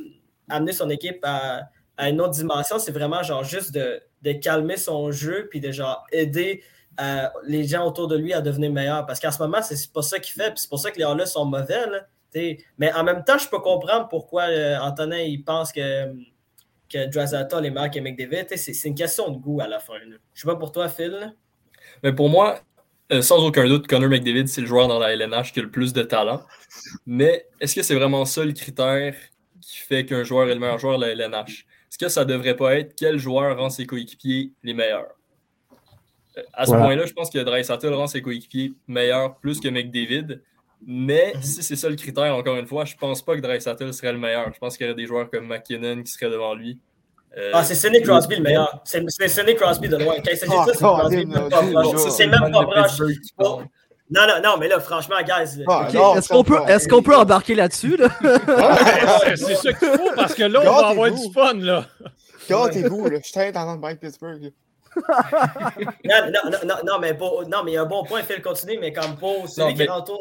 amener 0.48 0.72
son 0.72 0.90
équipe 0.90 1.20
à, 1.22 1.62
à 2.00 2.08
une 2.08 2.20
autre 2.20 2.30
dimension, 2.30 2.78
c'est 2.78 2.92
vraiment 2.92 3.22
genre 3.22 3.44
juste 3.44 3.72
de, 3.72 4.00
de 4.22 4.32
calmer 4.32 4.78
son 4.78 5.12
jeu, 5.12 5.48
puis 5.50 5.60
de 5.60 5.70
genre 5.70 6.06
aider 6.10 6.62
euh, 6.98 7.26
les 7.46 7.64
gens 7.64 7.86
autour 7.86 8.08
de 8.08 8.16
lui 8.16 8.32
à 8.32 8.40
devenir 8.40 8.72
meilleurs. 8.72 9.04
Parce 9.04 9.20
qu'en 9.20 9.30
ce 9.30 9.38
moment, 9.38 9.60
c'est 9.62 9.92
pas 9.92 10.00
ça 10.00 10.18
qu'il 10.18 10.32
fait, 10.32 10.50
puis 10.50 10.60
c'est 10.60 10.70
pour 10.70 10.80
ça 10.80 10.90
que 10.90 10.98
les 10.98 11.04
là 11.04 11.26
sont 11.26 11.44
mauvais. 11.44 11.84
Mais 12.78 12.92
en 12.94 13.04
même 13.04 13.22
temps, 13.22 13.36
je 13.36 13.48
peux 13.48 13.60
comprendre 13.60 14.08
pourquoi 14.08 14.44
euh, 14.44 14.78
Antonin 14.78 15.18
il 15.18 15.44
pense 15.44 15.72
que, 15.72 16.06
que 16.88 17.06
Drazata 17.06 17.58
est 17.58 17.70
meilleur 17.70 17.90
que 17.90 18.00
McDavid. 18.00 18.46
C'est 18.56 18.88
une 18.88 18.94
question 18.94 19.30
de 19.30 19.36
goût 19.36 19.60
à 19.60 19.68
la 19.68 19.78
fin. 19.78 19.98
là. 19.98 20.16
Je 20.32 20.40
sais 20.40 20.48
pas 20.48 20.56
pour 20.56 20.72
toi, 20.72 20.88
Phil. 20.88 21.34
Mais 22.02 22.14
pour 22.14 22.30
moi, 22.30 22.60
euh, 23.12 23.20
sans 23.20 23.44
aucun 23.44 23.68
doute, 23.68 23.86
Connor 23.86 24.08
McDavid, 24.08 24.48
c'est 24.48 24.62
le 24.62 24.66
joueur 24.66 24.88
dans 24.88 24.98
la 24.98 25.12
LNH 25.12 25.52
qui 25.52 25.60
a 25.60 25.62
le 25.62 25.70
plus 25.70 25.92
de 25.92 26.02
talent. 26.02 26.40
Mais 27.04 27.46
est-ce 27.60 27.74
que 27.74 27.82
c'est 27.82 27.94
vraiment 27.94 28.24
ça 28.24 28.42
le 28.42 28.52
critère 28.52 29.14
qui 29.60 29.78
fait 29.78 30.06
qu'un 30.06 30.24
joueur 30.24 30.48
est 30.48 30.54
le 30.54 30.60
meilleur 30.60 30.78
joueur 30.78 30.98
de 30.98 31.04
la 31.04 31.12
LNH? 31.12 31.66
Que 32.00 32.08
ça 32.08 32.24
devrait 32.24 32.56
pas 32.56 32.76
être 32.76 32.94
quel 32.96 33.18
joueur 33.18 33.58
rend 33.58 33.68
ses 33.68 33.84
coéquipiers 33.84 34.52
les 34.62 34.72
meilleurs? 34.72 35.10
Euh, 36.38 36.42
À 36.54 36.64
ce 36.64 36.70
Ouais. 36.70 36.78
point-là, 36.78 37.04
je 37.04 37.12
pense 37.12 37.28
que 37.28 37.38
Draisaitl 37.40 37.92
rend 37.92 38.06
ses 38.06 38.22
coéquipiers 38.22 38.72
meilleurs 38.88 39.36
plus 39.36 39.60
que 39.60 39.68
McDavid. 39.68 40.40
Mais 40.86 41.32
Mhm. 41.34 41.42
si 41.42 41.62
c'est 41.62 41.76
ça 41.76 41.90
le 41.90 41.96
critère, 41.96 42.34
encore 42.34 42.56
une 42.56 42.66
fois, 42.66 42.86
je 42.86 42.96
pense 42.96 43.20
pas 43.20 43.36
que 43.36 43.40
Draisaitl 43.42 43.92
serait 43.92 44.12
le 44.12 44.18
meilleur. 44.18 44.50
Je 44.54 44.58
pense 44.58 44.78
qu'il 44.78 44.86
y 44.86 44.88
aurait 44.88 44.96
des 44.96 45.06
joueurs 45.06 45.28
comme 45.28 45.46
McKinnon 45.46 46.02
qui 46.02 46.10
seraient 46.10 46.30
devant 46.30 46.54
lui. 46.54 46.78
Euh, 47.36 47.50
Ah, 47.52 47.62
c'est 47.62 47.74
Sidney 47.74 48.00
Crosby 48.02 48.36
le 48.36 48.42
meilleur. 48.42 48.80
C'est 48.84 49.04
c'est 49.08 49.28
Sidney 49.28 49.54
Crosby 49.54 49.88
de 49.88 49.96
loin. 49.96 50.14
Quand 50.16 50.30
il 50.32 50.36
s'agit 50.38 50.50
de 50.52 50.56
ça, 50.56 50.64
c'est 50.72 50.78
Crosby. 50.78 51.26
Même 51.26 51.48
pas 51.50 51.60
c'est 52.10 52.26
même 52.26 52.50
proche. 52.50 52.98
Non, 54.10 54.22
non, 54.26 54.40
non, 54.42 54.56
mais 54.58 54.66
là, 54.68 54.80
franchement, 54.80 55.16
guys. 55.24 55.62
Ah, 55.68 55.86
Est-ce 56.16 56.28
qu'on 56.28 56.42
peut, 56.42 56.58
qu'on 56.90 57.02
peut 57.02 57.16
embarquer 57.16 57.54
là-dessus? 57.54 57.96
Là? 57.96 58.08
C'est 58.20 59.36
c'est 59.36 59.54
ça 59.54 59.72
qu'il 59.72 59.88
faut 59.88 60.10
parce 60.16 60.34
que 60.34 60.42
là, 60.42 60.60
on 60.62 60.64
va 60.82 60.86
avoir 60.88 61.10
du 61.12 61.32
fun. 61.32 61.54
là. 61.54 61.86
Gâtez-vous, 62.48 63.08
là. 63.08 63.18
Je 63.18 63.22
suis 63.24 63.32
très 63.32 63.56
en 63.56 63.78
train 63.78 63.92
de 63.94 63.98
Pittsburgh. 63.98 64.52
Non, 66.04 66.14
non, 66.26 66.50
non, 66.50 66.58
non, 66.66 66.74
non, 66.84 66.98
mais 67.00 67.14
pour- 67.14 67.44
non, 67.48 67.62
mais 67.64 67.72
il 67.72 67.74
y 67.74 67.76
a 67.76 67.82
un 67.82 67.86
bon 67.86 68.02
point, 68.04 68.22
Phil, 68.22 68.42
continue, 68.42 68.78
mais 68.80 68.92
comme 68.92 69.16
pour 69.16 69.48
celui 69.48 69.68
Non, 69.68 69.72
qui 69.74 69.78
mais- 69.78 69.86
rentre. 69.86 70.12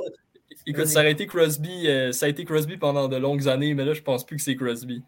Écoute, 0.68 0.86
ça 0.88 1.00
a 1.00 1.06
été 1.08 1.26
Crosby, 1.26 1.88
euh, 1.88 2.12
ça 2.12 2.28
a 2.28 2.30
été 2.30 2.46
Crosby 2.46 2.78
pendant 2.78 3.08
de 3.08 3.16
longues 3.18 3.48
années, 3.48 3.74
mais 3.74 3.86
là, 3.86 3.94
je 3.94 4.02
pense 4.02 4.24
plus 4.26 4.36
que 4.38 4.44
c'est 4.44 4.56
Crosby. 4.56 5.02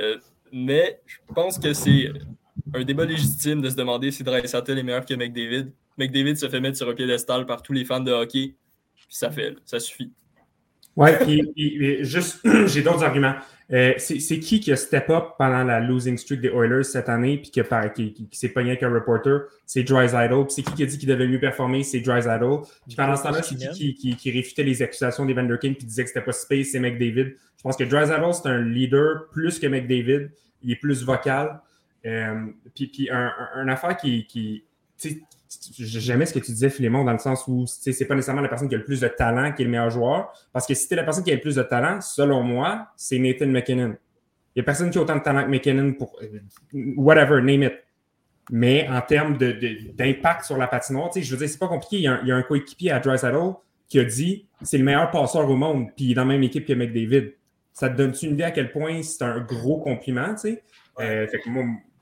Euh, 0.00 0.16
mais 0.52 1.00
je 1.04 1.16
pense 1.34 1.58
que 1.58 1.74
c'est 1.74 2.10
un 2.72 2.84
débat 2.84 3.04
légitime 3.04 3.60
de 3.60 3.68
se 3.68 3.76
demander 3.76 4.10
si 4.10 4.22
Draisaitl 4.22 4.78
est 4.78 4.82
meilleur 4.82 5.04
que 5.04 5.14
McDavid. 5.14 5.72
McDavid 5.98 6.36
se 6.36 6.48
fait 6.48 6.60
mettre 6.60 6.78
sur 6.78 6.88
un 6.88 6.94
piédestal 6.94 7.46
par 7.46 7.62
tous 7.62 7.72
les 7.72 7.84
fans 7.84 8.00
de 8.00 8.10
hockey, 8.10 8.54
puis 8.96 9.06
ça 9.10 9.30
fait, 9.30 9.54
ça 9.64 9.78
suffit. 9.78 10.10
Ouais, 10.96 11.18
puis, 11.18 12.04
juste, 12.04 12.40
j'ai 12.66 12.82
d'autres 12.82 13.02
arguments. 13.04 13.34
Euh, 13.72 13.94
c'est 13.98 14.38
qui 14.40 14.60
qui 14.60 14.70
a 14.72 14.76
step 14.76 15.08
up 15.10 15.30
pendant 15.38 15.64
la 15.64 15.80
losing 15.80 16.16
streak 16.18 16.40
des 16.42 16.48
Oilers 16.50 16.84
cette 16.84 17.08
année, 17.08 17.38
puis 17.38 17.50
qui, 17.50 17.60
qui, 17.94 18.12
qui- 18.12 18.28
qui 18.28 18.38
s'est 18.38 18.50
pogné 18.50 18.70
avec 18.70 18.82
un 18.82 18.92
reporter? 18.92 19.46
C'est 19.66 19.82
Drysdale. 19.82 20.28
Puis 20.44 20.52
c'est 20.54 20.62
qui 20.62 20.74
qui 20.74 20.82
a 20.82 20.86
dit 20.86 20.98
qu'il 20.98 21.08
devait 21.08 21.26
mieux 21.26 21.40
performer? 21.40 21.82
C'est 21.82 22.00
Drysdale. 22.00 22.40
Puis 22.86 22.94
pendant 22.96 23.16
ce 23.16 23.22
temps-là, 23.24 23.42
c'est 23.42 23.56
qui, 23.94 24.16
qui 24.16 24.30
réfutait 24.30 24.62
les 24.64 24.82
accusations 24.82 25.24
des 25.24 25.32
Vanderkin 25.32 25.72
puis 25.72 25.86
disait 25.86 26.02
que 26.04 26.08
c'était 26.10 26.20
pas 26.24 26.32
space, 26.32 26.68
c'est 26.72 26.78
McDavid. 26.80 27.34
Je 27.56 27.62
pense 27.62 27.76
que 27.76 27.84
Drysdale, 27.84 28.22
c'est 28.34 28.48
un 28.48 28.60
leader 28.62 29.28
plus 29.32 29.58
que 29.58 29.66
McDavid. 29.66 30.28
Il 30.62 30.70
est 30.72 30.76
plus 30.76 31.02
vocal. 31.02 31.60
Euh, 32.06 32.46
puis 32.74 32.88
puis 32.88 33.08
un, 33.10 33.68
affaire 33.68 33.96
qui. 33.96 34.26
qui 34.26 34.64
J'aimais 35.78 36.26
ce 36.26 36.34
que 36.34 36.38
tu 36.40 36.50
disais, 36.52 36.68
Philémon, 36.70 37.04
dans 37.04 37.12
le 37.12 37.18
sens 37.18 37.44
où 37.46 37.64
c'est 37.66 38.06
pas 38.06 38.14
nécessairement 38.14 38.40
la 38.42 38.48
personne 38.48 38.68
qui 38.68 38.74
a 38.74 38.78
le 38.78 38.84
plus 38.84 39.00
de 39.00 39.08
talent 39.08 39.52
qui 39.52 39.62
est 39.62 39.64
le 39.64 39.70
meilleur 39.70 39.90
joueur. 39.90 40.32
Parce 40.52 40.66
que 40.66 40.74
si 40.74 40.88
t'es 40.88 40.96
la 40.96 41.04
personne 41.04 41.22
qui 41.22 41.30
a 41.30 41.34
le 41.34 41.40
plus 41.40 41.54
de 41.56 41.62
talent, 41.62 42.00
selon 42.00 42.42
moi, 42.42 42.88
c'est 42.96 43.18
Nathan 43.18 43.46
McKinnon. 43.46 43.96
Il 44.54 44.58
n'y 44.58 44.60
a 44.60 44.64
personne 44.64 44.90
qui 44.90 44.98
a 44.98 45.02
autant 45.02 45.16
de 45.16 45.22
talent 45.22 45.44
que 45.44 45.50
McKinnon 45.50 45.92
pour 45.94 46.18
euh, 46.22 46.40
whatever, 46.96 47.40
name 47.40 47.62
it. 47.64 47.74
Mais 48.50 48.86
en 48.88 49.00
termes 49.00 49.36
de- 49.38 49.52
de- 49.52 49.92
d'impact 49.94 50.44
sur 50.44 50.56
la 50.56 50.66
patinoire, 50.66 51.10
tu 51.10 51.20
sais, 51.20 51.26
je 51.26 51.32
veux 51.32 51.38
dire, 51.38 51.48
c'est 51.48 51.58
pas 51.58 51.68
compliqué. 51.68 51.96
Il 51.96 52.02
y 52.02 52.06
a 52.08 52.14
un, 52.14 52.20
il 52.22 52.28
y 52.28 52.32
a 52.32 52.36
un 52.36 52.42
coéquipier 52.42 52.90
à 52.90 52.98
Drysdale 53.00 53.54
qui 53.88 53.98
a 54.00 54.04
dit 54.04 54.46
c'est 54.62 54.78
le 54.78 54.84
meilleur 54.84 55.10
passeur 55.10 55.48
au 55.48 55.56
monde, 55.56 55.88
puis 55.96 56.06
il 56.06 56.10
est 56.12 56.14
dans 56.14 56.22
la 56.24 56.28
même 56.32 56.42
équipe 56.42 56.66
que 56.66 56.72
McDavid. 56.72 57.32
Ça 57.72 57.88
te 57.88 57.96
donne-tu 57.96 58.26
une 58.26 58.32
idée 58.34 58.44
à 58.44 58.50
quel 58.50 58.70
point 58.70 59.02
c'est 59.02 59.22
un 59.24 59.40
gros 59.40 59.78
compliment, 59.80 60.34
tu 60.34 60.40
sais? 60.40 60.62
Euh, 61.00 61.26
fait 61.26 61.38
que 61.40 61.48
moi, 61.48 61.64
tu 61.64 61.70
sais, 61.70 61.93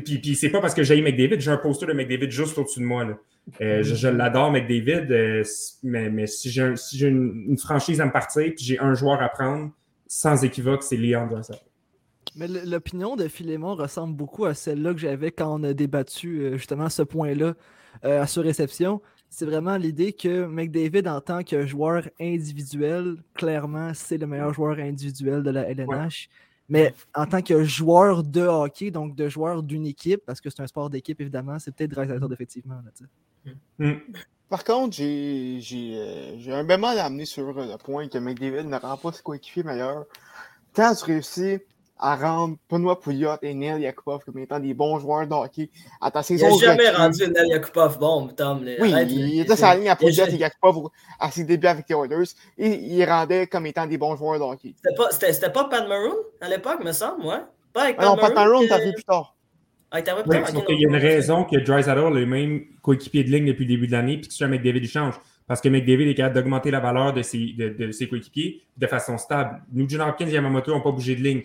puis, 0.00 0.18
puis 0.18 0.34
c'est 0.34 0.50
pas 0.50 0.60
parce 0.60 0.74
que 0.74 0.82
j'ai 0.82 1.00
McDavid, 1.02 1.40
j'ai 1.40 1.50
un 1.50 1.56
poster 1.56 1.86
de 1.86 1.92
McDavid 1.92 2.30
juste 2.30 2.56
au-dessus 2.58 2.80
de 2.80 2.84
moi. 2.84 3.04
là. 3.04 3.18
Euh, 3.60 3.82
je 3.82 3.94
je 3.94 4.08
l'adore, 4.08 4.50
McDavid, 4.50 5.10
euh, 5.10 5.42
mais, 5.82 6.08
mais 6.10 6.26
si 6.26 6.50
j'ai 6.50 6.62
un- 6.62 6.76
si 6.76 6.96
j'ai 6.96 7.08
une, 7.08 7.44
une 7.48 7.58
franchise 7.58 8.00
à 8.00 8.06
me 8.06 8.12
partir, 8.12 8.42
puis 8.54 8.64
j'ai 8.64 8.78
un 8.78 8.94
joueur 8.94 9.20
à 9.20 9.28
prendre, 9.28 9.70
sans 10.06 10.42
équivoque, 10.44 10.82
c'est 10.82 10.96
Leon 10.96 11.26
Draisaitl. 11.26 11.60
Mais 12.36 12.48
l'opinion 12.48 13.16
de 13.16 13.28
Philémon 13.28 13.74
ressemble 13.74 14.16
beaucoup 14.16 14.44
à 14.46 14.54
celle-là 14.54 14.92
que 14.94 14.98
j'avais 15.00 15.30
quand 15.30 15.54
on 15.60 15.62
a 15.62 15.72
débattu 15.72 16.40
euh, 16.40 16.56
justement 16.56 16.88
ce 16.88 17.02
point-là 17.02 17.54
euh, 18.04 18.22
à 18.24 18.40
réception. 18.40 19.00
C'est 19.30 19.44
vraiment 19.46 19.76
l'idée 19.76 20.12
que 20.12 20.46
McDavid, 20.46 21.06
en 21.08 21.20
tant 21.20 21.42
que 21.42 21.66
joueur 21.66 22.08
individuel, 22.20 23.16
clairement, 23.34 23.92
c'est 23.94 24.16
le 24.18 24.26
meilleur 24.26 24.52
joueur 24.54 24.78
individuel 24.78 25.42
de 25.42 25.50
la 25.50 25.68
LNH. 25.68 26.28
Mais 26.68 26.94
en 27.14 27.26
tant 27.26 27.42
que 27.42 27.64
joueur 27.64 28.22
de 28.22 28.40
hockey, 28.40 28.90
donc 28.90 29.14
de 29.14 29.28
joueur 29.28 29.62
d'une 29.62 29.86
équipe, 29.86 30.22
parce 30.24 30.40
que 30.40 30.48
c'est 30.50 30.62
un 30.62 30.66
sport 30.66 30.88
d'équipe, 30.88 31.20
évidemment, 31.20 31.58
c'est 31.58 31.74
peut-être 31.74 31.90
Draisaitl, 31.90 32.32
effectivement. 32.32 32.76
là, 32.76 32.90
tu 32.96 33.04
sais. 33.78 34.02
Par 34.48 34.64
contre, 34.64 34.96
j'ai 34.96 35.58
j'ai, 35.60 35.96
euh, 35.96 36.38
j'ai 36.38 36.52
un 36.52 36.64
bémol 36.64 36.98
à 36.98 37.06
amener 37.06 37.24
sur 37.24 37.52
le 37.52 37.76
point 37.76 38.08
que 38.08 38.18
McDavid 38.18 38.68
ne 38.68 38.76
rend 38.76 38.96
pas 38.96 39.12
ses 39.12 39.22
coéquipiers 39.22 39.62
meilleurs. 39.62 40.04
Quand 40.74 40.94
tu 40.94 41.04
réussis 41.04 41.58
à 42.06 42.16
rendre 42.16 42.56
Benoît 42.70 43.00
Pouliot 43.00 43.30
et 43.40 43.54
Neil 43.54 43.80
Yakupov 43.80 44.24
comme 44.24 44.38
étant 44.38 44.60
des 44.60 44.74
bons 44.74 44.98
joueurs 44.98 45.26
de 45.26 45.32
hockey 45.32 45.70
à 46.00 46.10
ta 46.10 46.20
Il 46.20 46.24
saison 46.24 46.50
n'a 46.50 46.66
jamais 46.66 46.88
recrue- 46.90 46.96
rendu 46.96 47.28
Nel 47.32 47.46
Yakupov 47.48 47.98
bon, 47.98 48.28
Tom. 48.28 48.62
Oui, 48.80 48.92
Arrête, 48.92 49.08
il 49.10 49.40
était 49.40 49.56
sur 49.56 49.66
la 49.66 49.76
ligne 49.76 49.88
à 49.88 49.96
Pouliot 49.96 50.26
et 50.26 50.36
Yakupov 50.36 50.88
à 51.18 51.30
ses 51.30 51.44
débuts 51.44 51.66
avec 51.66 51.86
les 51.88 51.94
Oilers 51.96 52.28
et 52.58 52.68
il 52.68 52.96
les 52.98 53.04
rendait 53.06 53.46
comme 53.46 53.64
étant 53.66 53.86
des 53.86 53.96
bons 53.96 54.16
joueurs 54.16 54.38
de 54.38 54.44
hockey. 54.44 54.74
C'était 55.10 55.50
pas, 55.50 55.64
Pat 55.64 55.88
Maroon 55.88 56.14
à 56.42 56.48
l'époque, 56.48 56.84
me 56.84 56.92
semble, 56.92 57.24
ouais? 57.24 57.40
Pas 57.72 57.84
avec 57.84 57.96
Ah 57.98 58.04
non, 58.04 58.16
Pat 58.16 58.34
Maroon, 58.34 58.60
que- 58.64 58.68
t'as 58.68 58.84
vu 58.84 58.92
plus 58.92 59.04
tard? 59.04 59.34
Ah, 59.90 60.00
il 60.00 60.06
y 60.06 60.84
a 60.84 60.88
une 60.88 60.96
raison 60.96 61.44
que 61.44 61.56
Drysdale 61.56 61.98
a 62.00 62.10
le 62.10 62.26
même 62.26 62.64
coéquipier 62.82 63.22
de 63.24 63.30
ligne 63.30 63.46
depuis 63.46 63.64
le 63.64 63.68
début 63.74 63.86
de 63.86 63.92
l'année, 63.92 64.18
puis 64.18 64.26
que 64.28 64.34
sur 64.34 64.48
McDavid, 64.48 64.80
il 64.82 64.88
change. 64.88 65.14
Parce 65.46 65.60
que 65.60 65.68
McDavid 65.68 66.08
est 66.08 66.14
capable 66.14 66.34
d'augmenter 66.34 66.70
la 66.72 66.80
valeur 66.80 67.12
de 67.12 67.22
ses, 67.22 67.52
de, 67.56 67.68
de 67.68 67.92
ses 67.92 68.08
coéquipiers 68.08 68.62
de 68.76 68.86
façon 68.88 69.16
stable. 69.18 69.62
Nugent 69.72 70.00
Hopkins 70.00 70.26
et 70.26 70.32
Yamamoto 70.32 70.72
n'ont 70.72 70.80
pas 70.80 70.90
bougé 70.90 71.14
de 71.14 71.22
ligne. 71.22 71.42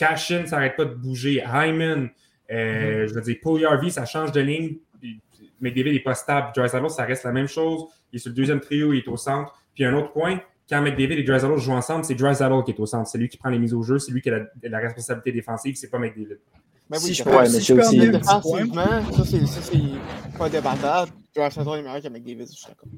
Cashin, 0.00 0.46
ça 0.46 0.56
n'arrête 0.56 0.76
pas 0.76 0.86
de 0.86 0.94
bouger. 0.94 1.42
Hyman, 1.46 2.08
euh, 2.50 3.06
je 3.06 3.12
veux 3.14 3.20
dire, 3.20 3.36
Paul 3.42 3.64
Harvey, 3.64 3.90
ça 3.90 4.04
change 4.06 4.32
de 4.32 4.40
ligne. 4.40 4.76
McDavid 5.60 5.92
n'est 5.92 6.00
pas 6.00 6.14
stable. 6.14 6.52
Drysdale, 6.56 6.88
ça 6.88 7.04
reste 7.04 7.24
la 7.24 7.32
même 7.32 7.46
chose. 7.48 7.84
Il 8.12 8.16
est 8.16 8.18
sur 8.18 8.30
le 8.30 8.34
deuxième 8.34 8.60
trio, 8.60 8.92
il 8.94 8.98
est 9.00 9.08
au 9.08 9.16
centre. 9.18 9.54
Puis 9.74 9.84
un 9.84 9.92
autre 9.94 10.10
point, 10.12 10.40
quand 10.68 10.80
McDavid 10.80 11.18
et 11.18 11.22
Drysdale 11.22 11.58
jouent 11.58 11.72
ensemble, 11.72 12.04
c'est 12.06 12.14
Drysdale 12.14 12.64
qui 12.64 12.70
est 12.70 12.80
au 12.80 12.86
centre. 12.86 13.08
C'est 13.10 13.18
lui 13.18 13.28
qui 13.28 13.36
prend 13.36 13.50
les 13.50 13.58
mises 13.58 13.74
au 13.74 13.82
jeu, 13.82 13.98
c'est 13.98 14.10
lui 14.12 14.22
qui 14.22 14.30
a 14.30 14.38
la, 14.38 14.44
la 14.62 14.78
responsabilité 14.78 15.32
défensive, 15.32 15.74
c'est 15.76 15.90
pas 15.90 15.98
McDavid. 15.98 16.38
Ben 16.88 16.98
Si 16.98 17.08
oui, 17.08 17.14
je 17.14 17.22
peux- 17.24 17.30
Ouais, 17.30 17.42
mais 17.42 17.48
si 17.48 17.54
c'est 17.56 17.62
je 17.62 17.74
peux 17.74 17.80
aussi- 17.86 17.96
point. 17.98 18.08
Défensivement, 18.08 19.12
ça, 19.12 19.24
c'est 19.26 19.46
ça, 19.46 19.60
c'est 19.62 20.38
pas 20.38 20.48
débattable. 20.48 21.12
Drysdale 21.36 21.78
est 21.78 21.82
meilleur 21.82 22.02
que 22.02 22.08
McDavid, 22.08 22.46
je 22.46 22.52
suis 22.56 22.66
d'accord. 22.66 22.88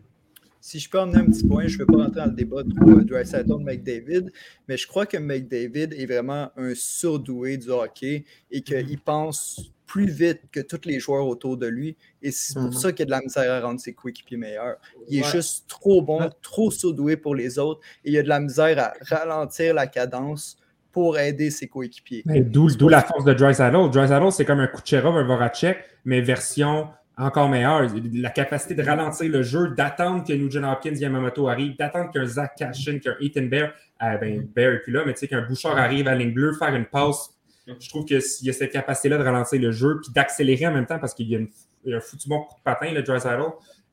Si 0.64 0.78
je 0.78 0.88
peux 0.88 1.00
emmener 1.00 1.18
un 1.18 1.26
petit 1.26 1.44
point, 1.44 1.66
je 1.66 1.74
ne 1.74 1.78
vais 1.80 1.86
pas 1.86 1.96
rentrer 2.04 2.20
dans 2.20 2.26
le 2.26 2.32
débat 2.32 2.58
euh, 2.60 3.02
Draisaitl 3.04 3.56
McDavid, 3.58 4.30
mais 4.68 4.76
je 4.76 4.86
crois 4.86 5.06
que 5.06 5.16
McDavid 5.16 5.92
est 5.92 6.06
vraiment 6.06 6.50
un 6.56 6.72
surdoué 6.76 7.56
du 7.56 7.68
hockey 7.70 8.24
et 8.48 8.60
qu'il 8.60 9.00
pense 9.00 9.72
plus 9.86 10.06
vite 10.08 10.40
que 10.52 10.60
tous 10.60 10.82
les 10.84 11.00
joueurs 11.00 11.26
autour 11.26 11.56
de 11.56 11.66
lui. 11.66 11.96
Et 12.22 12.30
c'est 12.30 12.54
pour 12.54 12.62
Mhm. 12.66 12.72
ça 12.74 12.92
qu'il 12.92 13.02
a 13.02 13.06
de 13.06 13.10
la 13.10 13.20
misère 13.22 13.52
à 13.52 13.60
rendre 13.60 13.80
ses 13.80 13.92
coéquipiers 13.92 14.36
meilleurs. 14.36 14.76
Il 15.08 15.18
est 15.18 15.22
Ouais. 15.24 15.30
juste 15.32 15.64
trop 15.68 16.00
bon, 16.00 16.30
trop 16.40 16.70
surdoué 16.70 17.16
pour 17.16 17.34
les 17.34 17.58
autres 17.58 17.80
et 18.04 18.12
il 18.12 18.18
a 18.18 18.22
de 18.22 18.28
la 18.28 18.38
misère 18.38 18.78
à 18.78 18.92
ralentir 19.04 19.74
la 19.74 19.88
cadence 19.88 20.56
pour 20.92 21.18
aider 21.18 21.50
ses 21.50 21.66
coéquipiers. 21.66 22.22
D'où 22.24 22.88
la 22.88 23.02
force 23.02 23.24
de 23.24 23.32
Drysdale. 23.34 23.90
Drysdale, 23.90 24.30
c'est 24.30 24.44
comme 24.44 24.60
un 24.60 24.68
Kucherov, 24.68 25.16
un 25.16 25.24
Voracek, 25.24 25.78
mais 26.04 26.20
version 26.20 26.86
encore 27.16 27.48
meilleure. 27.48 27.86
La 28.14 28.30
capacité 28.30 28.74
de 28.74 28.82
ralentir 28.82 29.30
le 29.30 29.42
jeu, 29.42 29.68
d'attendre 29.68 30.24
que 30.26 30.32
Nugent 30.32 30.64
Hopkins, 30.64 30.94
Yamamoto 30.94 31.48
arrive, 31.48 31.76
d'attendre 31.76 32.10
qu'un 32.10 32.24
Zach 32.24 32.54
Cashin, 32.56 32.98
qu'un 32.98 33.14
Ethan 33.20 33.44
Bear, 33.44 33.72
euh, 34.02 34.16
ben, 34.18 34.46
Bear 34.54 34.72
est 34.74 34.78
plus 34.80 34.92
là, 34.92 35.02
mais 35.04 35.12
tu 35.12 35.20
sais, 35.20 35.28
qu'un 35.28 35.42
Bouchard 35.42 35.76
arrive 35.76 36.08
à 36.08 36.14
ligne 36.14 36.32
bleue, 36.32 36.52
faire 36.54 36.74
une 36.74 36.86
passe. 36.86 37.30
Je 37.66 37.88
trouve 37.88 38.04
qu'il 38.04 38.20
y 38.42 38.50
a 38.50 38.52
cette 38.52 38.72
capacité-là 38.72 39.18
de 39.18 39.22
ralentir 39.22 39.60
le 39.60 39.70
jeu, 39.70 40.00
puis 40.02 40.12
d'accélérer 40.12 40.66
en 40.66 40.72
même 40.72 40.86
temps 40.86 40.98
parce 40.98 41.14
qu'il 41.14 41.28
y 41.28 41.36
a 41.36 41.96
un 41.96 42.00
foutu 42.00 42.28
bon 42.28 42.40
coup 42.40 42.56
de 42.56 42.62
patin, 42.62 42.92
le 42.92 43.02
Dreisaitl. 43.02 43.42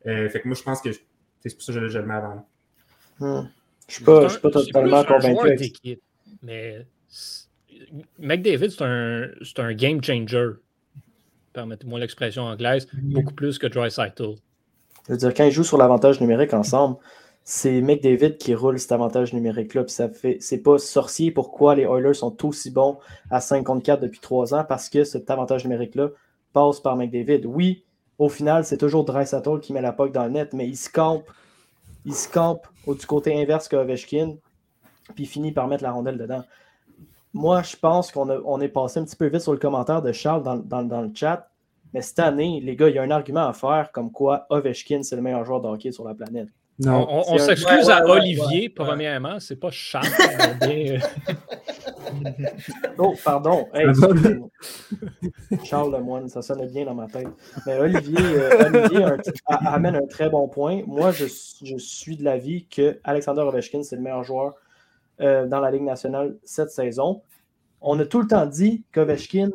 Euh, 0.07 0.29
fait 0.29 0.41
que 0.41 0.47
moi, 0.47 0.55
je 0.57 0.63
pense 0.63 0.81
que 0.81 0.89
c'est 0.91 1.53
pour 1.53 1.61
ça 1.61 1.73
que 1.73 1.87
je 1.87 1.97
le 1.97 2.05
mets 2.05 2.13
avant. 2.13 2.47
Hmm. 3.19 3.47
Je 3.87 3.95
suis 3.95 4.03
pas, 4.03 4.23
je 4.23 4.33
suis 4.33 4.41
pas 4.41 4.51
totalement 4.51 5.03
convaincu. 5.03 5.99
Mais 6.41 6.85
McDavid, 8.17 8.71
c'est 8.71 8.83
un, 8.83 9.27
c'est 9.41 9.59
un 9.59 9.73
game 9.73 10.03
changer. 10.03 10.51
Permettez-moi 11.53 11.99
l'expression 11.99 12.43
anglaise, 12.43 12.87
beaucoup 12.93 13.33
plus 13.33 13.57
que 13.57 13.67
Dreisaitl. 13.67 14.35
Je 15.07 15.13
veux 15.13 15.17
dire, 15.17 15.33
quand 15.33 15.45
ils 15.45 15.51
jouent 15.51 15.63
sur 15.63 15.77
l'avantage 15.77 16.21
numérique 16.21 16.53
ensemble, 16.53 16.97
c'est 17.43 17.81
McDavid 17.81 18.37
qui 18.37 18.53
roule 18.53 18.77
cet 18.77 18.91
avantage 18.91 19.33
numérique-là. 19.33 19.83
Puis 19.83 19.93
ça 19.93 20.07
fait, 20.09 20.37
c'est 20.39 20.59
pas 20.59 20.77
sorcier 20.77 21.31
pourquoi 21.31 21.73
les 21.73 21.83
Oilers 21.83 22.13
sont 22.13 22.45
aussi 22.45 22.69
bons 22.69 22.99
à 23.31 23.41
5 23.41 23.63
contre 23.63 23.83
4 23.83 24.01
depuis 24.01 24.19
3 24.19 24.53
ans, 24.53 24.63
parce 24.63 24.89
que 24.89 25.03
cet 25.03 25.31
avantage 25.31 25.63
numérique-là 25.63 26.09
passe 26.53 26.79
par 26.79 26.95
McDavid. 26.95 27.45
Oui, 27.45 27.83
au 28.19 28.29
final, 28.29 28.65
c'est 28.65 28.77
toujours 28.77 29.03
Dreisaitl 29.03 29.59
qui 29.61 29.73
met 29.73 29.81
la 29.81 29.93
poque 29.93 30.11
dans 30.11 30.25
le 30.25 30.31
net, 30.31 30.53
mais 30.53 30.67
il 30.67 30.77
se 30.77 30.89
campe, 30.89 31.31
il 32.05 32.13
se 32.13 32.29
campe 32.29 32.67
du 32.87 33.05
côté 33.05 33.41
inverse 33.41 33.67
que 33.67 33.75
Ovechkin, 33.75 34.35
puis 35.15 35.23
il 35.23 35.27
finit 35.27 35.51
par 35.51 35.67
mettre 35.67 35.83
la 35.83 35.91
rondelle 35.91 36.17
dedans. 36.17 36.43
Moi, 37.33 37.61
je 37.63 37.75
pense 37.75 38.11
qu'on 38.11 38.29
a- 38.29 38.39
on 38.45 38.59
est 38.61 38.67
passé 38.69 38.99
un 38.99 39.05
petit 39.05 39.15
peu 39.15 39.27
vite 39.27 39.41
sur 39.41 39.51
le 39.51 39.59
commentaire 39.59 40.01
de 40.01 40.11
Charles 40.11 40.43
dans, 40.43 40.55
dans- 40.55 40.83
dans 40.83 41.01
le 41.01 41.11
chat. 41.13 41.47
Mais 41.93 42.01
cette 42.01 42.19
année, 42.19 42.59
les 42.63 42.75
gars, 42.75 42.89
il 42.89 42.95
y 42.95 42.99
a 42.99 43.03
un 43.03 43.11
argument 43.11 43.47
à 43.47 43.53
faire 43.53 43.91
comme 43.91 44.11
quoi 44.11 44.45
Ovechkin, 44.49 45.01
c'est 45.03 45.15
le 45.15 45.21
meilleur 45.21 45.43
joueur 45.45 45.61
de 45.61 45.67
hockey 45.67 45.91
sur 45.91 46.03
la 46.05 46.13
planète. 46.13 46.47
On, 46.85 46.89
on- 46.91 47.19
on 47.19 47.23
C'est 47.23 47.33
un- 47.33 47.37
s'excuse 47.47 47.87
Ouais, 47.87 47.93
à 47.93 48.05
ouais, 48.05 48.11
Olivier, 48.11 48.61
ouais. 48.61 48.69
premièrement. 48.69 49.39
C'est 49.39 49.57
pas 49.57 49.69
Charles. 49.71 50.07
bien, 50.61 50.97
Oh, 52.97 53.13
pardon. 53.23 53.67
Hey. 53.73 53.85
Charles 55.65 55.91
Lemoine, 55.93 56.27
ça 56.29 56.41
sonnait 56.41 56.67
bien 56.67 56.85
dans 56.85 56.95
ma 56.95 57.07
tête. 57.07 57.27
Mais 57.65 57.77
Olivier, 57.79 58.17
euh, 58.19 58.65
Olivier 58.69 59.03
a 59.03 59.07
un- 59.13 59.17
a- 59.47 59.73
amène 59.73 59.95
un 59.95 60.07
très 60.07 60.29
bon 60.29 60.47
point. 60.47 60.81
Moi, 60.87 61.11
je, 61.11 61.25
je 61.25 61.77
suis 61.77 62.17
de 62.17 62.23
l'avis 62.23 62.65
que 62.65 62.99
Alexander 63.03 63.41
Ovechkin, 63.41 63.83
c'est 63.83 63.95
le 63.95 64.01
meilleur 64.01 64.23
joueur 64.23 64.53
euh, 65.21 65.47
dans 65.47 65.59
la 65.59 65.71
Ligue 65.71 65.83
nationale 65.83 66.37
cette 66.43 66.71
saison. 66.71 67.21
On 67.81 67.99
a 67.99 68.05
tout 68.05 68.21
le 68.21 68.27
temps 68.27 68.45
dit 68.45 68.83
qu'Ovechkin, 68.91 69.49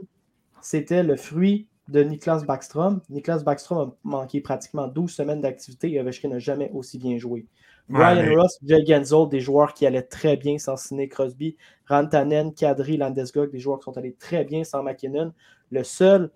c'était 0.61 1.03
le 1.03 1.17
fruit 1.17 1.69
de 1.89 2.03
Niklas 2.03 2.45
Backstrom. 2.47 3.01
Niklas 3.11 3.43
Backstrom 3.45 3.79
a 3.91 3.95
manqué 4.05 4.41
pratiquement 4.41 4.89
12 4.89 5.11
semaines 5.13 5.41
d'activité 5.43 5.93
et 5.93 6.01
Ovechkin 6.01 6.29
n'a 6.29 6.39
jamais 6.39 6.71
aussi 6.73 6.99
bien 6.99 7.19
joué. 7.19 7.47
Ouais, 7.91 7.99
Ryan 8.03 8.23
mais- 8.27 8.37
Ross, 8.37 8.59
Jay 8.65 8.83
Genzel, 8.87 9.29
des 9.29 9.41
joueurs 9.41 9.75
qui 9.75 9.85
allaient 9.87 10.01
très 10.03 10.39
bien 10.39 10.57
sans 10.57 10.77
Sidney 10.79 11.07
Crosby. 11.09 11.57
Rantanen, 11.87 12.55
Kadri, 12.55 12.97
Landeskog, 12.97 13.51
des 13.51 13.59
joueurs 13.59 13.79
qui 13.81 13.85
sont 13.85 13.99
allés 13.99 14.15
très 14.15 14.45
bien 14.45 14.65
sans 14.65 14.83
McKinnon. 14.83 15.35
Le 15.71 15.85
seul, 15.85 16.31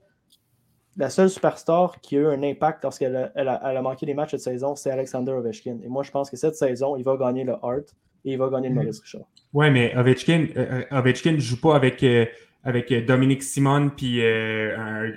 la 0.99 1.09
seule 1.09 1.31
superstar 1.31 2.01
qui 2.03 2.17
a 2.17 2.21
eu 2.21 2.27
un 2.27 2.43
impact 2.43 2.83
lorsqu'elle 2.85 3.17
a, 3.17 3.33
elle 3.35 3.49
a- 3.49 3.63
elle 3.71 3.77
a 3.79 3.83
manqué 3.83 4.05
des 4.05 4.13
matchs 4.13 4.33
cette 4.33 4.41
saison, 4.41 4.75
c'est 4.77 4.91
Alexander 4.91 5.33
Ovechkin. 5.33 5.79
Et 5.83 5.89
moi, 5.89 6.03
je 6.03 6.11
pense 6.11 6.29
que 6.29 6.37
cette 6.37 6.57
saison, 6.57 6.97
il 6.97 7.05
va 7.05 7.17
gagner 7.17 7.45
le 7.45 7.55
Hart 7.63 7.95
et 8.29 8.33
il 8.33 8.39
va 8.39 8.49
gagner 8.49 8.69
le 8.69 8.75
Maurice 8.75 9.01
Richard. 9.01 9.23
Ouais, 9.53 9.71
mais 9.71 9.95
Ovechkin 9.97 10.47
euh, 10.57 10.83
euh, 10.93 10.99
Ovechkin 10.99 11.33
ne 11.33 11.39
joue 11.39 11.61
pas 11.61 11.75
avec, 11.75 12.03
euh, 12.03 12.27
avec 12.65 12.93
Dominique 13.07 13.43
Simon 13.43 13.91
puis 13.97 14.21
euh, 14.23 14.77
un 14.77 15.11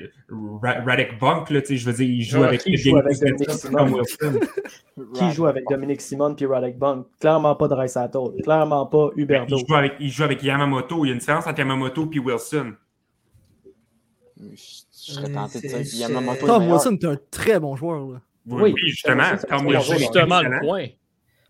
Radek 0.85 1.19
Bunk. 1.19 1.49
Là, 1.49 1.59
je 1.69 1.85
veux 1.85 1.93
dire, 1.93 2.09
il 2.09 2.21
joue 2.21 2.39
Ouais, 2.39 2.47
avec 2.47 2.61
qui 2.61 2.77
joue 2.77 2.97
avec 2.97 3.19
Dominique 3.19 3.51
Simon? 3.51 4.01
Qui 5.15 5.31
joue 5.31 5.45
avec 5.47 5.63
Dominique 5.69 6.01
Simon 6.01 6.35
puis 6.35 6.45
Radek 6.45 6.77
Bunk? 6.77 7.07
Clairement 7.19 7.55
pas 7.55 7.67
Dreisaitl. 7.67 8.41
Clairement 8.43 8.85
pas 8.85 9.09
Huberto. 9.15 9.57
Il 9.57 9.65
joue, 9.67 9.75
avec, 9.75 9.93
il 9.99 10.09
joue 10.09 10.23
avec 10.23 10.43
Yamamoto. 10.43 11.03
Il 11.05 11.07
y 11.07 11.11
a 11.11 11.13
une 11.13 11.19
différence 11.19 11.47
entre 11.47 11.59
Yamamoto 11.59 12.09
et 12.13 12.19
Wilson. 12.19 12.73
Je, 14.37 14.55
serais 14.91 15.31
tenté 15.31 15.59
de 15.61 15.67
C'est- 15.67 15.81
dire 15.81 16.09
Yamamoto 16.09 16.45
Tom. 16.45 16.71
Wilson 16.71 16.97
est 17.01 17.05
un 17.05 17.17
très 17.31 17.59
bon 17.59 17.75
joueur. 17.75 18.07
Là. 18.07 18.21
Oui, 18.47 18.61
Oui, 18.63 18.73
oui, 18.73 18.81
justement. 18.87 19.23
Tom 19.47 19.67
Wilson. 19.67 19.97
justement 19.97 20.41
le 20.41 20.59
point. 20.61 20.85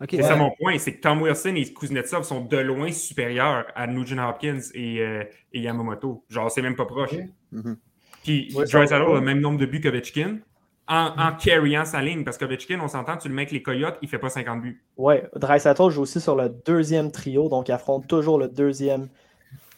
C'est 0.10 0.24
ça 0.24 0.36
mon 0.36 0.52
point, 0.52 0.78
c'est 0.78 0.96
que 0.96 1.02
Tom 1.02 1.22
Wilson 1.22 1.54
et 1.56 1.74
Kuznetsov 1.74 2.24
sont 2.24 2.42
de 2.42 2.58
loin 2.58 2.92
supérieurs 2.92 3.66
à 3.76 3.88
Nugent 3.88 4.18
Hopkins 4.18 4.60
et, 4.74 5.00
euh, 5.02 5.24
et 5.54 5.62
Yamamoto. 5.62 6.24
Genre, 6.30 6.50
c'est 6.52 6.62
même 6.62 6.76
pas 6.76 6.86
proche. 6.86 7.16
Mhm. 7.52 7.78
Puis 8.24 8.54
Ouais, 8.56 8.94
a 8.94 9.00
le 9.00 9.22
même 9.22 9.40
nombre 9.40 9.60
de 9.60 9.66
buts 9.66 9.82
qu'Ovechkin 9.82 10.40
en, 10.88 11.14
en 11.18 11.36
carryant 11.36 11.86
sa 11.86 12.02
ligne. 12.02 12.24
Parce 12.24 12.38
qu'Ovechkin, 12.38 12.80
on 12.82 12.88
s'entend, 12.88 13.18
tu 13.18 13.30
le 13.30 13.34
mets 13.34 13.44
avec 13.44 13.52
les 13.52 13.62
Coyotes, 13.62 13.98
il 14.02 14.10
fait 14.10 14.20
pas 14.20 14.30
50 14.30 14.62
buts. 14.62 14.84
Ouais, 14.98 15.30
Dreisaitl 15.36 15.90
joue 15.90 16.02
aussi 16.02 16.20
sur 16.20 16.36
le 16.36 16.50
deuxième 16.50 17.12
trio, 17.12 17.50
donc 17.50 17.70
il 17.70 17.72
affronte 17.72 18.08
toujours 18.08 18.38
le 18.38 18.48
deuxième 18.48 19.08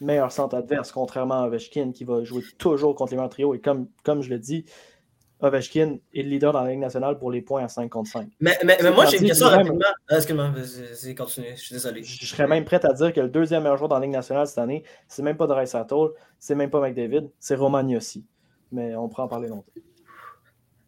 meilleur 0.00 0.32
centre 0.32 0.56
adverse, 0.56 0.92
contrairement 0.92 1.42
à 1.42 1.46
Ovechkin 1.46 1.92
qui 1.92 2.04
va 2.04 2.24
jouer 2.24 2.42
toujours 2.58 2.94
contre 2.94 3.12
les 3.12 3.16
meilleurs 3.16 3.30
trios. 3.30 3.54
Et 3.54 3.60
comme, 3.60 3.86
comme 4.02 4.22
je 4.22 4.30
le 4.30 4.38
dis, 4.38 4.64
Ovechkin 5.44 5.98
est 6.14 6.22
le 6.22 6.28
leader 6.30 6.52
dans 6.52 6.62
la 6.62 6.70
Ligue 6.70 6.80
nationale 6.80 7.18
pour 7.18 7.30
les 7.30 7.42
points 7.42 7.64
à 7.64 7.68
5 7.68 7.88
contre 7.90 8.10
5. 8.10 8.28
Mais, 8.40 8.56
mais, 8.64 8.76
mais 8.82 8.90
moi, 8.90 9.04
j'ai 9.06 9.18
une 9.18 9.26
question 9.26 9.46
rapidement. 9.48 9.78
Ah, 10.08 10.16
Excuse-moi, 10.16 10.48
vas-y, 10.48 10.82
vas-y, 11.08 11.14
continue. 11.14 11.46
Je 11.56 11.60
suis 11.62 11.74
désolé. 11.74 12.02
Je 12.02 12.26
serais 12.26 12.46
même 12.46 12.64
prêt 12.64 12.80
à 12.84 12.92
dire 12.92 13.12
que 13.12 13.20
le 13.20 13.28
deuxième 13.28 13.62
meilleur 13.62 13.76
joueur 13.76 13.88
dans 13.88 13.98
la 13.98 14.02
Ligue 14.06 14.14
nationale 14.14 14.46
cette 14.46 14.58
année, 14.58 14.82
c'est 15.08 15.22
même 15.22 15.36
pas 15.36 15.46
Dreisaitl, 15.46 16.08
c'est 16.38 16.54
même 16.54 16.70
pas 16.70 16.80
McDavid, 16.80 17.28
c'est 17.38 17.54
Roman 17.54 17.86
Yossi. 17.88 18.24
Mais 18.72 18.94
on 18.96 19.08
pourra 19.08 19.24
en 19.24 19.28
parler 19.28 19.48
longtemps. 19.48 19.70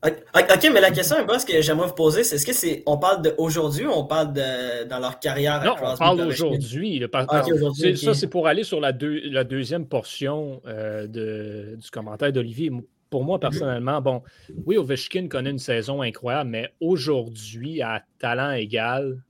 Ok, 0.05 0.71
mais 0.73 0.81
la 0.81 0.93
question 0.93 1.17
un 1.17 1.25
peu, 1.25 1.37
ce 1.39 1.45
que 1.47 1.61
j'aimerais 1.63 1.89
vous 1.89 1.95
poser, 1.95 2.23
c'est 2.23 2.37
est-ce 2.37 2.47
que 2.47 2.53
c'est 2.53 2.83
on 2.87 2.97
parle 2.97 3.23
d'aujourd'hui 3.23 3.87
ou 3.87 3.91
on 3.91 4.05
parle 4.05 4.33
de 4.33 4.85
dans 4.85 5.01
leur 5.01 5.19
carrière 5.19 5.55
à 5.55 5.65
Non, 5.65 5.73
on 5.73 5.75
Crosby, 5.77 5.99
parle 5.99 6.19
d'aujourd'hui. 6.19 7.03
Ah, 7.13 7.43
ok, 7.45 7.53
aujourd'hui, 7.53 7.97
c'est- 7.97 8.07
ok. 8.09 8.15
Ça, 8.15 8.21
c'est 8.21 8.29
pour 8.29 8.47
aller 8.47 8.63
sur 8.63 8.81
la, 8.81 8.93
deux- 8.93 9.21
la 9.31 9.43
deuxième 9.43 9.87
portion 9.87 10.61
euh, 10.67 11.09
de- 11.09 11.77
du 11.77 11.91
commentaire 11.91 12.31
d'Olivier. 12.33 12.71
Pour 13.11 13.25
moi, 13.25 13.39
personnellement, 13.39 14.01
bon, 14.01 14.23
oui, 14.65 14.77
Ovechkin 14.77 15.29
connaît 15.29 15.51
une 15.51 15.59
saison 15.59 16.03
incroyable, 16.03 16.51
mais 16.51 16.73
aujourd'hui, 16.81 17.81
à 17.83 18.05
talent 18.19 18.53
égal, 18.53 19.23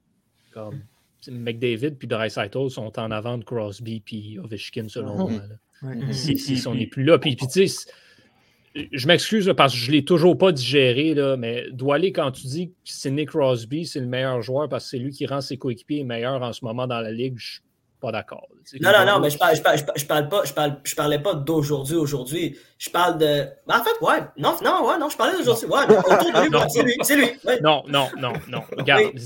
comme 0.52 0.80
McDavid 1.28 1.92
puis 1.92 2.08
Dreisaitl 2.08 2.70
sont 2.70 2.98
en 2.98 3.10
avant 3.10 3.38
de 3.38 3.44
Crosby 3.44 4.00
puis 4.00 4.38
Ovechkin, 4.38 4.88
selon 4.88 5.16
moi. 5.16 5.30
là. 5.32 5.56
Mhm. 5.82 6.12
Si, 6.12 6.38
si, 6.38 6.56
si 6.56 6.66
on 6.68 6.74
n'est 6.74 6.86
plus 6.86 7.04
là. 7.04 7.18
Puis, 7.18 7.36
puis, 7.36 7.46
tu 7.46 7.68
sais, 7.68 7.90
je 8.92 9.06
m'excuse 9.06 9.52
parce 9.56 9.72
que 9.72 9.78
je 9.78 9.90
ne 9.90 9.96
l'ai 9.96 10.04
toujours 10.04 10.36
pas 10.36 10.52
digéré, 10.52 11.14
là, 11.14 11.36
mais 11.36 11.70
Doualé, 11.70 12.12
quand 12.12 12.30
tu 12.32 12.46
dis 12.46 12.68
que 12.68 12.74
c'est 12.84 13.10
Nick 13.10 13.30
Crosby, 13.30 13.86
c'est 13.86 14.00
le 14.00 14.06
meilleur 14.06 14.42
joueur 14.42 14.68
parce 14.68 14.84
que 14.84 14.90
c'est 14.90 14.98
lui 14.98 15.12
qui 15.12 15.26
rend 15.26 15.40
ses 15.40 15.56
coéquipiers 15.56 16.04
meilleurs 16.04 16.42
en 16.42 16.52
ce 16.52 16.64
moment 16.64 16.86
dans 16.86 17.00
la 17.00 17.12
ligue, 17.12 17.34
je 17.36 17.60
pas 18.00 18.12
d'accord. 18.12 18.46
Non, 18.80 18.90
non, 18.92 19.06
non, 19.06 19.20
mais 19.20 19.30
je 19.30 19.38
parle, 19.38 19.56
je 19.56 19.62
parle, 19.62 19.78
je 19.96 20.04
parle, 20.06 20.28
pas, 20.28 20.44
je 20.44 20.52
parle, 20.52 20.80
je 20.84 20.94
parlais 20.94 21.18
pas 21.18 21.34
d'aujourd'hui, 21.34 21.96
aujourd'hui. 21.96 22.58
Je 22.78 22.90
parle 22.90 23.18
de. 23.18 23.46
Ben, 23.66 23.78
en 23.80 23.84
fait, 23.84 24.04
ouais, 24.04 24.20
non, 24.36 24.54
non, 24.62 24.86
ouais, 24.88 24.98
non, 24.98 25.08
je 25.08 25.16
parlais 25.16 25.36
d'aujourd'hui. 25.38 25.66
Ouais, 25.66 25.84
autour 25.84 26.32
de 26.34 26.42
lui, 26.42 26.50
Non. 26.50 26.60
ouais, 26.60 26.66
c'est 26.68 26.82
lui, 26.82 26.94
c'est 27.02 27.16
lui. 27.16 27.28
ouais. 27.44 27.60
Non, 27.62 27.84
non, 27.88 28.08
non, 28.18 28.32
non. 28.48 28.62
Regarde, 28.76 29.04
Oui. 29.14 29.20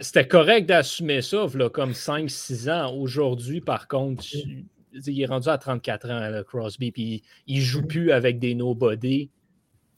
c'était- 0.00 0.26
correct 0.28 0.66
d'assumer 0.66 1.20
ça, 1.22 1.46
là, 1.54 1.68
comme 1.68 1.92
5-6 1.92 2.68
ans. 2.70 2.94
Aujourd'hui, 2.94 3.60
par 3.60 3.88
contre, 3.88 4.22
tu- 4.22 4.64
il 4.94 5.20
est 5.22 5.26
rendu 5.26 5.48
à 5.48 5.58
34 5.58 6.10
ans, 6.10 6.20
là, 6.20 6.42
Crosby, 6.44 6.92
puis 6.92 7.22
il 7.46 7.60
joue 7.60 7.86
plus 7.86 8.10
avec 8.12 8.38
des 8.38 8.54
nobody. 8.54 9.30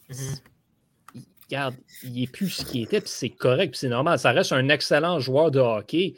Mhm. 0.08 0.16
Il- 1.14 1.22
Regarde, 1.48 1.74
il 2.02 2.12
n'est 2.20 2.26
plus 2.26 2.48
ce 2.48 2.64
qu'il 2.64 2.82
était, 2.82 3.00
puis 3.00 3.10
c'est 3.10 3.28
correct, 3.30 3.72
puis 3.72 3.78
c'est 3.78 3.88
normal. 3.88 4.18
Ça 4.18 4.32
reste 4.32 4.52
un 4.52 4.68
excellent 4.70 5.20
joueur 5.20 5.50
de 5.50 5.60
hockey, 5.60 6.14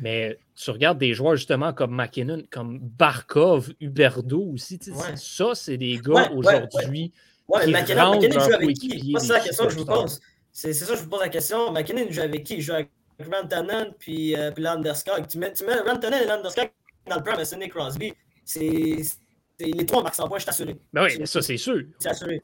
mais 0.00 0.38
tu 0.54 0.70
regardes 0.70 0.98
des 0.98 1.14
joueurs 1.14 1.36
justement 1.36 1.72
comme 1.72 1.94
McKinnon, 1.94 2.42
comme 2.50 2.78
Barkov, 2.78 3.72
Huberdo 3.80 4.42
aussi. 4.52 4.78
tu 4.78 4.92
sais, 4.92 4.96
Ouais. 4.96 5.16
Ça, 5.16 5.54
c'est 5.54 5.76
des 5.76 5.96
gars 5.98 6.12
Ouais, 6.14 6.28
ouais, 6.28 6.34
aujourd'hui. 6.34 7.12
Ouais, 7.48 7.64
qui 7.64 7.72
McKinnon, 7.72 8.20
joue 8.20 8.52
avec 8.54 8.76
qui? 8.76 9.14
c'est 9.18 9.26
des 9.28 9.32
la 9.32 9.40
question 9.40 9.64
que 9.66 9.72
je 9.72 9.78
vous 9.78 9.84
pose. 9.86 10.20
C'est 10.52 10.72
c'est 10.74 10.84
ça 10.84 10.92
que 10.92 10.98
je 10.98 11.04
vous 11.04 11.10
pose 11.10 11.20
la 11.20 11.28
question. 11.28 11.72
McKinnon 11.72 12.06
joue 12.10 12.20
avec 12.20 12.44
qui? 12.44 12.54
Il 12.56 12.60
joue 12.60 12.72
avec 12.74 12.90
Rantanen 13.30 13.92
puis, 13.98 14.36
euh, 14.36 14.50
puis 14.50 14.62
Landeskog. 14.64 15.26
Tu 15.26 15.38
mets, 15.38 15.52
tu 15.52 15.64
mets 15.64 15.78
Rantanen 15.80 16.22
et 16.22 16.26
Landeskog 16.26 16.70
dans 17.08 17.16
le 17.16 17.22
prime 17.22 17.38
à 17.38 17.44
Sidney 17.44 17.68
Crosby. 17.68 18.12
C'est 18.44 18.98
c'est- 19.02 19.66
les 19.66 19.86
trois 19.86 20.02
marquent 20.02 20.14
100 20.14 20.28
points, 20.28 20.38
je 20.38 20.46
t'assure. 20.46 20.66
Ben 20.92 21.04
oui, 21.04 21.26
ça, 21.26 21.40
c'est 21.40 21.56
sûr. 21.56 21.82
C'est 21.98 22.08
assuré. 22.08 22.42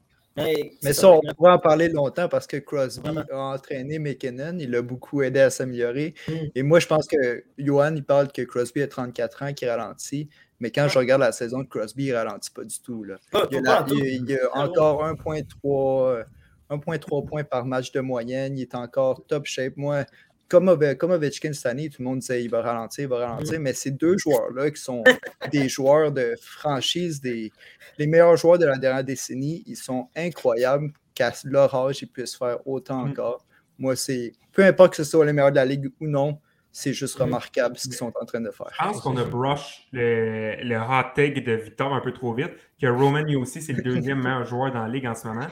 Mais, 0.83 0.93
ça, 0.93 1.09
on 1.09 1.21
pourrait 1.35 1.51
en 1.53 1.59
parler 1.59 1.89
longtemps 1.89 2.27
parce 2.29 2.47
que 2.47 2.57
Crosby 2.57 3.01
Vraiment. 3.09 3.23
a 3.31 3.55
entraîné 3.55 3.99
McKinnon, 3.99 4.57
il 4.59 4.71
l'a 4.71 4.81
beaucoup 4.81 5.21
aidé 5.21 5.39
à 5.41 5.49
s'améliorer. 5.49 6.13
Mm. 6.27 6.31
Et 6.55 6.63
moi, 6.63 6.79
je 6.79 6.87
pense 6.87 7.07
que 7.07 7.43
Johan, 7.57 7.95
il 7.95 8.03
parle 8.03 8.31
que 8.31 8.41
Crosby 8.43 8.81
a 8.81 8.87
34 8.87 9.43
ans, 9.43 9.53
qu'il 9.53 9.69
ralentit. 9.69 10.29
Mais 10.59 10.71
quand 10.71 10.87
je 10.89 10.99
regarde 10.99 11.21
la 11.21 11.31
saison 11.31 11.59
de 11.59 11.67
Crosby, 11.67 12.05
il 12.05 12.13
ralentit 12.15 12.51
pas 12.51 12.63
du 12.63 12.79
tout. 12.81 13.03
Là. 13.03 13.15
Pas- 13.31 13.47
Il 13.51 13.55
y 13.55 13.57
a, 13.59 13.61
la- 13.61 13.85
il 13.89 14.01
a- 14.01 14.05
il 14.05 14.29
y 14.29 14.37
a 14.37 14.57
encore 14.57 15.03
1,3 15.05 16.07
euh, 16.09 16.23
1,3 16.69 17.25
points 17.25 17.43
par 17.43 17.65
match 17.65 17.91
de 17.91 17.99
moyenne. 18.01 18.57
Il 18.57 18.61
est 18.63 18.75
encore 18.75 19.25
top 19.25 19.45
shape. 19.45 19.73
Moi, 19.77 20.03
comme, 20.49 20.67
Ove- 20.67 20.95
comme 20.97 21.11
Ovechkin 21.11 21.53
cette 21.53 21.65
année, 21.67 21.89
tout 21.89 22.01
le 22.01 22.07
monde 22.09 22.19
disait 22.19 22.43
il 22.43 22.49
va 22.49 22.61
ralentir, 22.61 23.03
il 23.03 23.07
va 23.07 23.27
ralentir. 23.29 23.59
Mais 23.59 23.73
ces 23.73 23.91
deux 23.91 24.17
joueurs-là 24.17 24.71
qui 24.71 24.81
sont 24.81 25.03
des 25.51 25.69
joueurs 25.69 26.11
de 26.11 26.33
franchise, 26.41 27.21
des, 27.21 27.51
les 27.97 28.07
meilleurs 28.07 28.35
joueurs 28.35 28.57
de 28.57 28.65
la 28.65 28.77
dernière 28.77 29.03
décennie, 29.03 29.63
ils 29.67 29.77
sont 29.77 30.09
incroyables 30.15 30.91
qu'à 31.15 31.31
leur 31.45 31.73
âge, 31.75 32.01
ils 32.01 32.07
puissent 32.07 32.35
faire 32.35 32.65
autant 32.67 33.05
Mm. 33.05 33.11
encore. 33.11 33.45
Moi, 33.77 33.95
c'est 33.95 34.33
peu 34.51 34.63
importe 34.65 34.91
que 34.91 35.03
ce 35.03 35.03
soit 35.09 35.25
les 35.25 35.31
meilleurs 35.33 35.51
de 35.51 35.55
la 35.55 35.65
ligue 35.65 35.87
ou 36.01 36.07
non, 36.07 36.39
c'est 36.71 36.93
juste 36.93 37.17
remarquable 37.17 37.77
ce 37.77 37.83
qu'ils 37.83 37.93
sont 37.93 38.11
en 38.21 38.25
train 38.25 38.41
de 38.41 38.51
faire. 38.51 38.67
Je 38.77 38.83
pense 38.83 39.01
qu'on 39.01 39.17
a 39.17 39.23
brush 39.23 39.87
le, 39.91 40.55
le 40.61 40.77
hot 40.77 41.13
take 41.15 41.41
de 41.41 41.53
Victor 41.53 41.93
un 41.93 42.01
peu 42.01 42.11
trop 42.13 42.33
vite, 42.33 42.51
que 42.79 42.87
Roman 42.87 43.23
aussi, 43.39 43.61
c'est 43.61 43.73
le 43.73 43.81
deuxième 43.91 44.21
meilleur 44.21 44.45
joueur 44.45 44.71
dans 44.73 44.83
la 44.83 44.87
ligue 44.89 45.07
en 45.07 45.15
ce 45.15 45.27
moment. 45.27 45.47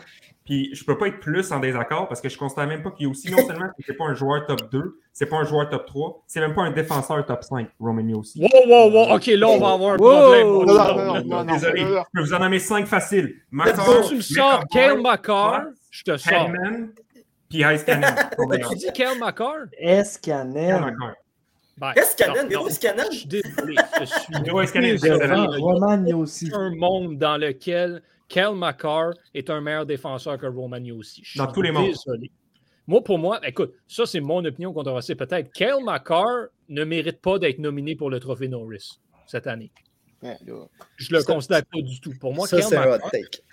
Puis 0.48 0.70
je 0.74 0.86
peux 0.86 0.98
pas 0.98 1.08
être 1.08 1.20
plus 1.20 1.52
en 1.52 1.60
désaccord 1.60 2.08
parce 2.08 2.22
que 2.22 2.30
je 2.30 2.38
constate 2.38 2.70
même 2.70 2.82
pas 2.82 2.92
qu'il 2.92 3.04
y 3.04 3.06
a 3.06 3.12
aussi, 3.12 3.30
non 3.30 3.46
seulement 3.46 3.68
que 3.68 3.84
c'est 3.86 3.96
pas 3.98 4.06
un 4.06 4.14
joueur 4.14 4.46
top 4.48 4.72
2, 4.72 4.98
c'est 5.12 5.26
pas 5.26 5.36
un 5.36 5.44
joueur 5.44 5.68
top 5.70 5.86
3, 5.86 6.24
c'est 6.26 6.40
même 6.40 6.56
pas 6.56 6.62
un 6.62 6.72
défenseur 6.72 7.26
top 7.26 7.44
5, 7.44 7.68
Roman 7.82 8.18
aussi. 8.18 8.40
Wow, 8.40 8.50
wow, 8.66 8.90
wow. 8.90 9.16
OK, 9.18 9.26
là, 9.26 9.46
on 9.46 9.60
va 9.60 9.74
avoir 9.74 9.94
un 9.96 9.98
problème. 9.98 10.48
Non, 10.48 11.24
non, 11.26 11.44
non, 11.44 11.54
Désolé, 11.54 11.82
je 11.82 12.02
peux 12.14 12.22
vous 12.22 12.34
en 12.34 12.40
nommer 12.40 12.60
5 12.60 12.88
faciles. 12.88 13.36
Makar, 13.52 14.08
tu 14.08 14.16
me 14.16 14.22
sors 14.22 14.64
Kale 14.72 15.02
McCarr, 15.02 15.64
je 15.92 16.04
te 16.04 16.16
sors. 16.16 16.32
Hedman, 16.34 16.92
puis 17.50 17.64
Ice 17.66 17.84
Cannon. 17.84 18.08
Tu 18.72 18.78
dis 18.78 18.94
Kale 18.94 19.20
McCarr? 19.20 19.66
Ben, 21.78 21.94
Qu'est-ce 21.94 22.16
Canon? 22.16 22.44
non, 22.44 22.48
Véro, 22.48 22.70
Canon? 22.82 23.04
Je 23.12 23.18
suis 23.18 23.28
désolé. 23.28 23.76
Je 24.00 24.06
suis 24.06 24.44
Véro 24.44 24.62
Escanen, 24.62 24.98
c'est 24.98 25.10
désolé. 25.10 25.26
excellent. 25.26 25.48
Roman 25.60 26.06
aussi. 26.18 26.50
un 26.54 26.74
monde 26.74 27.18
dans 27.18 27.38
lequel 27.38 28.02
Kel 28.28 28.56
McCarr 28.56 29.12
est 29.34 29.50
un 29.50 29.62
meilleur 29.62 29.86
défenseur 29.86 30.38
que 30.38 30.46
Roman 30.46 30.78
aussi. 30.98 31.22
Je 31.24 31.32
suis 31.32 31.38
Dans 31.38 31.52
tous 31.52 31.62
les 31.62 31.72
mondes. 31.72 31.94
Moi, 32.86 33.04
pour 33.04 33.20
moi, 33.20 33.40
écoute, 33.46 33.74
ça, 33.88 34.06
c'est 34.06 34.22
mon 34.22 34.44
opinion 34.46 34.72
controversée. 34.72 35.16
Peut-être 35.16 35.52
Kel 35.52 35.84
McCarr 35.84 36.48
ne 36.70 36.84
mérite 36.84 37.22
pas 37.22 37.38
d'être 37.38 37.60
nominé 37.60 37.96
pour 37.96 38.10
le 38.10 38.20
trophée 38.20 38.48
Norris 38.48 39.00
cette 39.26 39.48
année. 39.48 39.72
Ouais. 40.22 40.38
Je 40.96 41.12
le 41.14 41.20
Ça- 41.20 41.34
considère 41.34 41.66
pas 41.66 41.82
du 41.82 42.00
tout. 42.00 42.14
Pour 42.20 42.34
moi, 42.34 42.48
ça, 42.48 42.58
Kel 42.58 42.66
c'est 42.66 42.78
un 42.78 42.84
hot 42.84 42.92
McCarr, 42.94 43.12
take. 43.12 43.44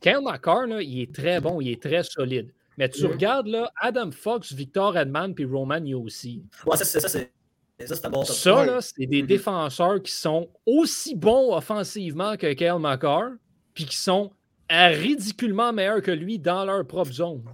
Kyle 0.00 0.20
McCarr, 0.22 0.66
là, 0.66 0.82
il 0.82 1.00
est 1.00 1.14
très 1.14 1.40
bon, 1.40 1.60
il 1.60 1.70
est 1.70 1.82
très 1.82 2.02
solide. 2.02 2.52
Mais 2.76 2.88
tu 2.88 3.06
regardes 3.06 3.48
là, 3.48 3.72
Adam 3.80 4.10
Fox, 4.12 4.52
Victor 4.52 4.96
Edman 4.96 5.34
puis 5.34 5.44
Roman 5.44 5.80
aussi. 5.94 6.44
Ouais, 6.64 6.76
ça, 6.76 6.84
c'est 6.84 7.00
ça, 7.00 7.08
c'est 7.08 7.30
ça, 7.86 7.96
c'est 7.96 8.06
un 8.06 8.10
bon. 8.10 8.24
Ça, 8.24 8.64
là, 8.64 8.80
c'est 8.80 9.06
des 9.06 9.22
défenseurs 9.22 10.00
qui 10.00 10.12
sont 10.12 10.48
aussi 10.64 11.16
bons 11.16 11.52
offensivement 11.56 12.36
que 12.36 12.52
Kyle 12.52 12.76
McCarr, 12.78 13.30
puis 13.78 13.84
qui 13.84 13.96
sont 13.96 14.32
euh, 14.72 14.88
ridiculement 14.88 15.72
meilleurs 15.72 16.02
que 16.02 16.10
lui 16.10 16.40
dans 16.40 16.64
leur 16.64 16.84
propre 16.84 17.12
zone. 17.12 17.44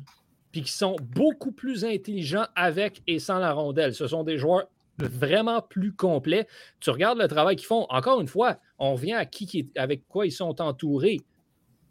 Puis 0.52 0.62
qui 0.62 0.72
sont 0.72 0.96
beaucoup 1.02 1.52
plus 1.52 1.84
intelligents 1.84 2.46
avec 2.56 3.02
et 3.06 3.18
sans 3.18 3.38
la 3.38 3.52
rondelle. 3.52 3.92
Ce 3.92 4.06
sont 4.06 4.24
des 4.24 4.38
joueurs 4.38 4.64
vraiment 4.96 5.60
plus 5.60 5.92
complets. 5.92 6.46
Tu 6.80 6.88
regardes 6.88 7.18
le 7.18 7.28
travail 7.28 7.56
qu'ils 7.56 7.66
font. 7.66 7.84
Encore 7.90 8.22
une 8.22 8.26
fois, 8.26 8.56
on 8.78 8.94
revient 8.94 9.12
à 9.12 9.26
qui, 9.26 9.44
qui 9.44 9.70
avec 9.76 10.08
quoi 10.08 10.24
ils 10.24 10.32
sont 10.32 10.62
entourés. 10.62 11.20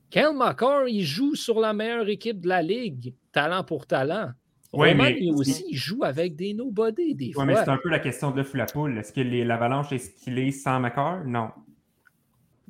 Kyle 0.10 0.32
McCarr, 0.34 0.88
il 0.88 1.04
joue 1.04 1.36
sur 1.36 1.60
la 1.60 1.74
meilleure 1.74 2.10
équipe 2.10 2.42
de 2.42 2.48
la 2.48 2.64
ligue, 2.64 3.14
talent 3.32 3.64
pour 3.64 3.86
talent. 3.86 4.32
Oui, 4.74 4.90
Roman, 4.90 5.04
mais- 5.04 5.12
lui 5.14 5.32
aussi, 5.32 5.64
il 5.70 5.78
joue 5.78 6.04
avec 6.04 6.36
des 6.36 6.56
nobody 6.56 7.14
des 7.14 7.28
Ouais, 7.28 7.34
fois. 7.34 7.46
mais 7.46 7.56
c'est 7.58 7.70
un 7.70 7.78
peu 7.78 7.90
la 7.90 8.00
question 8.00 8.32
de 8.32 8.38
l'œuf 8.38 8.52
ou 8.56 8.58
la 8.58 8.66
poule. 8.66 8.98
Est-ce 8.98 9.14
que 9.14 9.22
l'avalanche 9.22 9.92
est 9.92 10.00
ce 10.00 10.10
qu'il 10.24 10.40
est 10.40 10.50
sans 10.50 10.80
Makar? 10.80 11.24
Non. 11.24 11.50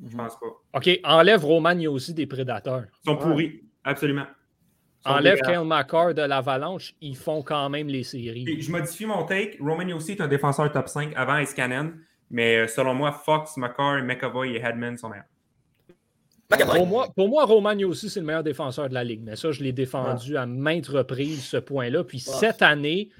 Je 0.02 0.16
pense 0.16 0.38
pas. 0.38 0.78
OK, 0.78 1.00
enlève 1.04 1.44
Roman, 1.44 1.70
il 1.70 1.82
y 1.82 1.86
a 1.86 1.90
aussi 1.90 2.14
des 2.14 2.26
prédateurs. 2.26 2.84
Ils 3.04 3.10
sont 3.10 3.16
pourris. 3.16 3.62
Absolument. 3.84 4.26
Sont 5.04 5.10
Enlève. 5.10 5.40
Kyle 5.40 5.64
McCarr 5.64 6.14
de 6.14 6.22
l'Avalanche, 6.22 6.94
ils 7.00 7.16
font 7.16 7.42
quand 7.42 7.68
même 7.68 7.88
les 7.88 8.02
séries. 8.02 8.46
Et 8.48 8.60
Je 8.60 8.70
modifie 8.72 9.06
mon 9.06 9.24
take. 9.24 9.58
Roman 9.60 9.94
aussi 9.94 10.12
est 10.12 10.20
un 10.20 10.28
défenseur 10.28 10.72
top 10.72 10.88
5 10.88 11.12
avant 11.14 11.36
Iskanen. 11.38 11.98
Mais 12.30 12.56
euh, 12.56 12.66
selon 12.66 12.94
moi, 12.94 13.12
Fox, 13.12 13.56
McCarr, 13.56 14.02
McAvoy 14.02 14.56
et 14.56 14.60
Hedman 14.60 14.96
sont 14.96 15.10
meilleurs. 15.10 15.26
Pour 16.48 16.86
moi, 16.86 17.08
pour 17.14 17.28
moi, 17.28 17.44
Roman 17.44 17.76
aussi, 17.86 18.08
c'est 18.08 18.20
le 18.20 18.26
meilleur 18.26 18.42
défenseur 18.42 18.88
de 18.88 18.94
la 18.94 19.04
Ligue. 19.04 19.22
Mais 19.22 19.36
ça, 19.36 19.50
je 19.50 19.62
l'ai 19.62 19.72
défendu 19.72 20.36
à 20.36 20.46
maintes 20.46 20.88
reprises, 20.88 21.44
ce 21.44 21.56
point-là. 21.56 22.04
Puis 22.04 22.20
cette 22.20 22.62
année, 22.62 23.10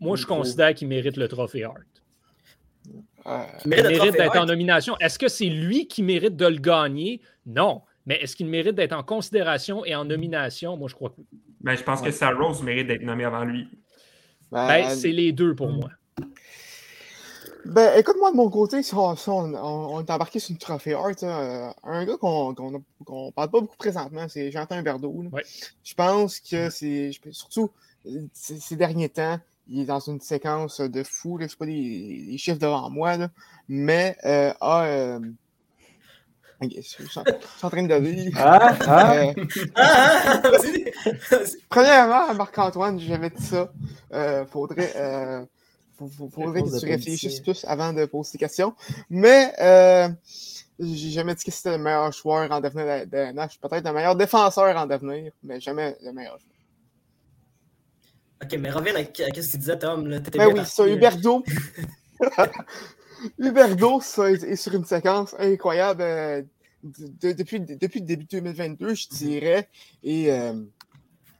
moi, 0.00 0.16
je 0.16 0.26
considère 0.26 0.74
qu'il 0.74 0.88
mérite 0.88 1.16
le 1.16 1.28
trophée 1.28 1.64
Hart. 1.64 1.93
Euh, 3.26 3.38
mérite 3.64 3.84
le 3.84 3.90
mérite 3.90 4.12
d'être 4.12 4.34
en 4.36 4.40
Hart. 4.40 4.48
nomination. 4.48 4.96
Est-ce 5.00 5.18
que 5.18 5.28
c'est 5.28 5.46
lui 5.46 5.86
qui 5.88 6.02
mérite 6.02 6.36
de 6.36 6.46
le 6.46 6.58
gagner? 6.58 7.20
Non. 7.46 7.82
Mais 8.06 8.16
est-ce 8.16 8.36
qu'il 8.36 8.46
mérite 8.46 8.74
d'être 8.74 8.92
en 8.92 9.02
considération 9.02 9.84
et 9.84 9.94
en 9.94 10.04
nomination? 10.04 10.76
Moi, 10.76 10.88
je 10.88 10.94
crois 10.94 11.08
que 11.10 11.14
oui. 11.18 11.26
Ben, 11.60 11.74
je 11.74 11.82
pense 11.82 12.02
que 12.02 12.10
Sarah 12.10 12.38
Rose 12.38 12.62
mérite 12.62 12.86
d'être 12.86 13.02
nommé 13.02 13.24
avant 13.24 13.44
lui. 13.44 13.66
ben, 14.52 14.66
Ben, 14.68 14.90
c'est 14.90 15.12
les 15.12 15.32
deux 15.32 15.54
pour 15.54 15.68
moi. 15.70 15.88
Ben, 17.64 17.98
écoute, 17.98 18.16
moi, 18.18 18.30
de 18.30 18.36
mon 18.36 18.50
côté, 18.50 18.82
si 18.82 18.94
on, 18.94 19.16
si 19.16 19.28
on- 19.30 19.54
on- 19.54 19.94
on 19.96 20.00
est 20.00 20.10
embarqué 20.10 20.38
sur 20.38 20.50
une 20.50 20.58
trophée 20.58 20.92
art, 20.92 21.08
là, 21.22 21.68
euh, 21.68 21.72
un 21.84 22.04
gars 22.04 22.18
qu'on 22.18 22.54
qu'on 22.54 23.32
parle 23.32 23.50
pas 23.50 23.60
beaucoup 23.60 23.76
présentement, 23.78 24.26
c'est 24.28 24.50
Jonathan 24.52 24.82
Berdo. 24.82 25.08
Ouais. 25.32 25.42
Je 25.82 25.94
pense 25.94 26.40
que 26.40 26.68
c'est. 26.68 27.10
Surtout, 27.30 27.70
euh, 28.06 28.26
ces 28.34 28.76
derniers 28.76 29.08
temps, 29.08 29.38
il 29.68 29.80
est 29.80 29.84
dans 29.86 30.00
une 30.00 30.20
séquence 30.20 30.80
de 30.80 31.02
fou. 31.02 31.38
Je 31.40 31.48
sais 31.48 31.56
pas 31.56 31.66
les, 31.66 32.26
les 32.30 32.38
chiffres 32.38 32.58
devant 32.58 32.90
moi, 32.90 33.16
là, 33.16 33.28
mais 33.68 34.16
euh, 34.24 34.52
a. 34.60 34.84
euh, 34.86 35.20
je 36.62 36.80
suis 36.80 37.04
je 37.04 37.10
suis 37.10 37.20
en 37.62 37.70
train 37.70 37.82
de 37.82 37.94
lire. 37.96 38.32
Ah, 38.38 38.76
ah. 38.86 39.16
Euh, 39.16 39.32
Ah, 39.74 40.42
ah. 40.44 40.50
Premièrement, 41.68 42.34
Marc-Antoine, 42.34 42.98
j'avais 43.00 43.30
dit 43.30 43.42
ça. 43.44 43.70
Euh, 44.12 44.46
faudrait, 44.46 44.92
euh, 44.96 45.44
faudrait 46.32 46.62
que 46.62 46.80
tu 46.80 46.86
réfléchisses 46.86 47.40
plus 47.40 47.64
avant 47.66 47.92
de 47.92 48.04
poser 48.06 48.32
des 48.32 48.38
questions. 48.38 48.74
Mais 49.10 49.52
euh, 49.60 50.08
j'ai 50.78 51.10
jamais 51.10 51.34
dit 51.34 51.44
que 51.44 51.50
c'était 51.50 51.76
le 51.76 51.82
meilleur 51.82 52.12
joueur 52.12 52.50
en 52.50 52.60
devenir 52.60 52.86
de, 52.86 53.10
de 53.10 53.32
NH. 53.32 53.58
Peut-être 53.60 53.84
le 53.86 53.92
meilleur 53.92 54.16
défenseur 54.16 54.74
en 54.76 54.86
devenir, 54.86 55.32
mais 55.42 55.60
jamais 55.60 55.96
le 56.02 56.12
meilleur 56.12 56.38
joueur. 56.38 56.53
Ok, 58.44 58.58
mais 58.60 58.70
reviens 58.70 58.94
à, 58.94 59.00
à 59.00 59.04
ce 59.04 59.10
qu'il 59.50 59.58
disait, 59.60 59.78
Tom. 59.78 60.06
Là. 60.06 60.20
Bien 60.20 60.48
oui, 60.48 60.54
là. 60.56 60.64
Huberdo. 60.86 61.44
Huberdo, 63.38 64.00
ça, 64.00 64.30
est, 64.30 64.56
sur 64.56 64.74
une 64.74 64.84
séquence 64.84 65.34
incroyable 65.38 66.02
euh, 66.02 66.42
de- 66.82 67.08
de- 67.28 67.32
depuis, 67.32 67.60
depuis 67.60 68.00
le 68.00 68.06
début 68.06 68.24
2022, 68.24 68.94
je 68.94 69.08
dirais. 69.08 69.68
Et, 70.02 70.30
euh, 70.32 70.54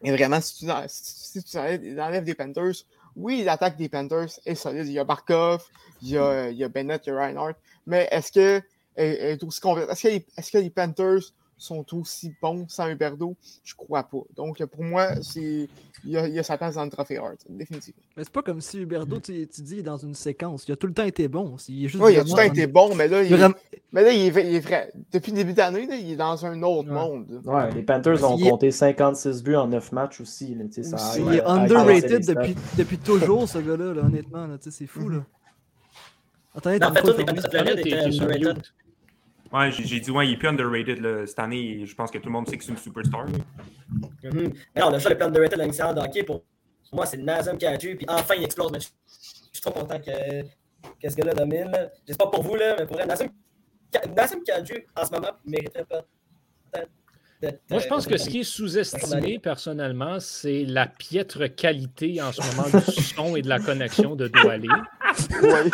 et 0.03 0.11
vraiment, 0.13 0.41
si 0.41 0.67
tu, 0.67 0.73
si 0.89 1.43
tu 1.43 1.59
enlèves 1.59 1.99
enlèves 1.99 2.25
des 2.25 2.35
Panthers, 2.35 2.85
oui, 3.17 3.45
l'attaque 3.45 3.77
des 3.77 3.89
Panthers 3.89 4.29
est 4.45 4.55
solide. 4.55 4.87
Il 4.87 4.93
y 4.93 4.99
a 4.99 5.05
Barkov, 5.05 5.63
il 6.03 6.11
y 6.11 6.19
a, 6.19 6.51
il 6.51 6.57
y 6.57 6.65
a 6.65 6.69
Bennett, 6.69 7.03
il 7.07 7.11
y 7.11 7.13
a 7.13 7.17
Reinhardt. 7.19 7.55
Mais 7.87 8.09
est-ce 8.11 8.33
que 8.33 8.63
est 8.97 9.43
aussi 9.43 9.61
que, 9.61 10.09
est-ce 10.39 10.51
que 10.53 10.59
les 10.59 10.71
Panthers 10.71 11.33
sont 11.65 11.85
aussi 11.97 12.35
bons 12.43 12.67
sans 12.69 12.89
Huberdo? 12.89 13.35
Je 13.65 13.75
crois 13.75 14.03
pas. 14.05 14.19
Donc, 14.37 14.65
pour 14.67 14.85
moi, 14.85 15.09
c'est 15.23 15.69
il 16.05 16.11
y 16.11 16.17
a, 16.19 16.29
il 16.29 16.35
y 16.35 16.39
a 16.39 16.43
sa 16.43 16.59
place 16.59 16.75
dans 16.75 16.85
le 16.85 16.91
trophée 16.91 17.17
Hart, 17.17 17.39
définitivement. 17.49 18.01
Mais 18.17 18.25
c'est 18.25 18.33
pas 18.33 18.43
comme 18.43 18.61
si 18.61 18.79
Huberdo, 18.81 19.19
tu, 19.21 19.47
tu 19.49 19.63
dis, 19.63 19.79
est 19.79 19.83
dans 19.83 19.97
une 19.97 20.15
séquence. 20.15 20.67
Il 20.69 20.73
a 20.73 20.77
tout 20.77 20.87
le 20.87 20.93
temps 20.93 21.05
été 21.05 21.29
bon. 21.29 21.57
Il 21.69 21.85
est 21.85 21.89
juste 21.89 22.03
Oui, 22.05 22.13
il 22.13 22.19
a 22.19 22.23
tout 22.25 22.31
le 22.31 22.37
temps 22.37 22.43
été 22.43 22.67
bon, 22.67 22.95
mais 22.95 23.09
là, 23.09 23.23
il, 23.23 23.29
il 23.29 23.33
est 23.33 23.37
vraiment- 23.37 23.55
mais 23.93 24.03
là, 24.03 24.13
il 24.13 24.27
est, 24.27 24.31
vrai- 24.31 24.47
il 24.47 24.55
est 24.57 24.61
vrai. 24.61 24.93
Depuis 25.13 25.31
le 25.33 25.39
début 25.39 25.55
d'année, 25.55 25.87
là, 25.87 25.97
il 25.97 26.13
est 26.13 26.17
dans 26.17 26.45
un 26.45 26.63
autre 26.63 26.89
Ouais. 26.89 26.95
monde. 26.95 27.41
Ouais, 27.45 27.71
les 27.73 27.83
Panthers 27.83 28.23
ont 28.31 28.37
est- 28.39 28.51
compté 28.51 28.71
56 28.71 29.43
buts 29.43 29.57
en 29.57 29.67
9 29.69 29.93
matchs 29.93 30.21
aussi. 30.21 30.55
là, 30.55 30.65
tu 30.67 30.73
sais, 30.75 30.83
ça 30.83 30.97
Aussi. 30.97 31.23
Il 31.27 31.35
est 31.35 31.43
underrated 31.47 32.27
depuis, 32.27 32.55
depuis 32.77 32.99
toujours, 32.99 33.49
ce 33.49 33.59
gars-là, 33.59 33.95
là, 33.95 34.03
honnêtement. 34.03 34.47
là, 34.47 34.59
tu 34.59 34.65
sais, 34.71 34.77
c'est 34.79 34.87
fou. 34.87 35.09
Là. 35.09 35.25
Attendez, 36.55 36.79
Non, 36.79 36.89
en 36.89 36.93
fait, 36.95 37.01
Floride 37.51 37.79
était 37.81 37.95
underrated. 37.99 38.63
Ouais, 39.55 39.71
j'ai 39.71 40.01
dit, 40.01 40.11
ouais, 40.11 40.27
il 40.27 40.33
est 40.33 40.37
plus 40.37 40.49
underrated 40.49 41.01
là, 41.01 41.25
cette 41.27 41.39
année. 41.39 41.87
Je 41.87 41.95
pense 41.95 42.11
que 42.11 42.19
tout 42.19 42.27
le 42.27 42.33
monde 42.33 42.49
sait 42.49 42.59
que 42.59 42.65
c'est 42.65 42.73
une 42.73 42.77
superstar. 42.77 43.27
Mhm. 43.27 44.53
Mais 44.75 44.81
non, 44.81 44.91
le 44.91 44.99
choix 44.99 45.11
le 45.11 45.17
plus 45.17 45.25
underrated 45.27 45.61
mission 45.65 45.93
de 45.95 46.01
hockey, 46.01 46.25
pour 46.25 46.43
moi, 46.93 47.07
c'est 47.07 47.19
Nazem 47.19 47.57
Kadri, 47.57 47.95
puis 47.95 48.07
enfin, 48.09 48.35
il 48.37 48.45
explose. 48.45 48.73
Mais 48.73 48.81
je 48.81 48.89
je 49.55 49.61
suis 49.61 49.63
trop 49.63 49.71
content 49.71 50.01
que, 50.01 50.43
que 50.43 51.09
ce 51.09 51.15
gars-là 51.15 51.35
domine. 51.35 51.71
là. 51.71 51.89
Je 52.07 52.13
sais 52.13 52.19
pas 52.19 52.27
pour 52.27 52.43
vous, 52.43 52.57
là, 52.57 52.75
mais 52.77 52.87
pour 52.87 52.97
vrai, 52.97 53.07
Nazem, 53.07 53.29
Nazem 54.17 54.43
Kadri, 54.43 54.81
en 54.97 55.05
ce 55.05 55.13
moment, 55.13 55.31
mériterait 55.45 55.85
pas 55.85 56.05
Moi, 57.71 57.79
je 57.79 57.87
pense 57.87 58.07
que 58.09 58.17
ce 58.17 58.29
qui 58.29 58.41
est 58.41 58.45
sous-estimé, 58.45 59.39
personnellement, 59.39 60.19
c'est 60.19 60.65
la 60.65 60.89
piètre 60.89 61.55
qualité 61.55 62.21
en 62.21 62.33
ce 62.33 62.41
moment 62.57 62.69
du 62.69 63.03
son 63.03 63.37
et 63.37 63.43
de 63.43 63.49
la 63.49 63.61
connexion 63.61 64.17
de 64.17 64.27
Doualé. 64.27 64.69
Ouais. 65.43 65.71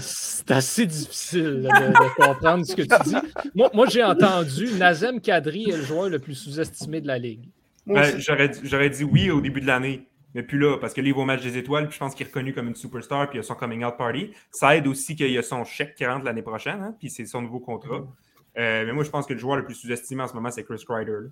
C'est- 0.00 0.50
assez 0.50 0.86
difficile 0.86 1.62
de, 1.62 1.68
de 1.68 2.14
comprendre 2.26 2.64
ce 2.64 2.76
que 2.76 2.82
tu 2.82 3.08
dis. 3.08 3.16
Moi, 3.54 3.70
moi 3.74 3.86
j'ai 3.88 4.02
entendu 4.04 4.72
Nazem 4.74 5.20
Kadri 5.20 5.70
est 5.70 5.76
le 5.76 5.82
joueur 5.82 6.08
le 6.08 6.18
plus 6.18 6.34
sous-estimé 6.34 7.00
de 7.00 7.06
la 7.06 7.18
Ligue. 7.18 7.48
Ben. 7.86 8.18
J'aurais 8.18 8.90
dit 8.90 9.04
oui 9.04 9.30
au 9.30 9.40
début 9.40 9.60
de 9.60 9.66
l'année, 9.66 10.08
mais 10.34 10.42
plus 10.42 10.58
là, 10.58 10.78
parce 10.78 10.92
que 10.94 11.00
va 11.00 11.20
au 11.20 11.24
match 11.24 11.42
des 11.42 11.56
étoiles, 11.56 11.86
puis 11.88 11.94
je 11.94 11.98
pense 12.00 12.14
qu'il 12.14 12.26
est 12.26 12.28
reconnu 12.30 12.52
comme 12.54 12.68
une 12.68 12.74
superstar, 12.74 13.28
puis 13.28 13.38
il 13.38 13.40
a 13.40 13.42
son 13.42 13.54
coming 13.54 13.84
out 13.84 13.96
party. 13.96 14.32
Ça 14.50 14.76
aide 14.76 14.86
aussi 14.86 15.16
qu'il 15.16 15.30
y 15.30 15.38
a 15.38 15.42
son 15.42 15.64
chèque 15.64 15.94
qui 15.94 16.06
rentre 16.06 16.24
l'année 16.24 16.42
prochaine, 16.42 16.80
hein, 16.82 16.94
puis 16.98 17.10
c'est 17.10 17.26
son 17.26 17.42
nouveau 17.42 17.60
contrat. 17.60 18.06
Euh, 18.56 18.84
mais 18.86 18.92
moi, 18.92 19.04
je 19.04 19.10
pense 19.10 19.26
que 19.26 19.32
le 19.32 19.38
joueur 19.38 19.56
le 19.56 19.64
plus 19.64 19.74
sous-estimé 19.74 20.22
en 20.22 20.28
ce 20.28 20.34
moment, 20.34 20.50
c'est 20.50 20.64
Chris 20.64 20.82
Kreider. 20.88 21.10
là. 21.12 21.28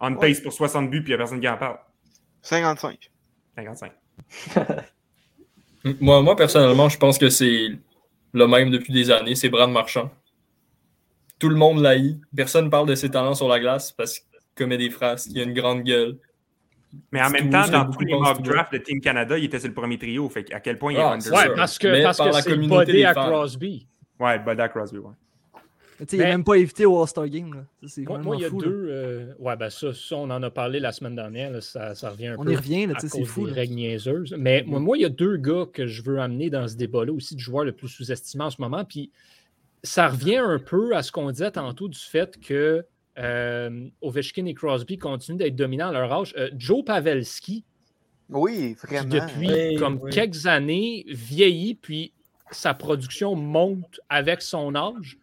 On 0.00 0.16
pace 0.16 0.40
pour 0.40 0.52
60 0.52 0.90
buts, 0.90 1.02
puis 1.02 1.12
il 1.12 1.14
n'y 1.14 1.14
a 1.14 1.18
personne 1.18 1.40
qui 1.40 1.48
en 1.48 1.56
parle. 1.56 1.78
55. 2.42 3.10
55. 3.56 3.92
Moi, 6.00 6.22
moi, 6.22 6.36
personnellement, 6.36 6.88
je 6.88 6.96
pense 6.96 7.18
que 7.18 7.28
c'est 7.28 7.70
le 8.32 8.46
même 8.46 8.70
depuis 8.70 8.92
des 8.92 9.10
années. 9.10 9.34
C'est 9.34 9.48
Brad 9.48 9.68
Marchand. 9.70 10.10
Tout 11.40 11.48
le 11.48 11.56
monde 11.56 11.80
l'haït. 11.82 12.20
Personne 12.36 12.66
ne 12.66 12.70
parle 12.70 12.86
de 12.86 12.94
ses 12.94 13.10
talents 13.10 13.34
sur 13.34 13.48
la 13.48 13.58
glace 13.58 13.90
parce 13.90 14.20
qu'il 14.20 14.28
commet 14.54 14.78
des 14.78 14.90
phrases, 14.90 15.26
qu'il 15.26 15.40
a 15.40 15.42
une 15.42 15.54
grande 15.54 15.82
gueule. 15.82 16.18
Mais 17.10 17.20
en 17.22 17.30
même 17.30 17.50
temps, 17.50 17.66
dans 17.66 17.90
tous 17.90 18.04
les 18.04 18.14
mock 18.14 18.42
drafts 18.42 18.72
de 18.72 18.78
Team 18.78 19.00
Canada, 19.00 19.36
il 19.36 19.44
était 19.44 19.58
sur 19.58 19.68
le 19.68 19.74
premier 19.74 19.98
trio. 19.98 20.28
Fait 20.28 20.52
à 20.52 20.60
quel 20.60 20.78
point 20.78 20.92
il 20.92 20.98
est 20.98 21.02
Ah, 21.02 21.12
under. 21.14 21.22
c'est 21.22 21.32
Ouais, 21.48 21.54
parce 21.56 21.78
que, 21.78 22.02
parce 22.02 22.18
par 22.18 22.28
que 22.28 22.32
la 22.34 22.42
c'est 22.42 22.56
bodé 22.56 22.92
des 22.92 23.04
à. 23.04 23.14
Crosby. 23.14 23.88
Ouais, 24.20 24.38
Bodak 24.38 24.72
Crosby, 24.72 24.98
ouais. 24.98 25.14
Il 26.10 26.18
n'a 26.18 26.24
Mais- 26.24 26.30
même 26.30 26.44
pas 26.44 26.54
évité 26.54 26.86
au 26.86 27.00
All-Star 27.00 27.28
Game. 27.28 27.52
là. 27.54 27.60
Ça, 27.82 27.88
C'est 27.88 28.02
Moi, 28.08 28.36
il 28.36 28.42
y 28.42 28.44
a 28.44 28.48
fou, 28.48 28.58
deux. 28.62 28.86
euh, 28.90 29.32
ouais, 29.38 29.56
ben 29.56 29.70
ça, 29.70 29.92
ça, 29.92 30.16
on 30.16 30.30
en 30.30 30.42
a 30.42 30.50
parlé 30.50 30.80
la 30.80 30.90
semaine 30.92 31.14
dernière. 31.14 31.50
là, 31.50 31.60
ça, 31.60 31.94
ça 31.94 32.10
revient 32.10 32.28
un 32.28 32.36
On 32.38 32.44
peu. 32.44 32.52
y 32.52 32.56
revient, 32.56 32.86
là, 32.86 32.94
c'est 32.98 33.08
cause 33.08 33.26
fou. 33.28 33.46
des 33.46 33.52
règles 33.52 33.74
niaiseuses. 33.74 34.34
Mais 34.38 34.62
moi, 34.66 34.80
moi, 34.80 34.96
il 34.98 35.02
y 35.02 35.04
a 35.04 35.08
deux 35.10 35.36
gars 35.36 35.66
que 35.72 35.86
je 35.86 36.02
veux 36.02 36.20
amener 36.20 36.50
dans 36.50 36.66
ce 36.66 36.76
débat-là 36.76 37.12
aussi, 37.12 37.36
du 37.36 37.42
joueur 37.42 37.64
le 37.64 37.72
plus 37.72 37.88
sous-estimé 37.88 38.44
en 38.44 38.50
ce 38.50 38.60
moment. 38.60 38.84
Puis 38.84 39.10
ça 39.82 40.08
revient 40.08 40.36
un 40.38 40.58
peu 40.58 40.94
à 40.96 41.02
ce 41.02 41.12
qu'on 41.12 41.30
disait 41.30 41.50
tantôt 41.50 41.88
du 41.88 41.98
fait 41.98 42.38
que 42.40 42.84
euh, 43.18 43.88
Ovechkin 44.00 44.46
et 44.46 44.54
Crosby 44.54 44.96
continuent 44.96 45.36
d'être 45.38 45.56
dominants 45.56 45.88
à 45.88 45.92
leur 45.92 46.12
âge. 46.12 46.34
Euh, 46.38 46.48
Joe 46.56 46.82
Pavelski, 46.84 47.64
Oui, 48.30 48.74
qui 48.88 49.06
depuis 49.06 49.48
Oui, 49.52 49.76
comme 49.76 49.98
oui. 50.00 50.10
quelques 50.10 50.46
années 50.46 51.04
vieillit, 51.08 51.74
puis 51.74 52.12
sa 52.50 52.72
production 52.74 53.34
monte 53.34 54.00
avec 54.08 54.40
son 54.40 54.74
âge, 54.74 55.18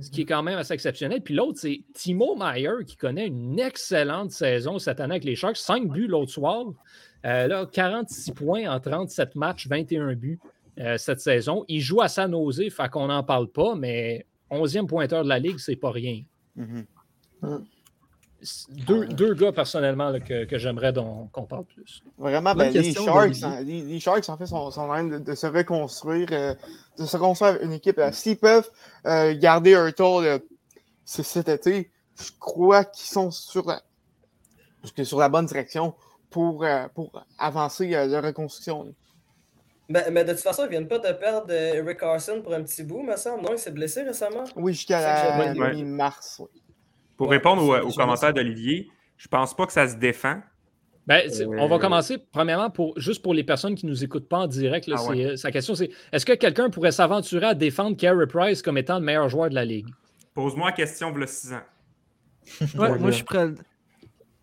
ce 0.00 0.10
qui 0.10 0.22
est 0.22 0.26
quand 0.26 0.42
même 0.42 0.58
assez 0.58 0.74
exceptionnel. 0.74 1.20
Puis 1.22 1.34
l'autre, 1.34 1.58
c'est 1.60 1.82
Timo 1.94 2.36
Meyer, 2.36 2.84
qui 2.86 2.96
connaît 2.96 3.26
une 3.26 3.58
excellente 3.58 4.32
saison 4.32 4.78
cette 4.78 5.00
année 5.00 5.14
avec 5.14 5.24
les 5.24 5.36
Sharks. 5.36 5.56
5 5.56 5.88
buts 5.88 6.06
l'autre 6.06 6.32
soir. 6.32 6.66
Euh, 7.24 7.46
là, 7.46 7.66
46 7.70 8.32
points 8.32 8.70
en 8.70 8.80
37 8.80 9.34
matchs, 9.34 9.66
21 9.68 10.14
buts 10.14 10.40
euh, 10.78 10.98
cette 10.98 11.20
saison. 11.20 11.64
Il 11.68 11.80
joue 11.80 12.00
à 12.00 12.08
San 12.08 12.30
Jose, 12.32 12.68
fait 12.70 12.90
qu'on 12.90 13.06
n'en 13.06 13.22
parle 13.22 13.48
pas, 13.48 13.74
mais 13.74 14.26
11e 14.50 14.86
pointeur 14.86 15.24
de 15.24 15.28
la 15.28 15.38
Ligue, 15.38 15.58
c'est 15.58 15.76
pas 15.76 15.90
rien. 15.90 16.22
Mhm. 16.56 16.84
Deux, 18.68 19.06
deux 19.06 19.34
gars, 19.34 19.52
personnellement, 19.52 20.10
là, 20.10 20.20
que, 20.20 20.44
que 20.44 20.58
j'aimerais 20.58 20.92
qu'on 20.92 21.46
parle 21.46 21.64
plus. 21.64 22.02
Vraiment, 22.18 22.54
ben, 22.54 22.72
les, 22.72 22.92
Sharks, 22.92 23.08
Olivier. 23.24 23.44
hein, 23.46 23.60
les, 23.62 23.80
les 23.82 24.00
Sharks, 24.00 24.28
en 24.28 24.36
fait, 24.36 24.46
sont, 24.46 24.70
sont 24.70 24.80
en 24.82 24.88
train 24.88 25.04
de, 25.04 25.18
de 25.18 25.34
se 25.34 25.46
reconstruire, 25.46 26.28
euh, 26.32 26.54
de 26.98 27.04
se 27.06 27.16
reconstruire 27.16 27.58
une 27.62 27.72
équipe. 27.72 27.98
Euh, 27.98 28.12
S'ils 28.12 28.38
peuvent 28.38 28.70
euh, 29.06 29.34
garder 29.38 29.74
euh, 29.74 30.38
c- 31.04 31.22
cet 31.22 31.48
été, 31.48 31.90
je 32.20 32.30
crois 32.38 32.84
qu'ils 32.84 33.08
sont 33.08 33.30
sur 33.30 33.66
la, 33.66 33.82
parce 34.80 34.92
que 34.92 35.04
sur 35.04 35.18
la 35.18 35.28
bonne 35.28 35.46
direction 35.46 35.94
pour, 36.30 36.64
euh, 36.64 36.86
pour 36.94 37.24
avancer 37.38 37.94
euh, 37.94 38.06
leur 38.06 38.22
reconstruction. 38.24 38.84
là. 38.84 38.90
Mais, 39.90 40.10
mais 40.10 40.24
de 40.24 40.32
toute 40.32 40.40
façon, 40.40 40.64
ils 40.64 40.70
viennent 40.70 40.88
pas 40.88 40.98
de 40.98 41.12
perdre 41.12 41.52
Eric 41.52 41.98
Carson 42.00 42.40
pour 42.42 42.54
un 42.54 42.62
petit 42.62 42.82
bout, 42.82 43.02
me 43.02 43.16
semble. 43.16 43.42
Non, 43.42 43.50
il 43.52 43.58
s'est 43.58 43.70
blessé 43.70 44.02
récemment. 44.02 44.44
Oui, 44.56 44.72
jusqu'à 44.72 45.36
la 45.36 45.54
mi-mars. 45.74 46.40
oui. 46.40 46.62
Pour 47.16 47.28
Ouais, 47.28 47.36
répondre 47.36 47.62
au, 47.62 47.74
c'est- 47.74 47.80
au 47.82 47.90
je 47.90 47.96
commentaire 47.96 48.30
pense- 48.32 48.42
d'Olivier, 48.42 48.88
je 49.16 49.28
pense 49.28 49.54
pas 49.54 49.66
que 49.66 49.72
ça 49.72 49.88
se 49.88 49.96
défend. 49.96 50.40
Ben, 51.06 51.22
Euh, 51.28 51.46
On 51.58 51.68
va 51.68 51.78
commencer, 51.78 52.16
premièrement, 52.32 52.70
pour, 52.70 52.98
juste 52.98 53.22
pour 53.22 53.34
les 53.34 53.44
personnes 53.44 53.74
qui 53.74 53.84
ne 53.84 53.90
nous 53.90 54.02
écoutent 54.04 54.28
pas 54.28 54.38
en 54.38 54.46
direct. 54.46 54.86
là, 54.86 54.96
Ah 54.98 55.04
ouais. 55.10 55.24
euh, 55.26 55.36
Sa 55.36 55.50
question, 55.52 55.74
c'est 55.74 55.90
est-ce 56.12 56.24
que 56.24 56.32
quelqu'un 56.32 56.70
pourrait 56.70 56.92
s'aventurer 56.92 57.44
à 57.46 57.54
défendre 57.54 57.94
Carey 57.96 58.26
Price 58.26 58.62
comme 58.62 58.78
étant 58.78 58.98
le 58.98 59.04
meilleur 59.04 59.28
joueur 59.28 59.50
de 59.50 59.54
la 59.54 59.64
Ligue? 59.66 59.88
Pose-moi 60.32 60.66
la 60.70 60.72
question, 60.72 61.10
voilà 61.10 61.26
6 61.26 61.52
ans. 61.52 61.60
Ouais, 62.78 62.98
moi, 62.98 63.10
je 63.10 63.16
suis 63.16 63.24
prêt. 63.24 63.38
à- 63.38 63.46
Moi 63.46 63.54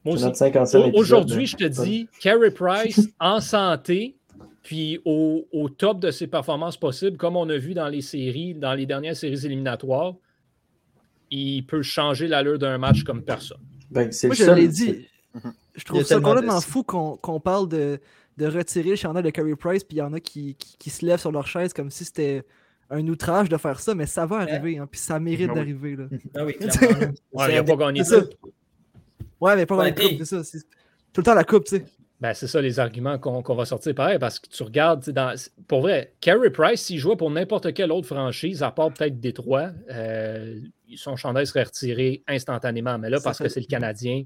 C'est 0.05 0.11
aussi. 0.13 0.23
notre 0.25 0.37
50e 0.37 0.81
Au- 0.81 0.85
épisode, 0.87 0.99
Aujourd'hui, 1.01 1.45
je 1.47 1.57
te 1.57 1.63
dis, 1.63 2.07
Carey 2.19 2.51
Price 2.51 3.09
en 3.19 3.39
santé, 3.41 4.15
puis 4.63 4.99
au, 5.05 5.47
au 5.51 5.69
top 5.69 5.99
de 5.99 6.09
ses 6.11 6.27
performances 6.27 6.77
possibles, 6.77 7.17
comme 7.17 7.35
on 7.37 7.47
a 7.49 7.57
vu 7.57 7.73
dans 7.73 7.87
les 7.87 8.01
séries, 8.01 8.53
dans 8.55 8.73
les 8.73 8.85
dernières 8.85 9.15
séries 9.15 9.45
éliminatoires, 9.45 10.13
il 11.31 11.65
peut 11.65 11.81
changer 11.81 12.27
l'allure 12.27 12.59
d'un 12.59 12.77
match 12.77 13.03
comme 13.03 13.23
personne. 13.23 13.59
Ben, 13.89 14.11
c'est 14.11 14.27
Moi, 14.27 14.35
je 14.35 14.51
l'ai 14.51 14.67
dit. 14.67 15.07
Je 15.75 15.83
trouve 15.85 16.01
a 16.01 16.03
ça 16.03 16.19
complètement 16.19 16.57
de- 16.59 16.63
fou 16.63 16.83
qu'on 16.83 17.39
parle 17.39 17.69
de, 17.69 17.99
de 18.37 18.45
retirer 18.45 18.91
le 18.91 18.95
chandail 18.97 19.23
de 19.23 19.29
Carey 19.29 19.55
Price, 19.55 19.83
puis 19.83 19.95
il 19.97 19.99
y 19.99 20.01
en 20.01 20.11
a 20.13 20.19
qui, 20.19 20.55
qui, 20.55 20.77
qui 20.77 20.89
se 20.89 21.05
lèvent 21.05 21.19
sur 21.21 21.31
leur 21.31 21.47
chaise 21.47 21.71
comme 21.73 21.89
si 21.89 22.03
c'était 22.05 22.43
un 22.89 23.07
outrage 23.07 23.47
de 23.47 23.55
faire 23.55 23.79
ça, 23.79 23.95
mais 23.95 24.05
ça 24.05 24.25
va 24.25 24.39
arriver, 24.39 24.77
hein, 24.77 24.87
puis 24.89 24.99
ça 24.99 25.17
mérite 25.19 25.47
Ah 25.49 25.53
oui. 25.53 25.55
d'arriver. 25.59 25.95
là. 25.95 26.03
Ah 26.35 26.45
oui, 26.45 26.53
clairement. 26.57 27.13
Ouais, 27.31 27.51
il 27.51 27.55
n'a 27.55 27.63
pas 27.63 27.75
gagné 27.77 28.03
ça. 28.03 28.17
Ouais, 29.39 29.55
mais 29.55 29.65
pas 29.65 29.77
Ouais, 29.77 29.85
la 29.85 29.91
coupe, 29.93 30.23
c'est 30.23 30.25
ça. 30.43 30.59
Tout 31.13 31.21
le 31.21 31.23
temps 31.23 31.33
la 31.33 31.43
coupe, 31.45 31.63
tu 31.65 31.77
sais. 31.77 31.85
Ben, 32.21 32.35
c'est 32.35 32.45
ça 32.45 32.61
les 32.61 32.79
arguments 32.79 33.17
qu'on 33.17 33.41
va 33.55 33.65
sortir 33.65 33.95
pareil, 33.95 34.19
parce 34.19 34.37
que 34.37 34.47
tu 34.47 34.61
regardes, 34.61 35.09
dans, 35.09 35.35
pour 35.67 35.81
vrai, 35.81 36.13
Carey 36.21 36.51
Price, 36.51 36.81
s'il 36.81 36.99
jouait 36.99 37.15
pour 37.15 37.31
n'importe 37.31 37.73
quelle 37.73 37.91
autre 37.91 38.05
franchise, 38.05 38.61
à 38.61 38.69
part 38.69 38.93
peut-être 38.93 39.19
Détroit, 39.19 39.71
euh, 39.89 40.59
son 40.95 41.15
chandail 41.15 41.47
serait 41.47 41.63
retiré 41.63 42.21
instantanément. 42.27 42.99
Mais 42.99 43.09
là, 43.09 43.19
parce 43.23 43.39
ça. 43.39 43.45
que 43.45 43.49
c'est 43.49 43.59
le 43.61 43.65
Canadien. 43.65 44.25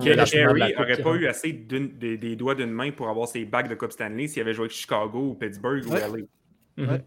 Jerry 0.00 0.74
coupe 0.74 0.78
n'aurait 0.78 1.02
pas 1.02 1.14
eu 1.14 1.26
assez 1.26 1.52
des, 1.52 2.16
des 2.18 2.36
doigts 2.36 2.54
d'une 2.54 2.70
main 2.70 2.90
pour 2.92 3.08
avoir 3.08 3.26
ses 3.26 3.44
bagues 3.44 3.68
de 3.68 3.74
Coupe 3.74 3.92
Stanley 3.92 4.28
s'il 4.28 4.42
avait 4.42 4.54
joué 4.54 4.64
avec 4.66 4.72
Chicago 4.76 5.30
ou 5.30 5.34
Pittsburgh 5.34 5.84
ou. 5.86 5.94
LA. 5.94 6.06
Mhm. 6.76 6.90
Ouais. 6.90 7.00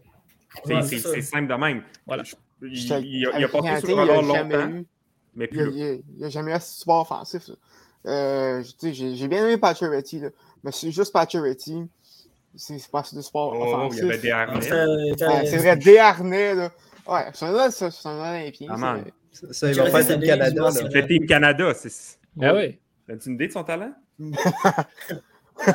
C'est- 0.64 0.74
Ouais, 0.74 0.82
ça. 0.98 1.20
simple 1.22 1.48
de 1.48 1.54
même. 1.58 1.82
Voilà. 2.06 2.22
Il, 2.62 2.72
il 2.76 3.26
a, 3.26 3.38
il 3.38 3.44
a 3.44 3.48
porté 3.48 3.76
sur 3.80 3.88
le 3.88 3.92
il 3.92 3.96
y 3.96 4.10
a 4.10 4.14
radar 4.16 4.24
jamais 4.34 4.54
longtemps, 4.56 4.76
eu- 4.78 4.86
mais 5.34 5.48
Il 5.52 6.02
n'y 6.16 6.24
a, 6.24 6.28
jamais 6.28 6.50
eu 6.52 6.54
assez 6.54 6.74
de 6.74 6.78
support 6.80 7.00
offensif. 7.02 7.48
là. 7.48 7.54
Euh, 8.06 8.62
J'ai 8.82 9.28
bien 9.28 9.44
aimé 9.46 9.56
Pacioretty, 9.56 10.20
là, 10.20 10.28
mais 10.62 10.72
c'est 10.72 10.90
juste 10.90 11.12
Pacioretty. 11.12 11.88
C'est 12.56 12.78
c'est 12.78 12.90
pas 12.90 13.02
de 13.12 13.20
support 13.20 13.52
Oh, 13.52 13.56
il 13.56 13.68
y 13.68 13.72
offensif. 13.74 14.04
avait 14.04 14.18
des 14.18 14.30
harnais. 14.30 14.60
Ça- 14.60 14.86
Ouais, 14.86 15.46
c'est 15.46 15.56
vrai, 15.56 15.76
des 15.76 15.98
harnais. 15.98 16.54
Là. 16.54 16.70
Ouais, 17.06 17.24
c'est 17.32 17.44
un, 17.46 17.70
c'est 17.70 17.90
c'est 17.90 18.08
un 18.08 18.18
Olympien. 18.20 18.68
Ah, 18.70 18.74
c'est 18.76 18.80
man. 18.80 19.00
vrai. 19.00 19.12
Ça, 19.32 19.46
ça, 19.52 19.68
il 19.68 19.74
va 19.74 19.86
faire 19.90 20.02
ça 20.04 20.14
du 20.14 20.20
dès 20.20 20.26
Canada. 20.28 20.50
dimanche, 20.52 20.74
là. 20.74 20.88
c'est 20.92 21.00
Le 21.00 21.06
Team 21.08 21.26
Canada, 21.26 21.74
c'est. 21.74 22.18
Ah 22.40 22.54
oui. 22.54 22.78
As-tu 23.08 23.28
une 23.28 23.34
idée 23.34 23.48
de 23.48 23.52
son 23.52 23.64
talent? 23.64 23.92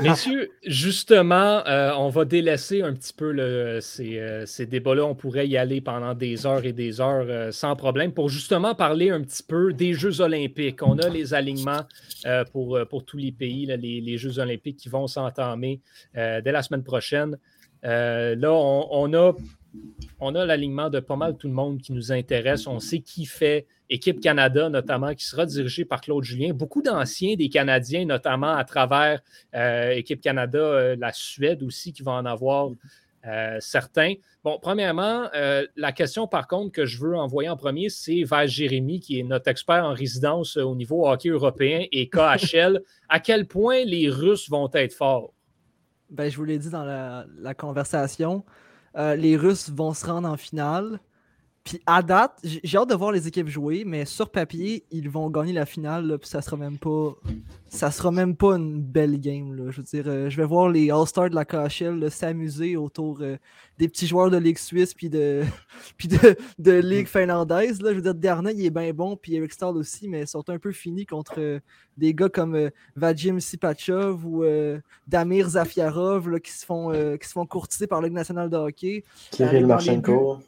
Messieurs, 0.02 0.52
justement, 0.66 1.66
euh, 1.66 1.92
on 1.96 2.10
va 2.10 2.26
délaisser 2.26 2.82
un 2.82 2.94
petit 2.94 3.14
peu 3.14 3.34
euh, 3.38 3.80
ces 3.82 4.66
débats-là. 4.66 5.06
On 5.06 5.16
pourrait 5.16 5.48
y 5.48 5.58
aller 5.58 5.82
pendant 5.82 6.14
des 6.14 6.46
heures 6.46 6.66
et 6.66 6.74
des 6.74 7.02
heures 7.02 7.26
euh, 7.28 7.52
sans 7.52 7.76
problème 7.76 8.12
pour 8.12 8.30
justement 8.30 8.76
parler 8.76 9.10
un 9.10 9.22
petit 9.22 9.44
peu 9.44 9.74
des 9.74 9.94
Jeux 9.94 10.22
olympiques. 10.22 10.84
On 10.84 10.98
a 11.00 11.10
les 11.10 11.34
alignements 11.34 11.82
pour, 12.52 13.06
tous 13.06 13.18
les 13.18 13.32
pays, 13.32 13.66
les, 13.66 14.18
Jeux 14.18 14.40
olympiques 14.40 14.78
qui 14.78 14.90
vont 14.90 15.08
s'entamer 15.08 15.82
dès 16.14 16.52
la 16.52 16.62
semaine 16.62 16.84
prochaine. 16.84 17.38
Là, 17.84 18.52
on 18.52 19.14
a, 19.14 19.34
on 20.20 20.36
a 20.36 20.46
l'alignement 20.46 20.90
de 20.90 21.00
pas 21.00 21.16
mal 21.16 21.38
tout 21.38 21.48
le 21.48 21.54
monde 21.54 21.82
qui 21.82 21.94
nous 21.94 22.12
intéresse. 22.12 22.68
On 22.68 22.80
sait 22.80 23.00
qui 23.00 23.26
fait 23.26 23.66
Équipe 23.90 24.20
Canada, 24.20 24.70
notamment, 24.70 25.14
qui 25.16 25.26
sera 25.26 25.46
dirigée 25.46 25.86
par 25.86 26.02
Claude 26.02 26.24
Julien. 26.24 26.54
Beaucoup 26.54 26.82
d'anciens 26.82 27.36
des 27.36 27.50
Canadiens, 27.50 28.06
notamment 28.06 28.54
à 28.54 28.64
travers 28.64 29.22
euh, 29.56 29.92
Équipe 29.92 30.22
Canada, 30.22 30.60
euh, 30.60 30.96
la 31.00 31.12
Suède 31.14 31.64
aussi, 31.64 31.94
qui 31.94 32.04
va 32.04 32.14
en 32.14 32.26
avoir 32.26 32.70
euh, 33.26 33.58
certains. 33.60 34.14
Bon, 34.44 34.60
premièrement, 34.62 35.28
la 35.76 35.92
question 35.92 36.28
par 36.28 36.48
contre 36.48 36.72
que 36.72 36.86
je 36.86 37.00
veux 37.00 37.16
envoyer 37.16 37.50
en 37.50 37.58
premier, 37.58 37.90
c'est 37.90 38.24
vers 38.24 38.48
Jérémy, 38.48 39.00
qui 39.00 39.20
est 39.20 39.24
notre 39.24 39.50
expert 39.50 39.84
en 39.84 39.94
résidence 39.94 40.56
au 40.58 40.76
niveau 40.76 41.08
hockey 41.08 41.30
européen 41.30 41.86
et 41.92 42.10
KHL. 42.10 42.82
à 43.10 43.20
quel 43.20 43.48
point 43.48 43.84
les 43.84 44.10
Russes 44.10 44.50
vont 44.50 44.70
être 44.74 44.94
forts? 44.94 45.34
Ben, 46.10 46.30
je 46.30 46.38
vous 46.38 46.46
l'ai 46.46 46.58
dit 46.58 46.70
dans 46.70 46.86
la, 46.86 47.26
la 47.40 47.54
conversation, 47.54 48.44
les 48.96 49.38
Russes 49.38 49.70
vont 49.70 49.94
se 49.94 50.06
rendre 50.06 50.28
en 50.30 50.38
finale. 50.38 51.00
Puis 51.70 51.80
à 51.86 52.02
date, 52.02 52.40
j'ai 52.44 52.80
hâte 52.80 52.90
de 52.90 52.96
voir 52.96 53.12
les 53.12 53.28
équipes 53.28 53.48
jouer, 53.48 53.84
mais 53.86 54.04
sur 54.04 54.32
papier, 54.32 54.86
ils 54.90 55.08
vont 55.08 55.30
gagner 55.30 55.54
la 55.54 55.68
finale. 55.68 56.08
là, 56.08 56.18
puis 56.18 56.28
ça 56.28 56.42
sera 56.42 56.58
même 56.58 56.80
pas, 56.80 57.16
ça 57.68 57.92
sera 57.92 58.10
même 58.10 58.36
pas 58.36 58.56
une 58.56 58.82
belle 58.82 59.20
game. 59.20 59.54
là. 59.54 59.70
Je 59.70 59.78
veux 59.78 59.84
dire, 59.84 60.06
euh, 60.08 60.32
je 60.32 60.38
vais 60.38 60.48
voir 60.48 60.70
les 60.70 60.90
All-Stars 60.90 61.30
de 61.30 61.36
la 61.36 61.46
KHL 61.46 62.10
s'amuser 62.10 62.76
autour 62.76 63.20
euh, 63.22 63.38
des 63.78 63.88
petits 63.88 64.08
joueurs 64.08 64.32
de 64.32 64.38
Ligue 64.38 64.58
suisse 64.58 64.96
puis 64.96 65.12
de, 65.12 65.44
puis 65.98 66.08
de, 66.08 66.36
de 66.58 66.72
Ligue 66.72 67.06
finlandaise. 67.06 67.80
Là. 67.84 67.92
Je 67.92 67.98
veux 67.98 68.02
dire, 68.02 68.16
Darnay, 68.16 68.56
il 68.56 68.66
est 68.66 68.72
bien 68.72 68.92
bon, 68.92 69.16
puis 69.16 69.36
Eric 69.36 69.54
Stahl 69.54 69.78
aussi, 69.78 70.08
mais 70.08 70.22
ils 70.22 70.28
sont 70.28 70.50
un 70.50 70.58
peu 70.58 70.72
finis 70.72 71.06
contre 71.06 71.36
euh, 71.38 71.60
des 71.98 72.16
gars 72.16 72.30
comme 72.30 72.72
Vadim 72.96 73.40
Sipachov 73.40 74.26
ou 74.26 74.44
Damir 75.06 75.50
Zafiarov 75.50 76.30
là, 76.30 76.40
qui, 76.40 76.52
se 76.52 76.66
font, 76.66 76.92
qui 77.20 77.28
se 77.28 77.34
font 77.34 77.46
courtiser 77.46 77.88
par 77.88 78.00
la 78.02 78.08
Ligue 78.08 78.16
nationale 78.16 78.50
de 78.50 78.56
hockey. 78.56 79.04
Kirill 79.32 79.68
Marchenko. 79.68 80.40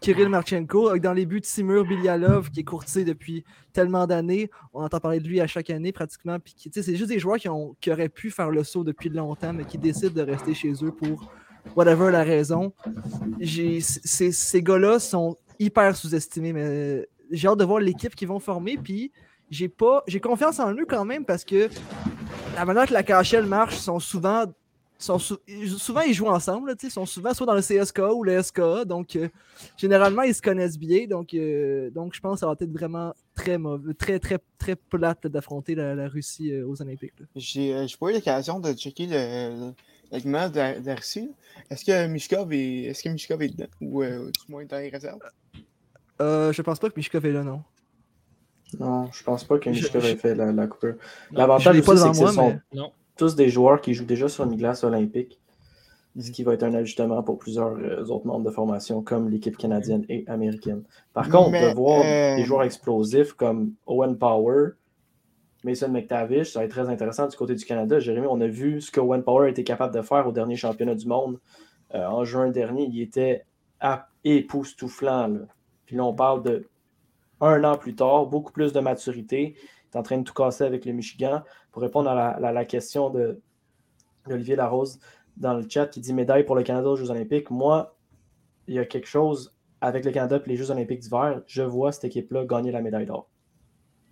Kirill 0.00 0.28
Marchenko, 0.28 0.98
dans 0.98 1.12
les 1.12 1.26
buts 1.26 1.42
Timur 1.42 1.84
Bilyalov, 1.84 2.50
qui 2.50 2.60
est 2.60 2.64
courtisé 2.64 3.04
depuis 3.04 3.44
tellement 3.72 4.06
d'années. 4.06 4.50
On 4.72 4.82
entend 4.82 4.98
parler 4.98 5.20
de 5.20 5.28
lui 5.28 5.40
à 5.40 5.46
chaque 5.46 5.68
année 5.70 5.92
pratiquement. 5.92 6.38
Puis 6.38 6.54
c'est 6.72 6.96
juste 6.96 7.10
des 7.10 7.18
joueurs 7.18 7.36
qui, 7.36 7.48
ont, 7.48 7.76
qui 7.80 7.92
auraient 7.92 8.08
pu 8.08 8.30
faire 8.30 8.50
le 8.50 8.64
saut 8.64 8.82
depuis 8.82 9.10
longtemps, 9.10 9.52
mais 9.52 9.64
qui 9.64 9.76
décident 9.76 10.14
de 10.14 10.22
rester 10.22 10.54
chez 10.54 10.72
eux 10.82 10.92
pour 10.92 11.30
whatever 11.76 12.10
la 12.10 12.22
raison. 12.22 12.72
Ces 13.42 14.62
gars-là 14.62 14.98
sont 14.98 15.36
hyper 15.58 15.94
sous-estimés, 15.94 16.54
mais 16.54 17.06
j'ai 17.30 17.48
hâte 17.48 17.58
de 17.58 17.64
voir 17.64 17.80
l'équipe 17.80 18.14
qu'ils 18.14 18.28
vont 18.28 18.40
former. 18.40 18.78
Puis 18.78 19.12
j'ai 19.50 19.70
j'ai 20.06 20.20
confiance 20.20 20.60
en 20.60 20.72
eux 20.74 20.86
quand 20.88 21.04
même 21.04 21.24
parce 21.26 21.44
que 21.44 21.68
la 22.54 22.64
manière 22.64 22.86
que 22.86 22.94
la 22.94 23.02
KHL 23.02 23.44
marche 23.44 23.76
sont 23.76 23.98
souvent 23.98 24.46
sont 25.04 25.18
sou- 25.18 25.38
souvent 25.78 26.00
ils 26.02 26.14
jouent 26.14 26.28
ensemble, 26.28 26.68
là, 26.68 26.74
tu 26.74 26.82
sais, 26.82 26.86
ils 26.88 26.90
sont 26.92 27.06
souvent 27.06 27.32
soit 27.34 27.46
dans 27.46 27.54
le 27.54 27.62
CSKA 27.62 28.12
ou 28.12 28.22
le 28.24 28.42
SKA, 28.42 28.84
donc 28.84 29.16
euh, 29.16 29.28
généralement 29.76 30.22
ils 30.22 30.34
se 30.34 30.42
connaissent 30.42 30.78
bien, 30.78 31.06
donc, 31.06 31.32
euh, 31.34 31.90
donc 31.90 32.14
je 32.14 32.20
pense 32.20 32.34
que 32.34 32.40
ça 32.40 32.46
va 32.46 32.52
être 32.58 32.70
vraiment 32.72 33.14
très 33.34 33.58
mauvais, 33.58 33.94
très 33.94 34.18
très 34.18 34.38
très 34.58 34.76
plate 34.76 35.26
d'affronter 35.26 35.74
la, 35.74 35.94
la 35.94 36.08
Russie 36.08 36.52
euh, 36.52 36.66
aux 36.66 36.80
Olympiques. 36.82 37.14
J'ai 37.36 37.74
euh, 37.74 37.86
j'ai 37.86 37.96
pas 37.96 38.10
eu 38.10 38.14
l'occasion 38.14 38.60
de 38.60 38.72
checker 38.72 39.06
le, 39.06 39.72
l'alignement 40.10 40.48
de, 40.48 40.56
la- 40.56 40.78
de 40.80 40.86
la 40.86 40.94
Russie. 40.96 41.30
Est-ce 41.70 41.84
que 41.84 42.06
Mishkov 42.06 42.52
est, 42.52 42.82
est, 42.84 43.02
que 43.02 43.08
Mishkov 43.08 43.42
est 43.42 43.48
dedans 43.48 43.70
ou 43.80 44.02
euh, 44.02 44.26
du 44.30 44.52
moins 44.52 44.64
dans 44.64 44.78
les 44.78 44.88
réserves? 44.90 45.18
Euh, 46.20 46.52
je 46.52 46.60
pense 46.62 46.78
pas 46.78 46.90
que 46.90 46.94
Mishkov 46.96 47.24
est 47.24 47.32
là, 47.32 47.42
non. 47.42 47.62
Non, 48.78 49.10
je 49.10 49.22
pense 49.24 49.42
pas 49.44 49.58
que 49.58 49.68
Mishkov 49.70 50.04
ait 50.04 50.16
fait 50.16 50.34
la, 50.34 50.52
la 50.52 50.66
coupure. 50.66 50.94
L'avantage 51.32 51.74
c'est 51.76 51.80
que 51.82 51.96
ce 51.96 52.20
moi, 52.20 52.32
sont 52.32 52.48
mais- 52.50 52.60
Non. 52.78 52.92
Tous 53.20 53.36
des 53.36 53.50
joueurs 53.50 53.82
qui 53.82 53.92
jouent 53.92 54.06
déjà 54.06 54.28
sur 54.28 54.44
une 54.44 54.56
glace 54.56 54.82
olympique, 54.82 55.38
ce 56.18 56.30
qui 56.30 56.42
va 56.42 56.54
être 56.54 56.62
un 56.62 56.72
ajustement 56.72 57.22
pour 57.22 57.36
plusieurs 57.36 57.76
euh, 57.76 58.02
autres 58.06 58.26
membres 58.26 58.46
de 58.46 58.50
formation, 58.50 59.02
comme 59.02 59.28
l'équipe 59.28 59.58
canadienne 59.58 60.06
et 60.08 60.24
américaine. 60.26 60.84
Par 61.12 61.28
contre, 61.28 61.50
Mais, 61.50 61.68
de 61.70 61.76
voir 61.76 62.00
euh, 62.02 62.36
des 62.36 62.44
joueurs 62.44 62.62
explosifs 62.62 63.34
comme 63.34 63.74
Owen 63.86 64.16
Power, 64.16 64.70
Mason 65.64 65.90
McTavish, 65.90 66.52
ça 66.52 66.60
va 66.60 66.64
être 66.64 66.70
très 66.70 66.88
intéressant 66.88 67.28
du 67.28 67.36
côté 67.36 67.54
du 67.54 67.64
Canada. 67.66 67.98
Jérémy, 67.98 68.26
on 68.26 68.40
a 68.40 68.46
vu 68.46 68.80
ce 68.80 68.90
que 68.90 69.00
Owen 69.00 69.22
Power 69.22 69.50
était 69.50 69.64
capable 69.64 69.94
de 69.94 70.00
faire 70.00 70.26
au 70.26 70.32
dernier 70.32 70.56
championnat 70.56 70.94
du 70.94 71.06
monde. 71.06 71.38
Euh, 71.94 72.06
en 72.06 72.24
juin 72.24 72.48
dernier, 72.48 72.88
il 72.90 73.02
était 73.02 73.44
à- 73.80 74.08
époustouflant. 74.24 75.28
là. 75.28 75.40
Puis 75.84 75.94
là, 75.94 76.04
on 76.04 76.14
parle 76.14 76.42
de 76.42 76.66
un 77.42 77.64
an 77.64 77.76
plus 77.76 77.94
tard, 77.94 78.26
beaucoup 78.26 78.52
plus 78.52 78.72
de 78.72 78.80
maturité. 78.80 79.54
Il 79.56 79.96
est 79.96 79.98
en 79.98 80.02
train 80.02 80.18
de 80.18 80.24
tout 80.24 80.34
casser 80.34 80.64
avec 80.64 80.86
le 80.86 80.92
Michigan. 80.92 81.42
Pour 81.72 81.82
répondre 81.82 82.10
à 82.10 82.38
la, 82.40 82.64
question 82.64 83.10
de 83.10 83.40
d'Olivier 84.28 84.56
Larose 84.56 84.98
dans 85.36 85.54
le 85.54 85.64
chat 85.68 85.86
qui 85.86 86.00
dit 86.00 86.12
médaille 86.12 86.44
pour 86.44 86.54
le 86.54 86.62
Canada 86.62 86.88
aux 86.88 86.96
Jeux 86.96 87.10
Olympiques. 87.10 87.50
Moi, 87.50 87.96
il 88.66 88.74
y 88.74 88.78
a 88.78 88.84
quelque 88.84 89.08
chose 89.08 89.54
avec 89.80 90.04
le 90.04 90.10
Canada 90.10 90.40
et 90.44 90.48
les 90.48 90.56
Jeux 90.56 90.70
Olympiques 90.70 91.00
d'hiver. 91.00 91.42
Je 91.46 91.62
vois 91.62 91.92
cette 91.92 92.04
équipe-là 92.04 92.44
gagner 92.44 92.70
la 92.70 92.82
médaille 92.82 93.06
d'or. 93.06 93.28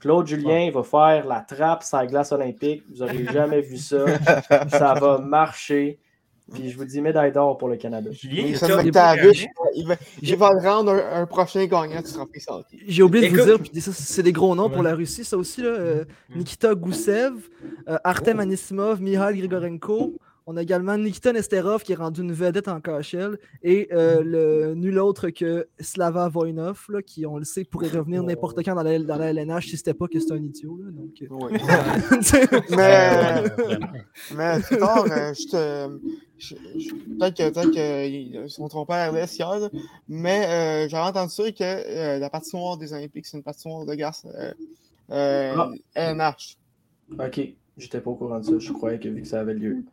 Claude 0.00 0.26
Julien 0.26 0.70
va 0.70 0.82
faire 0.82 1.26
la 1.26 1.40
trappe 1.40 1.82
sur 1.82 1.98
la 1.98 2.06
glace 2.06 2.32
olympique. 2.32 2.84
Vous 2.88 2.98
n'aurez 2.98 3.24
jamais 3.24 3.61
vu 3.61 3.76
ça. 3.76 4.04
Ça 4.68 4.94
va 4.94 5.18
marcher. 5.18 5.98
Puis 6.53 6.70
je 6.70 6.76
vous 6.78 6.84
dis 6.84 7.01
médaille 7.01 7.32
d'or 7.32 7.59
pour 7.59 7.68
le 7.68 7.76
Canada. 7.76 8.11
Julien, 8.11 8.42
Mais 8.44 8.49
il 8.51 8.57
ça 8.59 8.66
a- 8.66 8.82
McTavish, 8.82 9.46
il 9.74 9.86
va, 9.86 9.96
il 10.22 10.36
va 10.36 10.51
le 10.53 10.66
rendre 10.68 10.92
un, 10.92 11.22
un 11.22 11.26
prochain 11.26 11.64
gagnant 11.66 12.01
du 12.01 12.11
trophée 12.12 12.40
Salty. 12.40 12.78
J'ai 12.86 13.03
oublié 13.03 13.28
de 13.30 13.36
vous 13.36 13.44
dire, 13.44 13.59
puis 13.61 13.80
ça, 13.80 13.92
c'est 13.92 14.22
des 14.22 14.32
gros 14.32 14.55
noms 14.55 14.70
pour 14.70 14.82
la 14.82 14.94
Russie, 14.94 15.24
ça 15.24 15.36
aussi. 15.36 15.61
Là, 15.62 15.68
euh, 15.68 16.05
Nikita 16.34 16.74
Goussev, 16.74 17.32
euh, 17.88 17.99
Artem 18.05 18.40
Anisimov, 18.40 19.01
Mihail 19.03 19.36
Grigorenko. 19.38 20.14
On 20.51 20.57
a 20.57 20.62
également 20.62 20.96
Nikita 20.96 21.34
Nesterov 21.34 21.82
qui 21.82 21.92
est 21.92 21.96
rendu 21.96 22.22
une 22.22 22.32
vedette 22.32 22.68
en 22.68 22.80
KHL 22.80 23.38
et 23.62 23.86
euh, 23.92 24.22
le, 24.24 24.74
nul 24.74 24.99
autre 24.99 25.28
que 25.28 25.68
Slava 25.78 26.26
Voinov, 26.30 26.86
là, 26.88 27.03
qui, 27.03 27.26
on 27.26 27.36
le 27.36 27.44
sait, 27.44 27.64
pourrait 27.64 27.90
revenir 27.90 28.22
n'importe 28.24 28.64
quand 28.64 28.74
dans 28.74 28.82
la, 28.82 28.99
dans 28.99 29.18
la 29.18 29.26
LNH 29.30 29.66
si 29.66 29.76
c'était 29.76 29.92
pas 29.92 30.09
que 30.09 30.18
c'est 30.18 30.32
un 30.32 30.42
idiot. 30.42 30.80
Là, 30.82 30.90
donc, 30.90 31.20
euh, 31.20 31.26
Oui. 31.30 31.53
Mais, 32.70 33.42
Vraiment. 33.46 33.86
mais 34.34 34.61
plus 34.61 34.78
tard, 34.78 35.05
euh, 35.11 35.34
je 35.34 35.49
te. 35.49 35.88
Peut-être 37.18 37.36
que, 37.36 37.51
peut-être 37.51 37.70
qu'ils 37.70 38.49
sont 38.49 38.68
trompés 38.68 38.94
à 38.94 39.11
RDS 39.11 39.36
hier, 39.38 39.70
mais 40.09 40.46
euh, 40.46 40.88
j'avais 40.88 41.09
entendu 41.09 41.30
ça 41.30 41.53
que 41.53 41.62
euh, 41.62 42.18
la 42.18 42.30
patinoire 42.30 42.78
des 42.78 42.94
Olympiques, 42.94 43.26
c'est 43.26 43.36
une 43.36 43.42
patinoire 43.42 43.84
de 43.84 43.94
glace 43.94 44.24
euh, 44.34 44.55
euh, 45.11 45.55
Ah. 45.59 45.70
LNH. 45.94 46.57
Ok, 47.18 47.40
j'étais 47.76 48.01
pas 48.01 48.11
au 48.11 48.14
courant 48.14 48.38
de 48.38 48.44
ça. 48.44 48.59
Je 48.59 48.72
croyais 48.72 48.99
que 48.99 49.09
vu 49.11 49.20
que 49.20 49.28
ça 49.28 49.40
avait 49.40 49.53
lieu. 49.53 49.84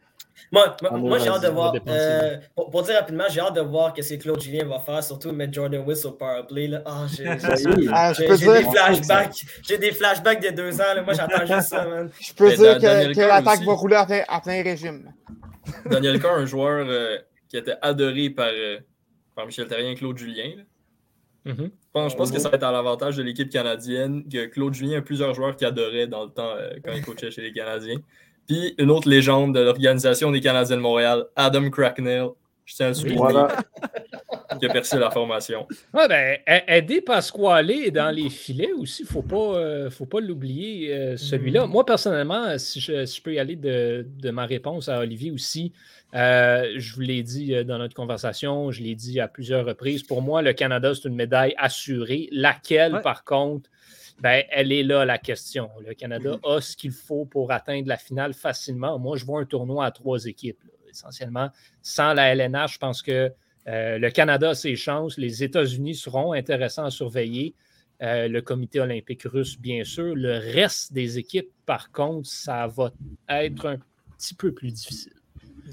Moi, 0.51 0.75
moi, 0.81 0.91
moi, 0.97 1.19
j'ai 1.19 1.29
hâte 1.29 1.43
de 1.43 1.47
voir. 1.49 1.73
euh, 1.87 2.37
pour, 2.55 2.69
pour 2.69 2.83
dire 2.83 2.95
rapidement, 2.95 3.23
j'ai 3.29 3.39
hâte 3.39 3.55
de 3.55 3.61
voir 3.61 3.93
ce 3.97 4.13
que 4.13 4.21
Claude 4.21 4.41
Julien 4.41 4.65
va 4.65 4.79
faire, 4.79 5.03
surtout 5.03 5.31
mettre 5.31 5.53
Jordan 5.53 5.83
Wiss 5.85 6.05
au 6.05 6.11
powerplay. 6.11 6.67
Là. 6.67 6.81
Ah, 6.85 7.05
j'ai. 7.11 7.25
Ah, 7.91 8.13
des 8.13 8.63
flashbacks. 8.63 9.45
J'ai 9.67 9.77
des 9.77 9.91
flashbacks 9.91 10.39
des 10.41 10.51
deux 10.51 10.79
ans. 10.81 10.93
Là. 10.95 11.01
Moi, 11.01 11.13
j'attends 11.13 11.45
juste 11.55 11.69
ça, 11.69 11.85
man. 11.85 12.09
je 12.21 12.33
peux 12.33 12.47
Mais 12.49 12.55
dire 12.57 12.79
Da- 12.79 13.13
que, 13.13 13.19
l'attaque 13.19 13.61
va 13.63 13.73
rouler 13.73 13.95
à 13.95 14.05
plein, 14.05 14.23
à 14.27 14.41
plein 14.41 14.61
régime. 14.63 15.11
Daniel 15.89 16.19
Carr, 16.21 16.35
un 16.37 16.45
joueur 16.45 16.85
euh, 16.89 17.17
qui 17.49 17.57
était 17.57 17.75
adoré 17.81 18.29
par, 18.29 18.49
euh, 18.51 18.79
par 19.35 19.45
Michel 19.45 19.67
Terrien 19.67 19.91
et 19.91 19.95
Claude 19.95 20.17
Julien. 20.17 20.51
Mhm. 21.45 21.55
Je 21.57 21.69
pense, 21.93 22.11
je 22.11 22.17
pense 22.17 22.31
que 22.31 22.39
ça 22.39 22.49
va 22.49 22.55
être 22.57 22.63
à 22.63 22.71
l'avantage 22.71 23.17
de 23.17 23.23
l'équipe 23.23 23.49
canadienne 23.49 24.27
que 24.27 24.45
Claude 24.47 24.73
Julien 24.73 24.97
a 24.97 25.01
plusieurs 25.01 25.33
joueurs 25.33 25.55
qu'il 25.55 25.67
adorait 25.67 26.07
dans 26.07 26.23
le 26.25 26.29
temps 26.31 26.51
euh, 26.55 26.71
quand 26.83 26.91
il 26.93 27.03
coachait 27.05 27.29
chez 27.31 27.41
les 27.41 27.53
Canadiens. 27.53 27.97
Puis 28.47 28.75
une 28.77 28.91
autre 28.91 29.09
légende 29.09 29.55
de 29.55 29.59
l'organisation 29.61 30.31
des 30.31 30.41
Canadiens 30.41 30.77
de 30.77 30.81
Montréal, 30.81 31.25
Adam 31.35 31.69
Cracknell, 31.69 32.27
je 32.65 32.75
tiens 32.75 32.87
à 32.87 32.89
le 32.89 32.95
souligner, 32.95 33.17
Voilà. 33.17 33.47
qui 34.59 34.65
a 34.65 34.69
percé 34.69 34.97
la 34.97 35.11
formation. 35.11 35.67
Ouais, 35.93 36.07
ben, 36.07 36.37
aider 36.67 37.01
Pasquale 37.01 37.91
dans 37.91 38.09
les 38.15 38.29
filets 38.29 38.71
aussi, 38.73 39.01
il 39.03 39.05
ne 39.05 39.09
faut 39.09 39.21
pas, 39.21 39.57
euh, 39.57 39.89
faut 39.89 40.05
pas 40.05 40.19
l'oublier, 40.19 40.93
euh, 40.93 41.17
celui-là. 41.17 41.65
Moi, 41.67 41.85
personnellement, 41.85 42.57
si 42.57 42.79
je, 42.79 43.05
si 43.05 43.17
je 43.17 43.21
peux 43.21 43.33
y 43.33 43.39
aller 43.39 43.55
de, 43.55 44.05
de 44.19 44.29
ma 44.31 44.45
réponse 44.45 44.87
à 44.89 44.99
Olivier 44.99 45.31
aussi, 45.31 45.73
euh, 46.15 46.73
je 46.77 46.93
vous 46.95 47.01
l'ai 47.01 47.23
dit 47.23 47.65
dans 47.65 47.77
notre 47.77 47.93
conversation, 47.95 48.71
je 48.71 48.81
l'ai 48.81 48.95
dit 48.95 49.19
à 49.19 49.27
plusieurs 49.27 49.65
reprises. 49.65 50.03
Pour 50.03 50.21
moi, 50.21 50.41
le 50.41 50.53
Canada, 50.53 50.93
c'est 50.95 51.09
une 51.09 51.15
médaille 51.15 51.53
assurée. 51.57 52.29
Laquelle, 52.31 52.93
Ouais. 52.95 53.01
par 53.01 53.25
contre, 53.25 53.69
ben, 54.19 54.43
elle 54.49 54.71
est 54.71 54.83
là 54.83 55.05
la 55.05 55.17
question. 55.17 55.69
Le 55.85 55.93
Canada 55.93 56.37
a 56.43 56.61
ce 56.61 56.75
qu'il 56.77 56.91
faut 56.91 57.25
pour 57.25 57.51
atteindre 57.51 57.87
la 57.87 57.97
finale 57.97 58.33
facilement. 58.33 58.97
Moi, 58.97 59.17
je 59.17 59.25
vois 59.25 59.41
un 59.41 59.45
tournoi 59.45 59.85
à 59.85 59.91
trois 59.91 60.25
équipes, 60.25 60.63
là, 60.63 60.71
essentiellement. 60.89 61.49
Sans 61.81 62.13
la 62.13 62.33
LNH, 62.33 62.73
je 62.73 62.77
pense 62.77 63.01
que 63.01 63.31
euh, 63.67 63.97
le 63.97 64.09
Canada 64.11 64.51
a 64.51 64.55
ses 64.55 64.75
chances. 64.75 65.17
Les 65.17 65.43
États-Unis 65.43 65.95
seront 65.95 66.33
intéressants 66.33 66.85
à 66.85 66.91
surveiller. 66.91 67.55
Euh, 68.01 68.27
le 68.27 68.41
comité 68.41 68.79
olympique 68.79 69.23
russe, 69.23 69.59
bien 69.59 69.83
sûr. 69.83 70.15
Le 70.15 70.37
reste 70.37 70.93
des 70.93 71.17
équipes, 71.17 71.49
par 71.65 71.91
contre, 71.91 72.27
ça 72.27 72.67
va 72.67 72.91
être 73.29 73.65
un 73.65 73.77
petit 74.17 74.33
peu 74.33 74.53
plus 74.53 74.71
difficile. 74.71 75.13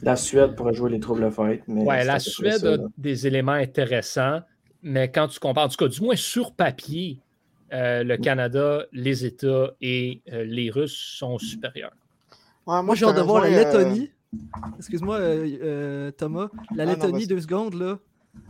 La 0.03 0.17
Suède 0.17 0.57
pourrait 0.57 0.75
jouer 0.75 0.91
les 0.91 1.01
troubles 1.01 1.31
fêtes. 1.31 1.63
Mais 1.69 1.83
Ouais, 1.83 2.05
la 2.05 2.19
Suède 2.19 2.59
ça, 2.59 2.75
a 2.75 2.79
des 2.97 3.27
éléments 3.27 3.53
intéressants, 3.53 4.41
mais 4.83 5.11
quand 5.11 5.29
tu 5.29 5.39
compares, 5.39 5.67
en 5.67 5.69
tout 5.69 5.77
cas, 5.77 5.89
du 5.89 6.01
moins 6.01 6.17
sur 6.17 6.55
papier, 6.55 7.19
euh, 7.73 8.05
le 8.05 8.17
Canada, 8.17 8.85
les 8.93 9.25
États 9.25 9.73
et 9.81 10.21
euh, 10.33 10.45
les 10.45 10.71
Russes 10.71 10.97
sont 11.19 11.39
supérieurs. 11.39 11.93
Ouais, 12.67 12.83
Moi, 12.83 12.95
j'ai 12.95 13.01
je 13.01 13.07
hâte 13.07 13.15
te 13.17 13.21
de 13.21 13.25
voir 13.25 13.43
la 13.43 13.49
euh, 13.49 13.65
Lettonie. 13.65 14.11
Excuse-moi, 14.79 15.19
Thomas. 16.17 16.49
La 16.75 16.85
Ah, 16.85 16.87
non, 16.87 16.93
Lettonie, 16.93 17.27
deux 17.27 17.41
secondes, 17.41 17.75
là. 17.75 17.99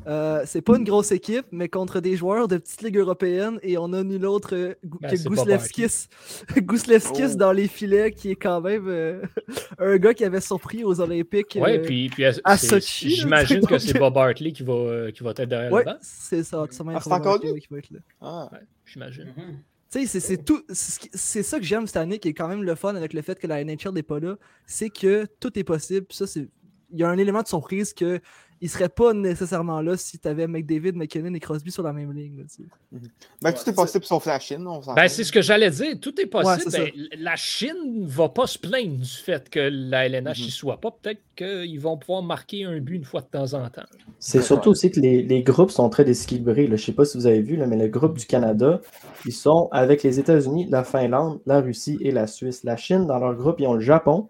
Euh, 0.07 0.43
c'est 0.47 0.63
pas 0.63 0.77
une 0.77 0.85
grosse 0.85 1.11
équipe, 1.13 1.47
mais 1.53 1.69
contre 1.69 2.01
des 2.01 2.17
joueurs 2.17 2.49
de 2.49 2.57
petite 2.57 2.83
ligue 2.83 2.97
européenne, 2.99 3.59
et 3.63 3.79
on 3.79 3.93
a 3.93 4.03
nul 4.03 4.25
autre 4.27 4.55
euh, 4.55 4.75
Ben, 4.85 5.11
que 5.11 5.17
c'est 5.17 5.29
Gouslevskis. 5.29 6.09
Gouslevskis 6.57 7.33
Oh. 7.35 7.37
dans 7.37 7.53
les 7.53 7.69
filets, 7.69 8.13
qui 8.13 8.31
est 8.31 8.37
quand 8.37 8.61
même 8.61 8.87
euh, 8.89 9.23
un 9.79 9.97
gars 9.99 10.15
qui 10.15 10.25
avait 10.25 10.41
surpris 10.41 10.85
aux 10.85 11.01
Olympiques. 11.01 11.59
Oui, 11.61 11.73
euh, 11.79 11.83
puis, 11.83 12.09
puis 12.09 12.25
à 12.25 12.57
c'est- 12.57 12.67
Sochi, 12.69 13.09
là, 13.11 13.15
j'imagine 13.17 13.67
que 13.67 13.79
c'est 13.79 13.99
Bob 13.99 14.17
Hartley 14.17 14.53
qui 14.53 14.63
va, 14.63 15.11
qui 15.13 15.23
va 15.23 15.31
être 15.31 15.43
derrière 15.45 15.73
Ouais, 15.73 15.85
le 15.85 15.93
banc. 15.93 15.99
c'est 16.01 16.43
ça. 16.45 16.65
Ça 16.71 16.85
va 16.85 16.93
Ah, 16.93 16.97
être 16.97 17.05
c'est 17.05 17.13
encore 17.13 17.39
lui? 17.43 17.61
qui 17.61 17.69
va 17.71 17.79
être 17.79 17.91
là. 17.91 17.99
Ah. 18.21 18.51
J'imagine. 18.85 19.33
Mhm. 19.37 19.59
Tu 19.91 20.01
sais, 20.01 20.07
c'est- 20.07 20.21
c'est 20.21 20.45
tout. 20.45 20.63
C'est 20.71 21.11
c'est 21.13 21.43
ça 21.43 21.59
que 21.59 21.65
j'aime 21.65 21.87
cette 21.87 21.97
année, 21.99 22.19
qui 22.19 22.29
est 22.29 22.35
quand 22.35 22.49
même 22.49 22.63
le 22.63 22.75
fun 22.75 22.95
avec 22.97 23.13
le 23.13 23.21
fait 23.23 23.39
que 23.39 23.47
la 23.47 23.61
NHL 23.63 23.91
n'est 23.93 24.03
pas 24.03 24.21
là. 24.21 24.37
C'est 24.67 24.89
que 24.91 25.27
tout 25.39 25.57
est 25.59 25.65
possible. 25.65 26.07
Ça, 26.11 26.27
c'est. 26.27 26.49
Il 26.95 26.99
y 26.99 27.05
a 27.05 27.09
un 27.09 27.17
élément 27.19 27.43
de 27.43 27.49
surprise 27.49 27.93
que 27.95 28.21
il 28.65 28.71
serait 28.71 28.89
pas 28.89 29.13
nécessairement 29.13 29.83
là 29.83 29.97
si 29.97 30.19
tu 30.19 30.29
avais 30.29 30.47
McDavid, 30.47 30.93
McKinnon 30.93 31.35
et 31.35 31.41
Crosby 31.41 31.71
sur 31.73 31.83
la 31.83 31.93
même 31.93 32.13
ligne. 32.13 32.39
là, 32.39 32.45
tu 32.45 32.63
sais. 32.63 32.69
Ben, 32.93 33.01
Ouais, 33.43 33.53
tout 33.53 33.69
est 33.69 33.75
possible 33.75 34.05
sauf 34.05 34.25
la 34.25 34.39
Chine. 34.39 34.65
Ben, 34.95 35.09
c'est 35.09 35.25
ce 35.25 35.33
que 35.33 35.43
j'allais 35.43 35.71
dire. 35.71 35.99
Tout 36.01 36.19
est 36.21 36.27
possible. 36.27 36.71
Ben, 36.73 36.91
la 37.19 37.35
Chine 37.37 38.03
ne 38.03 38.07
va 38.07 38.29
pas 38.29 38.47
se 38.47 38.59
plaindre 38.59 38.99
du 38.99 39.05
fait 39.09 39.51
que 39.51 39.59
la 39.61 40.07
LNH 40.07 40.39
Mhm. 40.39 40.45
n'y 40.45 40.51
soit 40.51 40.81
pas. 40.81 40.91
Peut-être 40.93 41.21
qu'ils 41.37 41.81
vont 41.81 41.97
pouvoir 41.99 42.23
marquer 42.23 42.65
un 42.65 42.79
but 42.79 42.95
une 42.97 43.05
fois 43.05 43.21
de 43.21 43.27
temps 43.27 43.53
en 43.55 43.69
temps. 43.69 43.83
C'est 44.21 44.43
surtout 44.43 44.71
aussi 44.71 44.91
que 44.93 45.01
les, 45.01 45.23
les 45.23 45.43
groupes 45.43 45.73
sont 45.73 45.89
très 45.89 46.05
déséquilibrés. 46.05 46.67
Je 46.67 46.73
ne 46.73 46.77
sais 46.77 46.93
pas 46.93 47.05
si 47.05 47.19
vous 47.19 47.27
avez 47.27 47.43
vu, 47.43 47.57
là, 47.57 47.67
mais 47.67 47.77
le 47.77 47.89
groupe 47.89 48.17
du 48.17 48.27
Canada, 48.27 48.81
ils 49.27 49.33
sont 49.33 49.69
avec 49.73 50.03
les 50.05 50.21
États-Unis, 50.21 50.69
la 50.71 50.85
Finlande, 50.85 51.41
la 51.47 51.61
Russie 51.61 51.99
et 52.01 52.13
la 52.13 52.29
Suisse. 52.29 52.63
La 52.63 52.77
Chine, 52.77 53.07
dans 53.09 53.19
leur 53.19 53.35
groupe, 53.35 53.57
ils 53.59 53.67
ont 53.67 53.75
le 53.75 53.81
Japon, 53.81 54.29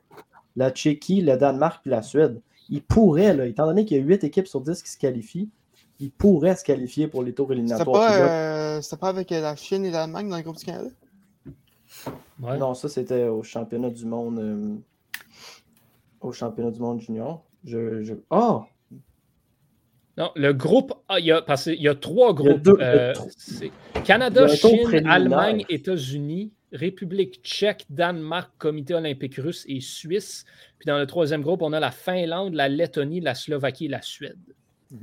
la 0.57 0.71
Tchéquie, 0.71 1.21
le 1.21 1.37
Danemark 1.37 1.83
puis 1.83 1.91
la 1.91 2.01
Suède. 2.03 2.41
Ils 2.71 2.83
pourraient, 2.83 3.35
là, 3.35 3.47
étant 3.47 3.67
donné 3.67 3.85
qu'il 3.85 3.97
y 3.97 4.01
a 4.01 4.03
8 4.03 4.25
équipes 4.25 4.47
sur 4.47 4.61
10 4.61 4.83
qui 4.83 4.91
se 4.91 4.99
qualifient, 4.99 5.51
ils 6.01 6.11
pourraient 6.11 6.57
se 6.57 6.65
qualifier 6.65 7.07
pour 7.09 7.23
les 7.23 7.33
tours 7.35 7.53
éliminatoires. 7.53 8.01
Pas, 8.07 8.19
euh, 8.77 8.81
c'était 8.81 8.97
pas 8.97 9.09
avec 9.09 9.31
la 9.31 9.55
Chine 9.57 9.85
et 9.85 9.91
l'Allemagne 9.91 10.29
dans 10.29 10.37
le 10.37 10.43
groupe 10.43 10.57
du 10.57 10.65
Canada? 10.65 10.89
Ouais. 12.41 12.59
Non, 12.59 12.75
ça 12.75 12.89
c'était 12.89 13.29
au 13.29 13.43
championnat 13.43 13.91
du 13.91 14.07
monde. 14.07 14.39
euh, 14.39 14.75
au 16.21 16.33
championnat 16.33 16.71
du 16.71 16.81
monde 16.81 17.01
junior. 17.01 17.45
Je, 17.65 18.03
je... 18.03 18.15
Oh! 18.31 18.63
Non, 20.17 20.31
le 20.37 20.53
groupe, 20.53 20.93
ah, 21.09 21.19
il 21.19 21.27
y 21.27 21.33
a, 21.33 21.41
parce 21.43 21.65
qu'il 21.65 21.81
y 21.83 21.89
a 21.89 21.95
trois 21.95 22.33
Il 22.39 22.45
y 22.45 22.49
a 22.49 22.53
groupes. 22.53 22.63
deux- 22.63 22.77
il 22.79 22.85
euh, 22.85 23.13
trois- 23.15 23.27
il 23.61 23.67
y 23.67 24.03
Canada, 24.05 24.47
Chine. 24.49 25.03
Allemagne, 25.07 25.65
États-Unis. 25.69 26.53
République 26.73 27.41
tchèque, 27.43 27.85
Danemark, 27.91 28.51
Comité 28.59 28.95
olympique 28.95 29.37
russe 29.37 29.65
et 29.69 29.81
Suisse. 29.81 30.45
Puis 30.79 30.87
dans 30.87 30.99
le 30.99 31.07
troisième 31.07 31.43
groupe, 31.43 31.63
on 31.63 31.73
a 31.73 31.81
la 31.81 31.91
Finlande, 31.91 32.55
la 32.55 32.69
Lettonie, 32.69 33.21
la 33.21 33.35
Slovaquie 33.35 33.87
et 33.87 33.89
la 33.89 34.03
Suède. 34.03 34.39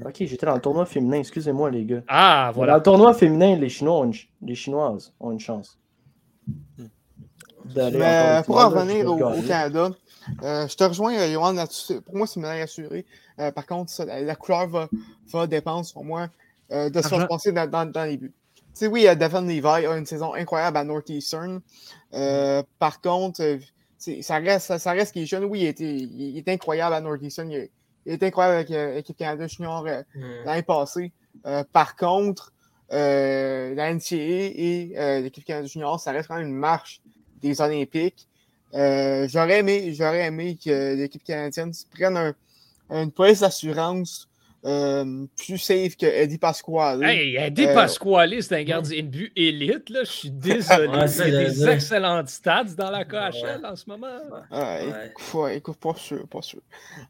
Ok, 0.05 0.15
j'étais 0.19 0.45
dans 0.45 0.53
le 0.55 0.61
tournoi 0.61 0.85
féminin, 0.85 1.17
excusez-moi 1.19 1.71
les 1.71 1.83
gars. 1.85 2.03
Ah, 2.07 2.47
Dans 2.51 2.55
voilà. 2.57 2.77
le 2.77 2.83
tournoi 2.83 3.13
féminin, 3.13 3.55
les, 3.55 3.69
Chinois 3.69 3.99
ont 4.01 4.05
une 4.05 4.13
les 4.47 4.55
Chinoises 4.55 5.13
ont 5.19 5.31
une 5.31 5.39
chance. 5.39 5.77
Mais 7.75 8.41
pour 8.45 8.57
en 8.57 8.69
revenir 8.69 9.05
au. 9.11 9.17
Canada, 9.47 9.89
euh, 10.43 10.67
je 10.67 10.75
te 10.75 10.83
rejoins, 10.83 11.13
euh, 11.17 11.31
Johan, 11.31 11.53
là-dessus. 11.53 12.01
Pour 12.01 12.15
moi, 12.15 12.27
c'est 12.27 12.35
une 12.35 12.43
médaille 12.43 12.61
assurée. 12.61 13.05
Euh, 13.39 13.51
par 13.51 13.65
contre, 13.65 13.91
ça, 13.91 14.05
la, 14.05 14.21
la 14.21 14.35
couleur 14.35 14.67
va, 14.67 14.89
va 15.31 15.47
dépendre, 15.47 15.85
sur 15.85 16.03
moi, 16.03 16.29
euh, 16.71 16.89
de 16.89 17.01
ce 17.01 17.05
Argent. 17.13 17.21
se 17.21 17.25
passer 17.27 17.51
dans, 17.51 17.69
dans- 17.69 17.89
dans 17.91 18.05
les 18.05 18.17
buts. 18.17 18.33
Tu 18.73 18.85
sais, 18.85 18.87
oui, 18.87 19.07
euh, 19.07 19.15
Devon 19.15 19.41
Levi 19.41 19.65
a 19.85 19.97
une 19.97 20.05
saison 20.05 20.33
incroyable 20.33 20.77
à 20.77 20.83
Northeastern. 20.83 21.59
Euh, 22.13 22.63
par 22.77 23.01
contre, 23.01 23.41
euh, 23.41 23.57
ça 24.21 24.37
reste, 24.37 24.77
ça, 24.77 24.91
reste 24.91 25.13
qu'il 25.13 25.23
est 25.23 25.25
jeune. 25.25 25.43
Oui, 25.45 25.61
il 25.61 25.67
était, 25.67 25.95
il 25.97 26.37
est 26.37 26.47
incroyable 26.47 26.95
à 26.95 27.01
Northeastern. 27.01 27.51
Il, 27.51 27.69
il 28.05 28.13
est 28.13 28.23
incroyable 28.23 28.55
avec 28.55 28.71
euh, 28.71 28.95
l'équipe 28.95 29.17
Canada 29.17 29.47
Junior 29.47 29.85
l'année 30.45 30.63
passée. 30.63 31.11
Euh, 31.45 31.63
par 31.73 31.95
contre, 31.95 32.53
euh, 32.91 33.75
la 33.75 33.93
NCAA 33.93 34.15
et 34.17 35.21
l'équipe 35.21 35.43
Canada 35.43 35.67
Junior, 35.67 35.99
ça 35.99 36.11
reste 36.11 36.27
quand 36.29 36.35
même 36.37 36.47
une 36.47 36.55
marche 36.55 37.01
des 37.41 37.59
Olympiques. 37.61 38.27
Euh, 38.75 39.27
j'aurais 39.27 39.59
aimé, 39.59 39.93
j'aurais 39.93 40.25
aimé 40.27 40.57
que 40.63 40.95
l'équipe 40.95 41.23
canadienne 41.23 41.71
prenne 41.91 42.15
un- 42.17 42.35
une 42.91 43.11
police 43.11 43.39
d'assurance 43.41 44.28
euh, 44.65 45.25
plus 45.37 45.57
safe 45.57 45.95
que 45.95 46.05
Eddie 46.05 46.37
Pasquale. 46.37 47.03
Hey, 47.03 47.35
Eddie 47.37 47.65
Euh, 47.67 47.73
Pasquale, 47.73 48.41
c'est 48.43 48.55
un 48.57 48.63
gardien 48.63 49.01
de 49.03 49.07
but 49.07 49.31
élite. 49.35 49.89
Là. 49.89 50.03
Je 50.03 50.11
suis 50.11 50.29
désolé. 50.31 50.87
Ouais, 50.87 50.93
il 50.95 50.99
y 50.99 51.01
a 51.03 51.07
c'est- 51.07 51.31
des 51.31 51.67
excellentes 51.69 52.29
stats 52.29 52.63
dans 52.77 52.89
la 52.91 53.05
KHL 53.05 53.65
en 53.65 53.75
ce 53.75 53.85
moment. 53.89 54.07
Ah, 54.51 54.79
Ouais. 54.81 55.07
écoute, 55.07 55.33
ouais, 55.41 55.57
écoute, 55.57 55.77
pas 55.77 55.93
sûr, 55.95 56.27
pas 56.27 56.41
sûr. 56.41 56.59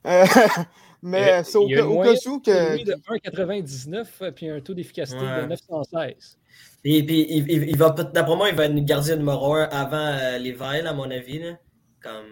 Euh, 0.05 0.23
mais 1.01 1.43
c'est 1.43 1.57
au, 1.57 1.67
cas- 1.67 1.85
où 1.85 2.03
de 2.03 2.41
que. 2.43 2.77
1,99 3.17 4.07
euh, 4.21 4.31
puis 4.31 4.49
un 4.49 4.59
taux 4.59 4.73
d'efficacité 4.73 5.19
Ouais. 5.19 5.41
de 5.43 5.47
916. 5.47 6.37
Et 6.85 7.03
puis, 7.03 7.25
il, 7.29 7.51
il- 7.51 7.69
il 7.69 7.77
va, 7.77 7.89
d'après 7.89 8.35
moi, 8.35 8.49
il 8.49 8.55
va 8.55 8.65
être 8.65 8.71
une 8.71 8.85
gardien 8.85 9.15
numéro 9.15 9.53
un 9.55 9.63
avant 9.65 9.97
euh, 9.97 10.37
Levi, 10.37 10.85
à 10.87 10.93
mon 10.93 11.09
avis. 11.09 11.39
là. 11.39 11.57
Comme, 12.01 12.25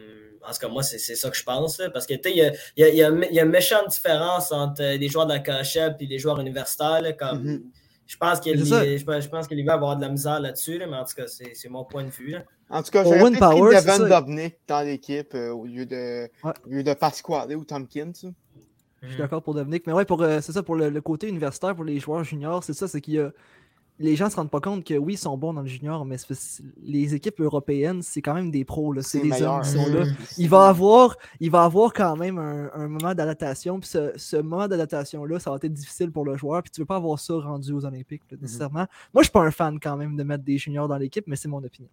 en 0.43 0.51
tout 0.51 0.59
cas, 0.59 0.67
moi, 0.67 0.83
c'est 0.83 0.97
c'est 0.97 1.15
ça 1.15 1.29
que 1.29 1.37
je 1.37 1.43
pense. 1.43 1.79
là. 1.79 1.89
parce 1.89 2.05
que, 2.05 2.13
tu 2.15 2.21
sais, 2.29 2.31
il 2.31 2.37
y 2.37 2.41
a, 2.43 2.51
il 2.75 2.81
y 2.81 2.83
a- 2.83 2.89
il 2.89 2.95
y 2.97 3.03
a 3.03 3.31
y 3.31 3.39
a 3.39 3.43
une 3.43 3.49
méchante 3.51 3.87
différence 3.89 4.51
entre 4.51 4.81
euh, 4.81 4.97
les 4.97 5.07
joueurs 5.09 5.25
de 5.27 5.33
la 5.33 5.39
KHL 5.39 5.95
et 5.99 6.05
les 6.05 6.19
joueurs 6.19 6.39
universitaires. 6.39 7.01
là, 7.01 7.13
comme, 7.13 7.43
Mhm. 7.43 7.63
Je 8.09 8.15
pense 8.15 8.37
ça. 8.37 8.85
je 8.85 9.03
pense, 9.27 9.45
je 9.49 9.53
Levi 9.55 9.63
va 9.65 9.73
avoir 9.73 9.97
de 9.97 10.01
la 10.01 10.07
misère 10.09 10.39
là-dessus, 10.39 10.77
là, 10.77 10.87
mais 10.87 10.95
en 10.95 11.03
tout 11.03 11.13
cas, 11.13 11.27
c'est 11.27 11.51
c'est 11.53 11.67
mon 11.67 11.83
point 11.83 12.05
de 12.05 12.09
vue. 12.09 12.29
là. 12.31 12.43
En 12.69 12.81
tout 12.81 12.91
cas, 12.91 13.03
Owen 13.03 13.37
Power, 13.37 13.69
pris 13.71 13.81
c'est 13.81 13.85
Devin 13.97 14.09
ça. 14.09 14.21
Dubnik 14.21 14.55
dans 14.65 14.81
l'équipe 14.85 15.33
euh, 15.35 15.51
au 15.51 15.65
lieu 15.65 15.85
de, 15.85 16.29
Ouais. 16.43 16.53
au 16.65 16.69
lieu 16.69 16.83
de 16.83 16.93
Pasquale 16.93 17.53
ou 17.55 17.65
Tompkins. 17.65 18.13
Je 19.03 19.09
suis 19.09 19.17
d'accord 19.17 19.43
pour 19.43 19.53
Dominique. 19.53 19.85
Mais 19.87 19.93
ouais, 19.93 20.05
pour, 20.05 20.21
euh, 20.23 20.39
c'est 20.41 20.51
ça, 20.53 20.63
pour 20.63 20.75
le, 20.75 20.89
le 20.89 21.01
côté 21.01 21.27
universitaire, 21.27 21.75
pour 21.75 21.83
les 21.83 21.99
joueurs 21.99 22.23
juniors, 22.23 22.63
c'est 22.63 22.73
ça, 22.73 22.87
c'est 22.87 22.99
qu'il 23.01 23.13
y 23.15 23.19
a. 23.19 23.31
Les 23.99 24.15
gens 24.15 24.29
se 24.29 24.35
rendent 24.35 24.51
pas 24.51 24.59
compte 24.59 24.83
que 24.83 24.93
oui, 24.93 25.13
ils 25.13 25.17
sont 25.17 25.37
bons 25.37 25.53
dans 25.53 25.61
le 25.61 25.67
junior, 25.67 26.05
mais 26.05 26.17
les 26.83 27.15
équipes 27.15 27.39
européennes, 27.39 28.01
c'est 28.03 28.21
quand 28.21 28.35
même 28.35 28.51
des 28.51 28.63
pros. 28.63 28.93
là. 28.93 29.01
C'est 29.01 29.21
des 29.21 29.29
meilleur. 29.29 29.55
hommes 29.55 29.61
qui 29.63 29.69
sont 29.69 29.87
là. 29.87 30.05
Mhm. 30.05 30.15
Il 30.37 30.49
va 30.49 30.67
avoir, 30.67 31.17
il 31.39 31.49
va 31.49 31.63
avoir 31.63 31.93
quand 31.93 32.15
même 32.15 32.37
un, 32.37 32.69
un 32.73 32.87
moment 32.87 33.15
d'adaptation. 33.15 33.79
Puis 33.79 33.89
ce, 33.89 34.11
ce 34.15 34.37
moment 34.37 34.67
d'adaptation-là, 34.67 35.39
ça 35.39 35.49
va 35.49 35.57
être 35.57 35.73
difficile 35.73 36.11
pour 36.11 36.25
le 36.25 36.37
joueur. 36.37 36.61
Puis 36.61 36.71
tu 36.71 36.81
veux 36.81 36.85
pas 36.85 36.97
avoir 36.97 37.17
ça 37.17 37.33
rendu 37.35 37.71
aux 37.71 37.85
Olympiques, 37.85 38.23
là, 38.29 38.37
nécessairement. 38.39 38.85
Moi, 39.13 39.23
je 39.23 39.23
suis 39.23 39.31
pas 39.31 39.41
un 39.41 39.51
fan 39.51 39.79
quand 39.79 39.97
même 39.97 40.15
de 40.15 40.23
mettre 40.23 40.43
des 40.43 40.57
juniors 40.57 40.87
dans 40.87 40.97
l'équipe, 40.97 41.25
mais 41.27 41.35
c'est 41.35 41.47
mon 41.47 41.63
opinion. 41.63 41.89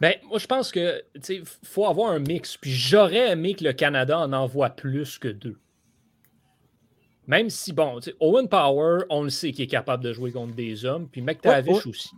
Ben, 0.00 0.14
moi, 0.28 0.38
je 0.38 0.46
pense 0.46 0.70
que 0.72 1.02
tu 1.14 1.20
sais, 1.22 1.42
faut 1.62 1.86
avoir 1.86 2.10
un 2.12 2.18
mix. 2.18 2.56
Puis 2.56 2.70
j'aurais 2.70 3.30
aimé 3.30 3.54
que 3.54 3.64
le 3.64 3.72
Canada 3.72 4.18
en 4.18 4.32
envoie 4.32 4.70
plus 4.70 5.18
que 5.18 5.28
deux. 5.28 5.58
Même 7.26 7.48
si, 7.50 7.72
bon, 7.72 8.00
Owen 8.20 8.48
Power, 8.48 9.04
on 9.10 9.22
le 9.22 9.30
sait 9.30 9.52
qu'il 9.52 9.64
est 9.64 9.68
capable 9.68 10.02
de 10.04 10.12
jouer 10.12 10.30
contre 10.32 10.54
des 10.54 10.84
hommes, 10.84 11.08
puis 11.08 11.22
McTavish 11.22 11.68
Ouais, 11.68 11.80
ouais. 11.82 11.86
aussi. 11.88 12.10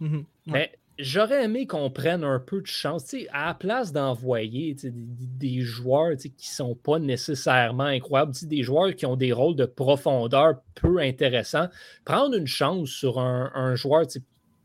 Mhm. 0.00 0.16
Ouais. 0.18 0.24
Mais 0.46 0.72
j'aurais 0.98 1.44
aimé 1.44 1.66
qu'on 1.66 1.90
prenne 1.90 2.24
un 2.24 2.40
peu 2.40 2.60
de 2.60 2.66
chance. 2.66 3.04
Tu 3.06 3.20
sais, 3.20 3.28
à 3.32 3.46
la 3.46 3.54
place 3.54 3.92
d'envoyer 3.92 4.74
des, 4.74 4.90
des 4.92 5.60
joueurs 5.60 6.16
qui 6.16 6.28
ne 6.28 6.32
sont 6.38 6.74
pas 6.74 6.98
nécessairement 6.98 7.84
incroyables, 7.84 8.32
des 8.42 8.62
joueurs 8.64 8.94
qui 8.96 9.06
ont 9.06 9.16
des 9.16 9.32
rôles 9.32 9.54
de 9.56 9.66
profondeur 9.66 10.60
peu 10.74 10.98
intéressants, 10.98 11.68
prendre 12.04 12.34
une 12.36 12.46
chance 12.48 12.88
sur 12.88 13.20
un, 13.20 13.50
un 13.54 13.74
joueur 13.76 14.06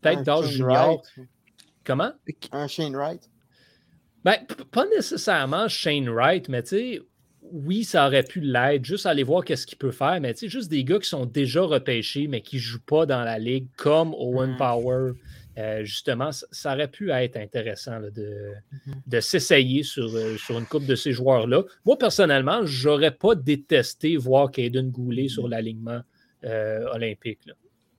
peut-être 0.02 0.20
Un 0.20 0.24
d'âge 0.24 0.46
Shane 0.46 0.52
junior. 0.54 1.04
Wright. 1.18 1.30
Comment? 1.84 2.12
Un 2.52 2.68
Shane 2.68 2.96
Wright. 2.96 3.30
Ben, 4.24 4.38
pas 4.72 4.86
nécessairement 4.88 5.68
Shane 5.68 6.10
Wright, 6.10 6.48
mais 6.50 6.64
tu 6.64 6.70
sais, 6.70 7.02
oui, 7.54 7.84
ça 7.84 8.08
aurait 8.08 8.24
pu 8.24 8.40
l'être, 8.42 8.84
juste 8.84 9.06
aller 9.06 9.22
voir 9.22 9.46
qu'est-ce 9.46 9.68
qu'il 9.68 9.78
peut 9.78 9.92
faire, 9.92 10.20
mais 10.20 10.34
tu 10.34 10.40
sais, 10.42 10.50
juste 10.50 10.72
des 10.72 10.84
gars 10.84 10.98
qui 10.98 11.08
sont 11.08 11.28
déjà 11.28 11.62
repêchés, 11.62 12.28
mais 12.28 12.42
qui 12.42 12.56
ne 12.56 12.62
jouent 12.62 12.82
pas 12.86 13.06
dans 13.06 13.22
la 13.24 13.38
ligue, 13.38 13.68
comme 13.78 14.14
Owen 14.16 14.52
Mhm. 14.52 14.58
Power, 14.58 15.12
euh, 15.60 15.84
justement, 15.86 16.32
ça, 16.32 16.48
ça 16.52 16.74
aurait 16.74 16.88
pu 16.88 17.12
être 17.12 17.38
intéressant 17.38 18.00
là, 18.00 18.10
de, 18.10 18.54
de 19.06 19.20
s'essayer 19.20 19.84
sur, 19.84 20.10
euh, 20.16 20.36
sur 20.38 20.58
une 20.58 20.66
coupe 20.66 20.88
de 20.88 20.96
ces 20.96 21.12
joueurs-là. 21.12 21.64
Moi, 21.86 21.96
personnellement, 21.98 22.62
j'aurais 22.66 23.12
pas 23.12 23.36
détesté 23.36 24.18
voir 24.18 24.50
Caden 24.50 24.90
Goulet 24.90 25.28
sur 25.28 25.48
l'alignement 25.48 26.02
euh, 26.46 26.86
olympique. 26.92 27.46
là. 27.46 27.54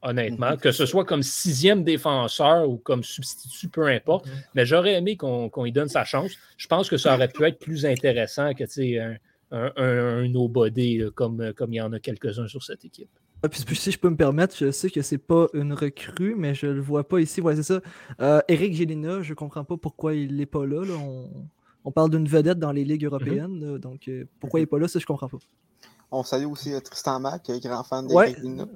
Honnêtement, 0.06 0.56
que 0.58 0.70
ce 0.72 0.84
soit 0.84 1.04
comme 1.06 1.22
sixième 1.22 1.82
défenseur 1.82 2.68
ou 2.68 2.76
comme 2.76 3.02
substitut, 3.02 3.68
peu 3.70 3.86
importe. 3.86 4.26
Mais 4.54 4.66
j'aurais 4.66 4.94
aimé 4.94 5.16
qu'on 5.16 5.48
qu'on 5.48 5.64
lui 5.64 5.72
donne 5.72 5.88
sa 5.88 6.04
chance. 6.04 6.32
Je 6.58 6.66
pense 6.66 6.90
que 6.90 6.98
ça 6.98 7.14
aurait 7.14 7.28
pu 7.28 7.42
être 7.44 7.58
plus 7.58 7.86
intéressant 7.86 8.52
que 8.52 8.64
tu 8.64 8.70
sais, 8.70 8.98
un, 8.98 9.16
un, 9.54 9.72
un, 9.76 10.18
un 10.24 10.28
nobody, 10.28 10.98
là, 10.98 11.10
comme, 11.10 11.52
comme 11.54 11.72
il 11.72 11.76
y 11.76 11.80
en 11.80 11.92
a 11.92 12.00
quelques-uns 12.00 12.48
sur 12.48 12.62
cette 12.62 12.84
équipe. 12.84 13.08
Ah, 13.42 13.48
puis, 13.48 13.62
puis 13.64 13.76
si 13.76 13.90
je 13.90 13.98
peux 13.98 14.08
me 14.08 14.16
permettre, 14.16 14.56
je 14.56 14.70
sais 14.70 14.90
que 14.90 15.02
c'est 15.02 15.18
pas 15.18 15.48
une 15.52 15.74
recrue, 15.74 16.34
mais 16.34 16.54
je 16.54 16.66
le 16.66 16.80
vois 16.80 17.06
pas 17.06 17.20
ici. 17.20 17.40
Ouais, 17.40 17.54
c'est 17.56 17.62
ça. 17.62 17.80
Euh, 18.20 18.40
Eric 18.48 18.74
Gélina, 18.74 19.20
je 19.22 19.34
comprends 19.34 19.64
pas 19.64 19.76
pourquoi 19.76 20.14
il 20.14 20.40
est 20.40 20.46
pas 20.46 20.64
là. 20.66 20.84
là. 20.84 20.94
On, 20.94 21.30
on 21.84 21.92
parle 21.92 22.10
d'une 22.10 22.26
vedette 22.26 22.58
dans 22.58 22.72
les 22.72 22.84
ligues 22.84 23.04
européennes, 23.04 23.60
là, 23.60 23.78
donc 23.78 24.08
euh, 24.08 24.24
pourquoi 24.40 24.60
il 24.60 24.62
est 24.62 24.66
pas 24.66 24.78
là, 24.78 24.88
ça 24.88 24.98
je 24.98 25.04
comprends 25.04 25.28
pas. 25.28 25.36
On 26.10 26.22
salue 26.22 26.46
aussi 26.46 26.72
euh, 26.72 26.80
Tristan 26.80 27.20
Mack, 27.20 27.50
euh, 27.50 27.58
grand 27.58 27.82
fan 27.84 28.06
des 28.06 28.14
Ouais. 28.14 28.32
Grigna. 28.32 28.66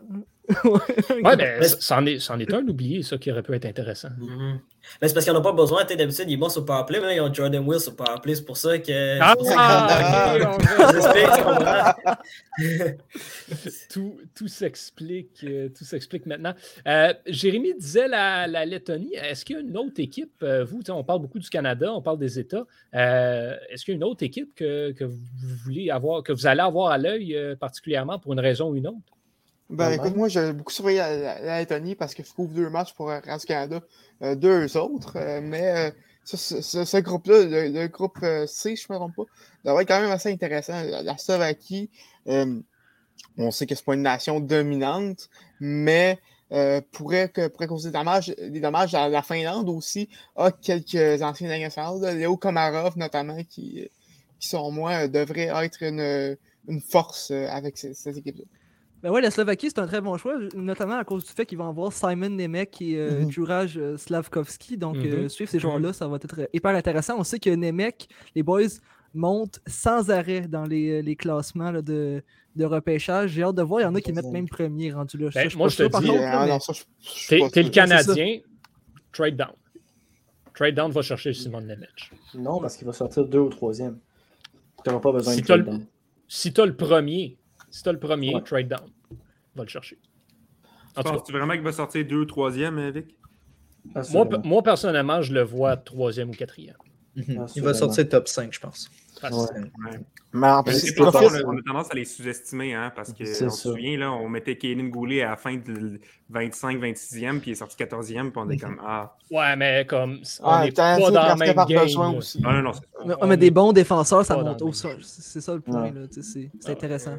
Ouais, 1.25 1.37
mais 1.37 1.63
c- 1.63 1.77
c'en 1.81 2.05
est, 2.07 2.19
c'en 2.21 2.39
est 2.39 2.53
un 2.55 2.67
oublié, 2.67 3.03
ça, 3.03 3.19
qui 3.19 3.31
aurait 3.31 3.43
pu 3.43 3.55
être 3.55 3.67
intéressant. 3.67 4.09
Mhm. 4.19 4.61
Mais 5.03 5.09
c'est 5.09 5.13
parce 5.15 5.25
qu'ils 5.27 5.35
n'en 5.35 5.41
ont 5.41 5.43
pas 5.43 5.53
besoin. 5.53 5.85
D'habitude, 5.85 6.25
il 6.29 6.33
est 6.33 6.37
bon 6.39 6.49
sur 6.49 6.65
Powerplay, 6.65 7.01
mais 7.01 7.07
là, 7.09 7.15
ils 7.15 7.21
ont 7.21 7.33
Jordan 7.33 7.63
Will 7.67 7.79
sur 7.81 7.95
Powerplay. 7.95 8.35
C'est 8.37 8.45
pour 8.45 8.57
ça 8.57 8.79
que. 8.79 9.19
Ah, 9.21 9.35
c'est 9.37 9.37
pour 9.39 9.47
ça 9.49 10.39
que- 10.39 10.45
ok, 10.45 10.63
on 10.81 10.93
J'explique, 10.93 11.33
tu 11.37 11.43
comprends? 11.43 11.93
tout, 13.91 14.21
tout 14.35 14.49
s'explique, 14.49 15.45
euh, 15.45 15.69
tout 15.77 15.85
s'explique 15.85 16.27
maintenant. 16.27 16.55
Euh, 16.87 17.13
Jérémy 17.27 17.75
disait 17.75 18.09
la, 18.09 18.47
la 18.47 18.65
Lettonie. 18.65 19.15
Est-ce 19.15 19.45
qu'il 19.45 19.57
y 19.57 19.59
a 19.59 19.63
une 19.63 19.77
autre 19.77 19.99
équipe, 19.99 20.33
euh, 20.43 20.65
vous, 20.65 20.81
on 20.89 21.05
parle 21.05 21.21
beaucoup 21.21 21.39
du 21.39 21.49
Canada, 21.51 21.93
on 21.93 22.01
parle 22.03 22.19
des 22.19 22.39
États. 22.39 22.65
euh, 22.95 23.57
Est-ce 23.69 23.85
qu'il 23.85 23.93
y 23.93 23.97
a 23.97 23.99
une 23.99 24.05
autre 24.05 24.23
équipe 24.23 24.55
que, 24.55 24.93
que 24.93 25.05
vous 25.05 25.19
voulez 25.65 25.91
avoir, 25.91 26.23
que 26.23 26.33
vous 26.33 26.47
allez 26.47 26.61
avoir 26.63 26.91
à 26.93 26.99
l'œil 26.99 27.37
euh, 27.37 27.57
particulièrement 27.57 28.19
pour 28.19 28.33
une 28.33 28.41
raison 28.41 28.71
ou 28.71 28.77
une 28.77 28.87
autre? 28.89 28.99
Ben, 29.71 29.89
Ouais. 29.89 29.97
écoute, 29.97 30.17
moi, 30.17 30.29
j'ai 30.29 30.53
beaucoup 30.53 30.73
surveillé 30.73 30.99
la, 30.99 31.59
Lettonie 31.61 31.95
parce 31.95 32.15
que 32.15 32.23
je 32.23 32.33
couvre 32.33 32.55
deux 32.55 32.71
matchs 32.71 32.95
pour 32.95 33.11
euh, 33.11 33.21
Radio-Canada, 33.25 33.81
euh, 34.23 34.35
deux 34.35 34.77
autres. 34.79 35.17
euh, 35.17 35.41
mais 35.43 35.89
euh, 35.89 35.91
ce, 36.25 36.37
ce- 36.63 36.85
ce 36.85 36.97
groupe-là, 36.99 37.45
le, 37.45 37.69
le 37.69 37.89
groupe 37.89 38.19
C, 38.47 38.77
je 38.77 38.87
ne 38.89 38.95
me 38.95 38.99
trompe 38.99 39.17
pas, 39.17 39.25
devrait 39.65 39.83
être 39.83 39.89
quand 39.89 40.01
même 40.01 40.11
assez 40.11 40.33
intéressant. 40.33 40.83
La, 40.85 41.03
la 41.03 41.19
Slovaquie, 41.19 41.91
on 42.27 43.51
sait 43.51 43.67
que 43.67 43.75
c'est 43.75 43.85
pas 43.85 43.95
une 43.95 44.03
nation 44.03 44.41
dominante, 44.41 45.29
mais 45.61 46.19
pourrait, 46.93 47.29
que, 47.29 47.49
pourrait 47.49 47.67
causer 47.67 47.91
des 47.91 47.99
dommages, 47.99 48.29
des 48.29 48.61
dommages 48.61 48.95
à 48.95 49.09
la 49.09 49.23
Finlande 49.23 49.69
aussi, 49.69 50.09
a 50.37 50.51
quelques 50.51 51.23
anciens 51.23 51.49
nationaux, 51.49 52.01
Léo 52.15 52.37
Komarov 52.39 52.97
notamment, 52.97 53.43
qui, 53.45 53.89
qui 54.39 54.49
selon 54.49 54.71
moi, 54.71 55.05
euh, 55.05 55.09
devrait 55.09 55.51
être 55.65 55.83
une, 55.83 56.37
une 56.69 56.81
force 56.81 57.31
avec 57.31 57.77
ces- 57.79 57.95
cette 57.95 58.17
équipe-là. 58.17 58.45
Ben 59.03 59.11
ouais, 59.13 59.21
la 59.21 59.31
Slovaquie, 59.31 59.69
c'est 59.71 59.79
un 59.79 59.87
très 59.87 60.01
bon 60.01 60.17
choix, 60.19 60.35
notamment 60.57 60.97
à 60.99 61.05
cause 61.05 61.25
du 61.25 61.31
fait 61.33 61.47
qu'ils 61.47 61.59
vont 61.59 61.69
avoir 61.69 61.93
Simon 61.93 62.31
Nemec 62.31 62.83
et 62.83 62.97
euh, 62.99 63.21
Mhm. 63.23 63.31
Juraj 63.31 63.79
euh, 63.79 63.97
Slavkovski. 63.97 64.77
Donc, 64.77 64.97
euh, 64.97 65.23
Mhm. 65.23 65.29
suivre 65.29 65.51
ces 65.51 65.61
joueurs-là, 65.61 65.93
ça 65.93 66.09
va 66.09 66.17
être 66.17 66.41
euh, 66.41 66.47
hyper 66.53 66.73
intéressant. 66.75 67.15
On 67.17 67.23
sait 67.25 67.39
que 67.39 67.51
Nemec, 67.51 68.09
les 68.35 68.43
boys, 68.43 68.63
montent 69.15 69.61
sans 69.67 70.11
arrêt 70.11 70.43
dans 70.49 70.65
les, 70.65 71.01
les 71.01 71.17
classements 71.17 71.71
là, 71.71 71.81
de, 71.81 72.23
de 72.57 72.65
repêchage. 72.65 73.31
J'ai 73.31 73.43
hâte 73.45 73.55
de 73.55 73.63
voir. 73.63 73.81
Il 73.81 73.85
y 73.85 73.87
en 73.87 73.95
a 73.95 74.01
qui 74.01 74.13
mettent 74.13 74.27
même 74.27 74.49
premier 74.49 74.93
rendu 74.93 75.17
là. 75.17 75.31
Ben, 75.35 75.49
moi, 75.57 75.69
je 75.69 75.77
te 75.77 76.01
dis, 76.01 76.11
Euh, 76.11 76.19
ah 76.27 76.59
T'es 77.53 77.63
le. 77.63 77.71
Canadien, 77.71 78.41
trade 79.13 79.37
down. 79.37 79.53
Trade 80.55 80.75
down 80.75 80.91
va 80.91 81.03
chercher 81.03 81.33
Simon 81.33 81.61
Nemec. 81.63 82.11
Non, 82.35 82.61
parce 82.61 82.77
qu'il 82.77 82.87
va 82.87 82.93
sortir 82.93 83.25
deux 83.25 83.39
ou 83.39 83.49
troisième. 83.49 83.99
Tu 84.85 84.91
n'auras 84.91 85.01
pas 85.01 85.13
besoin 85.13 85.33
Si 85.35 85.41
de 85.43 85.47
t'as 85.47 85.55
trade 85.55 85.67
le- 85.67 85.73
down. 85.73 85.87
Si 86.27 86.53
tu 86.53 86.61
as 86.61 86.67
le 86.67 86.77
premier, 86.77 87.38
si 87.71 87.83
tu 87.83 87.91
le 87.93 87.99
premier, 87.99 88.35
Ouais. 88.35 88.43
trade 88.43 88.69
down. 88.69 88.89
Va 89.55 89.63
le 89.65 89.69
chercher. 89.69 89.99
Penses-tu 90.95 91.33
vraiment 91.33 91.53
qu'il 91.55 91.63
va 91.63 91.73
sortir 91.73 92.05
deux 92.07 92.17
ou 92.21 92.25
troisième, 92.25 92.79
euh, 92.79 92.91
Vic? 92.91 93.15
Moi, 94.13 94.29
moi, 94.45 94.63
personnellement, 94.63 95.23
je 95.23 95.33
le 95.33 95.43
vois 95.43 95.77
troisième 95.77 96.31
ou 96.31 96.33
quatrième. 96.33 96.77
Mhm. 97.17 97.47
Il 97.57 97.63
va 97.63 97.75
sortir 97.75 98.09
top 98.09 98.29
5, 98.29 98.53
je 98.53 98.61
pense. 98.61 98.91
Ouais. 99.23 99.31
Mais 100.33 100.47
en 100.49 100.63
plus, 100.63 100.93
pas 100.95 101.05
on, 101.05 101.09
a, 101.09 101.63
tendance 101.67 101.91
à 101.91 101.95
les 101.95 102.05
sous-estimer, 102.05 102.75
hein, 102.75 102.93
parce 102.95 103.13
que 103.13 103.25
C'est 103.25 103.47
on 103.47 103.51
se 103.51 103.63
souvient, 103.71 103.99
là, 103.99 104.13
on 104.13 104.29
mettait 104.29 104.57
Kaden 104.57 104.91
Goulet 104.91 105.23
à 105.23 105.31
la 105.31 105.37
fin 105.37 105.57
de 105.57 105.99
25-26e, 106.31 107.41
puis 107.41 107.51
il 107.51 107.53
est 107.53 107.57
sorti 107.57 107.77
14e, 107.77 108.31
puis 108.31 108.41
on 108.45 108.49
est 108.51 108.59
comme 108.59 108.79
Ah, 108.85 109.17
Ouais, 109.31 109.57
mais 109.57 109.85
comme 109.87 110.19
on 110.41 110.47
Ah, 110.49 110.67
t'as 110.73 110.99
pas 110.99 111.01
dans 111.01 111.09
le 111.09 111.15
parce 111.15 111.41
même 111.41 111.55
par 111.55 111.67
game. 111.67 112.15
aussi. 112.15 112.41
non, 112.43 112.53
non, 112.53 112.63
non, 112.63 112.73
c'est 112.75 112.83
Mais, 113.07 113.15
On 113.21 113.27
mais 113.27 113.37
des 113.37 113.47
est 113.47 113.51
bons 113.51 113.73
défenseurs, 113.73 114.25
ça 114.25 114.37
monte 114.37 114.63
même 114.63 114.73
ça- 114.73 114.89
C'est 115.01 115.41
ça 115.41 115.55
le 115.55 115.61
point. 115.61 115.83
Ouais. 115.91 116.07
C'est 116.11 116.23
c'est 116.23 116.51
Ah, 116.67 116.71
intéressant. 116.71 117.17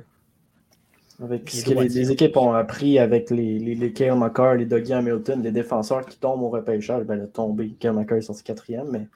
Avec 1.21 1.49
ce 1.49 1.65
que 1.65 1.71
les, 1.77 2.11
équipes 2.11 2.37
ont 2.37 2.53
appris 2.53 2.97
avec 2.97 3.29
les, 3.29 3.59
les, 3.59 3.75
les 3.75 3.91
Kale 3.93 4.17
McCarr, 4.17 4.55
les 4.55 4.65
Dougie 4.65 4.93
Hamilton, 4.93 5.43
les 5.43 5.51
défenseurs 5.51 6.05
qui 6.05 6.17
tombent 6.17 6.43
au 6.43 6.49
repêchage, 6.49 7.03
ben, 7.03 7.15
le 7.17 7.27
tombé, 7.27 7.71
Kale 7.79 7.93
McCarr 7.93 8.17
est 8.19 8.21
sorti 8.21 8.43
quatrième, 8.43 8.87
mais 8.91 9.07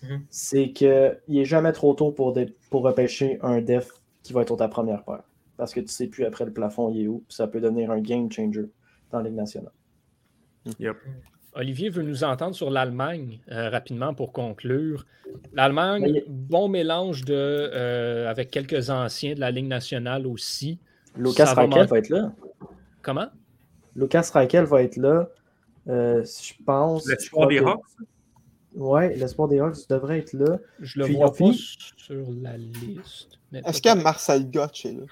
Mhm. 0.00 0.20
c'est 0.30 0.70
qu'il 0.70 1.18
n'est 1.26 1.44
jamais 1.44 1.72
trop 1.72 1.92
tôt 1.94 2.12
pour, 2.12 2.32
dé- 2.32 2.54
pour 2.70 2.82
repêcher 2.82 3.40
un 3.42 3.60
def 3.60 3.90
qui 4.22 4.32
va 4.32 4.42
être 4.42 4.54
ta 4.56 4.68
première 4.68 5.02
paire. 5.02 5.24
Parce 5.56 5.74
que 5.74 5.80
tu 5.80 5.88
sais 5.88 6.06
plus 6.06 6.24
après 6.24 6.44
le 6.44 6.52
plafond, 6.52 6.92
il 6.94 7.02
est 7.02 7.08
où, 7.08 7.24
puis 7.26 7.34
ça 7.34 7.48
peut 7.48 7.60
devenir 7.60 7.90
un 7.90 7.98
game 8.00 8.30
changer 8.30 8.66
dans 9.10 9.18
la 9.18 9.24
Ligue 9.24 9.34
nationale. 9.38 9.72
Olivier 11.54 11.88
veut 11.88 12.02
nous 12.04 12.22
entendre 12.22 12.54
sur 12.54 12.70
l'Allemagne 12.70 13.40
euh, 13.50 13.70
rapidement 13.70 14.14
pour 14.14 14.32
conclure. 14.32 15.04
L'Allemagne, 15.52 16.12
Mais- 16.12 16.24
bon 16.28 16.68
mélange 16.68 17.24
de, 17.24 17.34
euh, 17.34 18.30
avec 18.30 18.50
quelques 18.52 18.90
anciens 18.90 19.34
de 19.34 19.40
la 19.40 19.50
Ligue 19.50 19.66
nationale 19.66 20.26
aussi. 20.28 20.78
Lucas 21.18 21.46
Ça 21.46 21.54
va 21.54 21.62
Reichel 21.62 21.78
manquer. 21.80 21.90
va 21.90 21.98
être 21.98 22.08
là. 22.08 22.32
Comment? 23.02 23.26
Lucas 23.96 24.30
Reichel 24.32 24.64
va 24.64 24.82
être 24.82 24.96
là. 24.96 25.28
Euh, 25.88 26.24
je 26.24 26.52
pense. 26.64 27.06
l'espoir 27.08 27.48
des 27.48 27.58
Hawks? 27.58 27.80
que- 27.98 28.04
Ouais, 28.78 29.14
l'espoir 29.16 29.48
des 29.48 29.58
Hawks 29.60 29.88
devrait 29.88 30.18
être 30.20 30.32
là. 30.34 30.58
Je 30.80 30.98
le 31.00 31.06
Puis, 31.06 31.14
vois 31.16 31.30
pas 31.30 31.36
fini- 31.36 31.54
sur 31.96 32.24
la 32.42 32.56
liste. 32.56 33.38
Est-ce 33.52 33.80
que 33.82 34.00
Marcel 34.02 34.50
Gotch 34.50 34.86
est 34.86 34.92
là? 34.92 35.06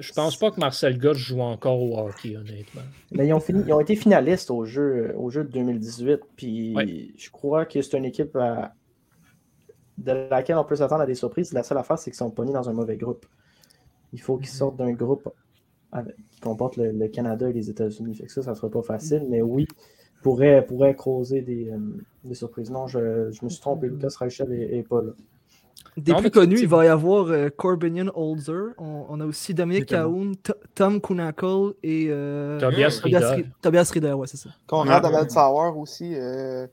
Je 0.00 0.12
pense 0.12 0.36
pas 0.36 0.50
que 0.52 0.60
Marcel 0.60 0.98
Gott 0.98 1.16
joue 1.16 1.40
encore 1.40 1.80
au 1.82 1.98
hockey, 1.98 2.36
honnêtement. 2.36 2.82
Mais 3.12 3.26
ils 3.26 3.32
ont, 3.32 3.40
fini, 3.40 3.62
ils 3.66 3.72
ont 3.72 3.80
été 3.80 3.96
finalistes 3.96 4.50
au 4.50 4.64
jeu, 4.64 5.12
au 5.16 5.30
jeu 5.30 5.42
de 5.44 5.48
2018. 5.50 6.20
Puis 6.36 6.74
Ouais. 6.76 7.08
je 7.16 7.30
crois 7.30 7.64
que 7.66 7.80
c'est 7.82 7.96
une 7.96 8.04
équipe 8.04 8.36
à- 8.36 8.72
de 9.98 10.12
laquelle 10.30 10.56
on 10.56 10.64
peut 10.64 10.76
s'attendre 10.76 11.02
à 11.02 11.06
des 11.06 11.14
surprises. 11.16 11.52
La 11.52 11.62
seule 11.62 11.78
affaire, 11.78 11.98
c'est 11.98 12.10
qu'ils 12.10 12.18
sont 12.18 12.30
pognés 12.30 12.52
dans 12.52 12.68
un 12.68 12.72
mauvais 12.72 12.96
groupe. 12.96 13.26
Il 14.12 14.20
faut 14.20 14.36
qu'ils 14.36 14.48
sortent 14.48 14.76
d'un 14.76 14.92
groupe 14.92 15.28
avec- 15.92 16.16
qui 16.30 16.40
comporte 16.40 16.76
le, 16.76 16.90
le 16.92 17.08
Canada 17.08 17.48
et 17.48 17.52
les 17.52 17.70
États-Unis. 17.70 18.14
Fait 18.14 18.26
que 18.26 18.32
ça, 18.32 18.42
ça 18.42 18.50
ne 18.50 18.56
sera 18.56 18.68
pas 18.70 18.82
facile. 18.82 19.26
Mais 19.28 19.42
oui, 19.42 19.66
pourrait, 20.22 20.64
pourrait 20.66 20.94
causer 20.94 21.42
des, 21.42 21.68
euh, 21.70 21.78
des 22.24 22.34
surprises. 22.34 22.70
Non, 22.70 22.86
je, 22.86 23.30
je 23.30 23.44
me 23.44 23.48
suis 23.48 23.60
trompé. 23.60 23.88
Lucas 23.88 24.08
Reichel 24.18 24.48
n'est 24.48 24.82
pas 24.82 25.02
là. 25.02 25.12
Des 25.96 26.12
Non, 26.12 26.20
plus 26.20 26.30
connus, 26.30 26.60
il 26.60 26.68
va 26.68 26.84
y 26.84 26.88
avoir 26.88 27.26
euh, 27.28 27.48
Corbinian 27.48 28.06
Holzer. 28.14 28.74
On, 28.78 29.06
on 29.08 29.20
a 29.20 29.26
aussi 29.26 29.54
Dominic. 29.54 29.86
Cahoon, 29.86 30.32
Tom 30.74 31.00
Kunackle 31.00 31.74
et 31.82 32.06
euh, 32.10 32.60
Tobias 32.60 33.00
Rieder. 33.02 33.18
Ri- 33.18 33.46
Tobias 33.60 33.90
Rieder, 33.92 34.12
ouais, 34.12 34.26
c'est 34.28 34.36
ça. 34.36 34.50
Conrad 34.66 35.02
Ouais. 35.04 35.14
Abel 35.16 35.30
Sauer 35.30 35.72
aussi, 35.76 36.14
euh, 36.14 36.66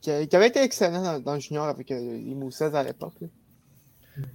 qui, 0.00 0.10
a- 0.10 0.24
qui 0.24 0.36
avait 0.36 0.48
été 0.48 0.62
excellent 0.62 1.02
dans, 1.02 1.20
dans 1.20 1.34
le 1.34 1.40
junior 1.40 1.64
avec 1.66 1.90
euh, 1.90 1.98
les 2.00 2.34
Moussets 2.34 2.74
à 2.74 2.82
l'époque. 2.84 3.14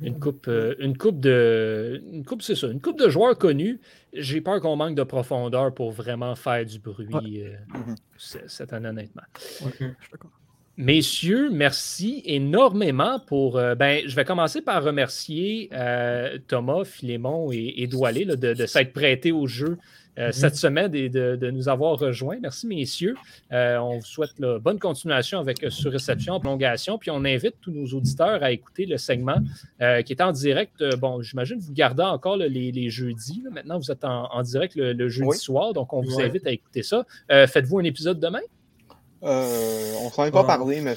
Une 0.02 0.20
coupe, 0.20 0.48
euh, 0.48 0.74
une 0.80 0.98
coupe 0.98 1.20
de. 1.20 2.02
Une 2.12 2.24
coupe, 2.26 2.42
c'est 2.42 2.56
ça. 2.56 2.68
Une 2.68 2.82
coupe 2.82 2.98
de 3.00 3.10
joueurs 3.10 3.38
connus. 3.38 3.80
J'ai 4.14 4.42
peur 4.42 4.60
qu'on 4.62 4.76
manque 4.76 4.96
de 4.96 5.04
profondeur 5.04 5.74
pour 5.74 5.92
vraiment 5.92 6.36
faire 6.36 6.66
du 6.66 6.80
bruit 6.80 7.44
euh, 7.44 7.56
cette 8.18 8.74
année, 8.74 8.90
honnêtement. 8.90 9.24
Messieurs, 10.78 11.50
merci 11.52 12.22
énormément 12.26 13.20
pour. 13.20 13.58
euh, 13.58 13.76
ben, 13.76 14.04
je 14.06 14.16
vais 14.16 14.26
commencer 14.26 14.62
par 14.62 14.84
remercier 14.84 15.70
Thomas, 16.48 16.84
Philémon 16.84 17.52
et, 17.52 17.74
et 17.78 17.88
Doualé 17.88 18.26
là, 18.26 18.36
de, 18.36 18.54
de 18.54 18.66
s'être 18.66 18.92
prêtés 18.92 19.32
au 19.32 19.48
jeu 19.48 19.78
euh, 20.18 20.32
cette 20.32 20.56
semaine 20.56 20.94
et 20.96 21.10
de, 21.10 21.36
de 21.36 21.52
nous 21.52 21.68
avoir 21.70 21.98
rejoints. 22.00 22.38
Merci, 22.42 22.68
messieurs. 22.68 23.16
Euh, 23.52 23.78
on 23.78 24.00
vous 24.00 24.06
souhaite 24.06 24.40
là, 24.40 24.60
bonne 24.60 24.80
continuation 24.80 25.40
avec 25.40 25.64
euh, 25.64 25.70
Surréception 25.70 26.40
prolongation. 26.40 26.98
Puis 26.98 27.12
on 27.12 27.24
invite 27.26 27.56
tous 27.62 27.72
nos 27.72 27.86
auditeurs 27.88 28.42
à 28.44 28.52
écouter 28.52 28.86
le 28.86 28.98
segment 28.98 29.38
euh, 29.82 30.02
qui 30.02 30.14
est 30.14 30.22
en 30.22 30.32
direct. 30.32 30.84
Bon, 31.00 31.22
j'imagine 31.22 31.60
que 31.60 31.64
vous 31.64 31.74
gardez 31.74 32.04
encore 32.04 32.38
là, 32.38 32.48
les, 32.48 32.72
les 32.72 32.90
jeudis. 32.90 33.42
là. 33.44 33.50
Maintenant, 33.52 33.78
vous 33.78 33.92
êtes 33.92 34.06
en, 34.06 34.32
en 34.34 34.42
direct 34.42 34.76
le, 34.76 34.94
le 34.94 35.10
jeudi 35.10 35.28
Oui. 35.30 35.38
soir. 35.38 35.74
Donc, 35.74 35.92
on 35.94 36.02
vous 36.02 36.20
invite 36.22 36.46
à 36.48 36.52
écouter 36.52 36.84
ça. 36.84 37.06
Faites-vous 37.30 37.80
un 37.80 37.84
épisode 37.84 38.20
demain? 38.20 38.42
Euh, 39.26 39.94
on 40.04 40.10
s'en 40.12 40.26
est 40.26 40.32
pas 40.32 40.42
Ouais. 40.42 40.48
parlé, 40.48 40.82
mais 40.82 40.94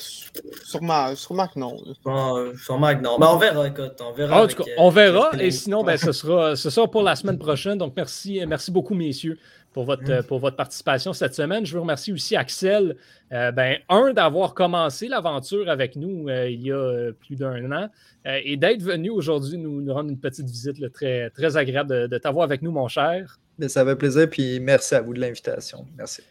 sûrement, 0.64 1.14
sûrement 1.16 1.46
que 1.48 1.58
non. 1.58 1.76
là. 1.86 1.92
Bon, 2.04 2.36
euh, 2.36 2.52
sûrement 2.62 2.94
que 2.94 3.00
non. 3.02 3.16
Mais 3.18 3.26
on 3.26 3.38
verra, 3.38 3.66
écoute. 3.68 4.00
On 4.06 4.12
verra. 4.12 4.42
Avec, 4.42 4.60
euh, 4.60 4.64
on 4.76 4.90
verra. 4.90 5.30
Et 5.40 5.50
sinon, 5.50 5.82
ben, 5.82 5.96
ce, 5.96 6.12
sera, 6.12 6.54
ce 6.54 6.68
sera 6.70 6.86
pour 6.90 7.02
la 7.02 7.16
semaine 7.16 7.38
prochaine. 7.38 7.78
Donc, 7.78 7.94
merci, 7.96 8.40
merci 8.46 8.70
beaucoup, 8.70 8.94
messieurs, 8.94 9.38
pour 9.72 9.84
votre, 9.84 10.02
Mm. 10.02 10.10
euh, 10.10 10.22
pour 10.22 10.40
votre 10.40 10.56
participation 10.56 11.12
cette 11.12 11.34
semaine. 11.34 11.64
Je 11.64 11.72
veux 11.74 11.80
remercier 11.80 12.12
aussi 12.12 12.36
Axel, 12.36 12.96
euh, 13.32 13.50
ben, 13.50 13.78
un, 13.88 14.12
d'avoir 14.12 14.52
commencé 14.54 15.08
l'aventure 15.08 15.68
avec 15.70 15.96
nous 15.96 16.28
euh, 16.28 16.50
il 16.50 16.62
y 16.62 16.70
a 16.72 16.76
euh, 16.76 17.12
plus 17.12 17.36
d'un 17.36 17.70
an 17.72 17.88
euh, 18.26 18.40
et 18.44 18.56
d'être 18.56 18.82
venu 18.82 19.10
aujourd'hui 19.10 19.56
nous, 19.58 19.80
nous 19.80 19.92
rendre 19.94 20.10
une 20.10 20.18
petite 20.18 20.46
visite 20.50 20.78
là, 20.80 20.88
très, 20.90 21.30
très 21.30 21.56
agréable 21.56 21.90
de, 21.90 22.06
de 22.08 22.18
t'avoir 22.18 22.44
avec 22.44 22.60
nous, 22.62 22.72
mon 22.72 22.88
cher. 22.88 23.38
Mais 23.58 23.68
ça 23.68 23.84
fait 23.84 23.96
plaisir, 23.96 24.28
puis 24.30 24.60
merci 24.60 24.94
à 24.94 25.00
vous 25.00 25.14
de 25.14 25.20
l'invitation. 25.20 25.86
Merci. 25.96 26.22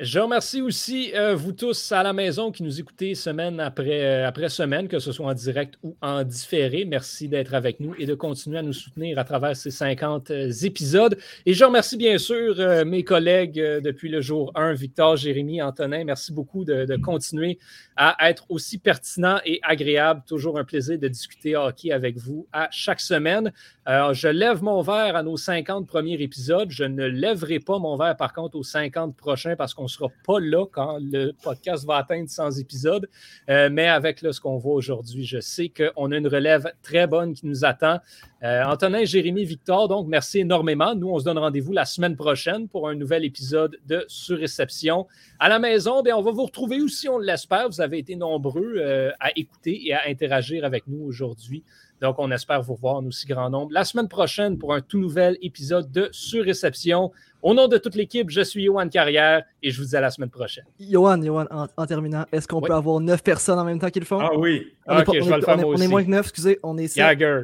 Je 0.00 0.18
remercie 0.18 0.60
aussi 0.60 1.12
euh, 1.14 1.36
vous 1.36 1.52
tous 1.52 1.92
à 1.92 2.02
la 2.02 2.12
maison 2.12 2.50
qui 2.50 2.64
nous 2.64 2.80
écoutez 2.80 3.14
semaine 3.14 3.60
après, 3.60 4.04
euh, 4.04 4.26
après 4.26 4.48
semaine, 4.48 4.88
que 4.88 4.98
ce 4.98 5.12
soit 5.12 5.26
en 5.26 5.34
direct 5.34 5.76
ou 5.84 5.96
en 6.02 6.24
différé. 6.24 6.84
Merci 6.84 7.28
d'être 7.28 7.54
avec 7.54 7.78
nous 7.78 7.94
et 7.96 8.04
de 8.04 8.14
continuer 8.16 8.58
à 8.58 8.62
nous 8.62 8.72
soutenir 8.72 9.20
à 9.20 9.24
travers 9.24 9.54
ces 9.54 9.70
50 9.70 10.32
euh, 10.32 10.50
épisodes. 10.50 11.16
Et 11.46 11.54
je 11.54 11.64
remercie 11.64 11.96
bien 11.96 12.18
sûr 12.18 12.56
mes 12.84 13.04
collègues 13.04 13.54
depuis 13.84 14.08
le 14.08 14.20
jour 14.20 14.50
1, 14.56 14.72
Victor, 14.72 15.16
Jérémy, 15.16 15.62
Antonin. 15.62 16.02
Merci 16.02 16.32
beaucoup 16.32 16.64
de, 16.64 16.86
de 16.86 16.96
continuer 16.96 17.60
à 17.94 18.28
être 18.28 18.46
aussi 18.48 18.78
pertinent 18.78 19.38
et 19.44 19.60
agréable. 19.62 20.22
Toujours 20.26 20.58
un 20.58 20.64
plaisir 20.64 20.98
de 20.98 21.06
discuter 21.06 21.54
hockey 21.54 21.92
avec 21.92 22.16
vous 22.16 22.48
à 22.52 22.66
chaque 22.72 23.00
semaine. 23.00 23.52
Je 23.86 24.28
lève 24.28 24.62
mon 24.62 24.80
verre 24.80 25.14
à 25.14 25.22
nos 25.22 25.36
50 25.36 25.86
premiers 25.86 26.20
épisodes. 26.20 26.70
Je 26.70 26.84
ne 26.84 27.04
lèverai 27.04 27.60
pas 27.60 27.78
mon 27.78 27.96
verre, 27.96 28.16
par 28.16 28.32
contre, 28.32 28.56
aux 28.56 28.62
50 28.62 29.14
prochains 29.14 29.56
parce 29.56 29.74
qu'on 29.74 29.84
ne 29.84 29.88
sera 29.88 30.08
pas 30.26 30.40
là 30.40 30.64
quand 30.66 30.98
le 31.00 31.32
podcast 31.42 31.84
va 31.84 31.96
atteindre 31.96 32.28
100 32.28 32.52
épisodes. 32.52 33.08
Euh, 33.50 33.68
mais 33.70 33.86
avec 33.86 34.20
ce 34.20 34.40
qu'on 34.40 34.56
voit 34.56 34.74
aujourd'hui, 34.74 35.24
je 35.24 35.38
sais 35.40 35.70
qu'on 35.70 36.12
a 36.12 36.16
une 36.16 36.28
relève 36.28 36.72
très 36.82 37.06
bonne 37.06 37.34
qui 37.34 37.46
nous 37.46 37.64
attend. 37.64 37.98
Euh, 38.42 38.62
Antonin, 38.64 39.04
Jérémy, 39.04 39.44
Victor, 39.44 39.88
donc 39.88 40.06
merci 40.06 40.40
énormément. 40.40 40.94
Nous, 40.94 41.08
on 41.08 41.18
se 41.18 41.24
donne 41.24 41.38
rendez-vous 41.38 41.72
la 41.72 41.84
semaine 41.84 42.16
prochaine 42.16 42.68
pour 42.68 42.88
un 42.88 42.94
nouvel 42.94 43.24
épisode 43.24 43.78
de 43.86 44.04
Surréception. 44.08 45.06
À 45.38 45.48
la 45.48 45.58
maison, 45.58 46.02
on 46.06 46.22
va 46.22 46.30
vous 46.30 46.44
retrouver 46.44 46.80
aussi, 46.80 47.08
on 47.08 47.18
l'espère. 47.18 47.68
Vous 47.68 47.80
avez 47.80 47.98
été 47.98 48.16
nombreux 48.16 48.74
euh, 48.76 49.10
à 49.20 49.30
écouter 49.36 49.88
et 49.88 49.94
à 49.94 50.02
interagir 50.08 50.64
avec 50.64 50.86
nous 50.86 51.04
aujourd'hui. 51.04 51.64
Donc, 52.00 52.16
on 52.18 52.30
espère 52.30 52.60
vous 52.62 52.74
voir 52.74 52.96
en 52.96 53.06
aussi 53.06 53.26
grand 53.26 53.48
nombre 53.50 53.70
la 53.72 53.84
semaine 53.84 54.08
prochaine 54.08 54.58
pour 54.58 54.74
un 54.74 54.80
tout 54.80 54.98
nouvel 54.98 55.38
épisode 55.40 55.90
de 55.90 56.08
Surréception. 56.12 57.12
Au 57.40 57.54
nom 57.54 57.68
de 57.68 57.78
toute 57.78 57.94
l'équipe, 57.94 58.28
je 58.30 58.40
suis 58.42 58.64
Yohan 58.64 58.88
Carrière 58.88 59.44
et 59.62 59.70
je 59.70 59.80
vous 59.80 59.88
dis 59.88 59.96
à 59.96 60.00
la 60.00 60.10
semaine 60.10 60.30
prochaine. 60.30 60.64
Johan, 60.80 61.22
Johan, 61.22 61.46
en, 61.50 61.66
en 61.76 61.86
terminant, 61.86 62.24
est-ce 62.32 62.46
qu'on 62.48 62.60
Oui. 62.60 62.68
peut 62.68 62.74
avoir 62.74 63.00
9 63.00 63.22
personnes 63.22 63.58
en 63.58 63.64
même 63.64 63.78
temps 63.78 63.90
qui 63.90 64.00
le 64.00 64.06
font? 64.06 64.18
Ah 64.20 64.30
oui. 64.36 64.72
On 64.86 64.96
est 64.96 65.00
Ok, 65.00 65.06
pas- 65.06 65.12
je 65.12 65.18
on 65.20 65.24
vais 65.26 65.30
est- 65.32 65.36
le 65.36 65.42
faire 65.42 65.54
on 65.58 65.60
moi 65.62 65.74
On 65.76 65.80
est 65.80 65.88
moins 65.88 66.04
que 66.04 66.10
9, 66.10 66.20
excusez, 66.26 66.58
on 66.62 66.76
est 66.78 66.88
7. 66.88 66.96
Jagger. 67.04 67.42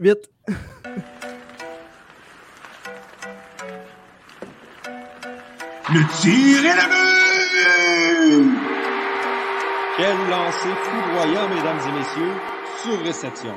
8. 0.00 0.30
Le 5.92 6.00
tir 6.20 6.64
est 6.64 6.76
le 6.76 6.86
but! 6.90 8.58
Quel 9.96 10.16
lancer 10.30 10.74
foudroyant, 10.84 11.48
mesdames 11.48 11.80
et 11.88 11.98
messieurs, 11.98 12.34
sur 12.82 12.98
réception. 13.04 13.54